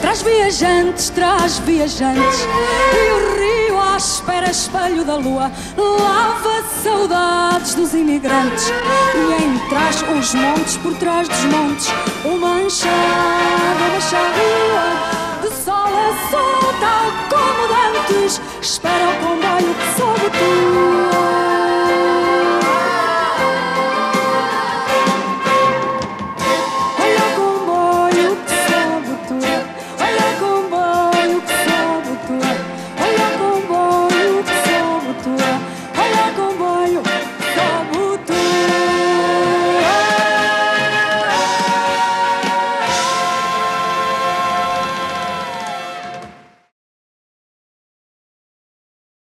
traz 0.00 0.22
viajantes, 0.22 1.10
traz 1.10 1.58
viajantes, 1.60 2.46
espera, 3.98 4.48
espelho 4.48 5.04
da 5.04 5.16
lua, 5.16 5.50
lava 5.76 6.62
saudades 6.82 7.74
dos 7.74 7.92
imigrantes, 7.94 8.72
e 9.14 9.42
em 9.42 9.58
trás 9.68 10.02
os 10.02 10.34
montes, 10.34 10.76
por 10.76 10.94
trás 10.94 11.28
dos 11.28 11.44
montes, 11.46 11.88
o 12.24 12.38
manchado, 12.38 12.94
mancha 13.80 14.16
a 14.16 14.28
rua, 14.38 15.42
de 15.42 15.64
sol 15.64 15.74
a 15.74 16.30
sol, 16.30 16.74
tal 16.80 17.06
como 17.28 17.68
dantes, 17.68 18.40
espera 18.62 19.08
o 19.08 19.16
comboio 19.16 19.74
que 19.74 20.00
sobe 20.00 20.30
tua. 20.30 21.17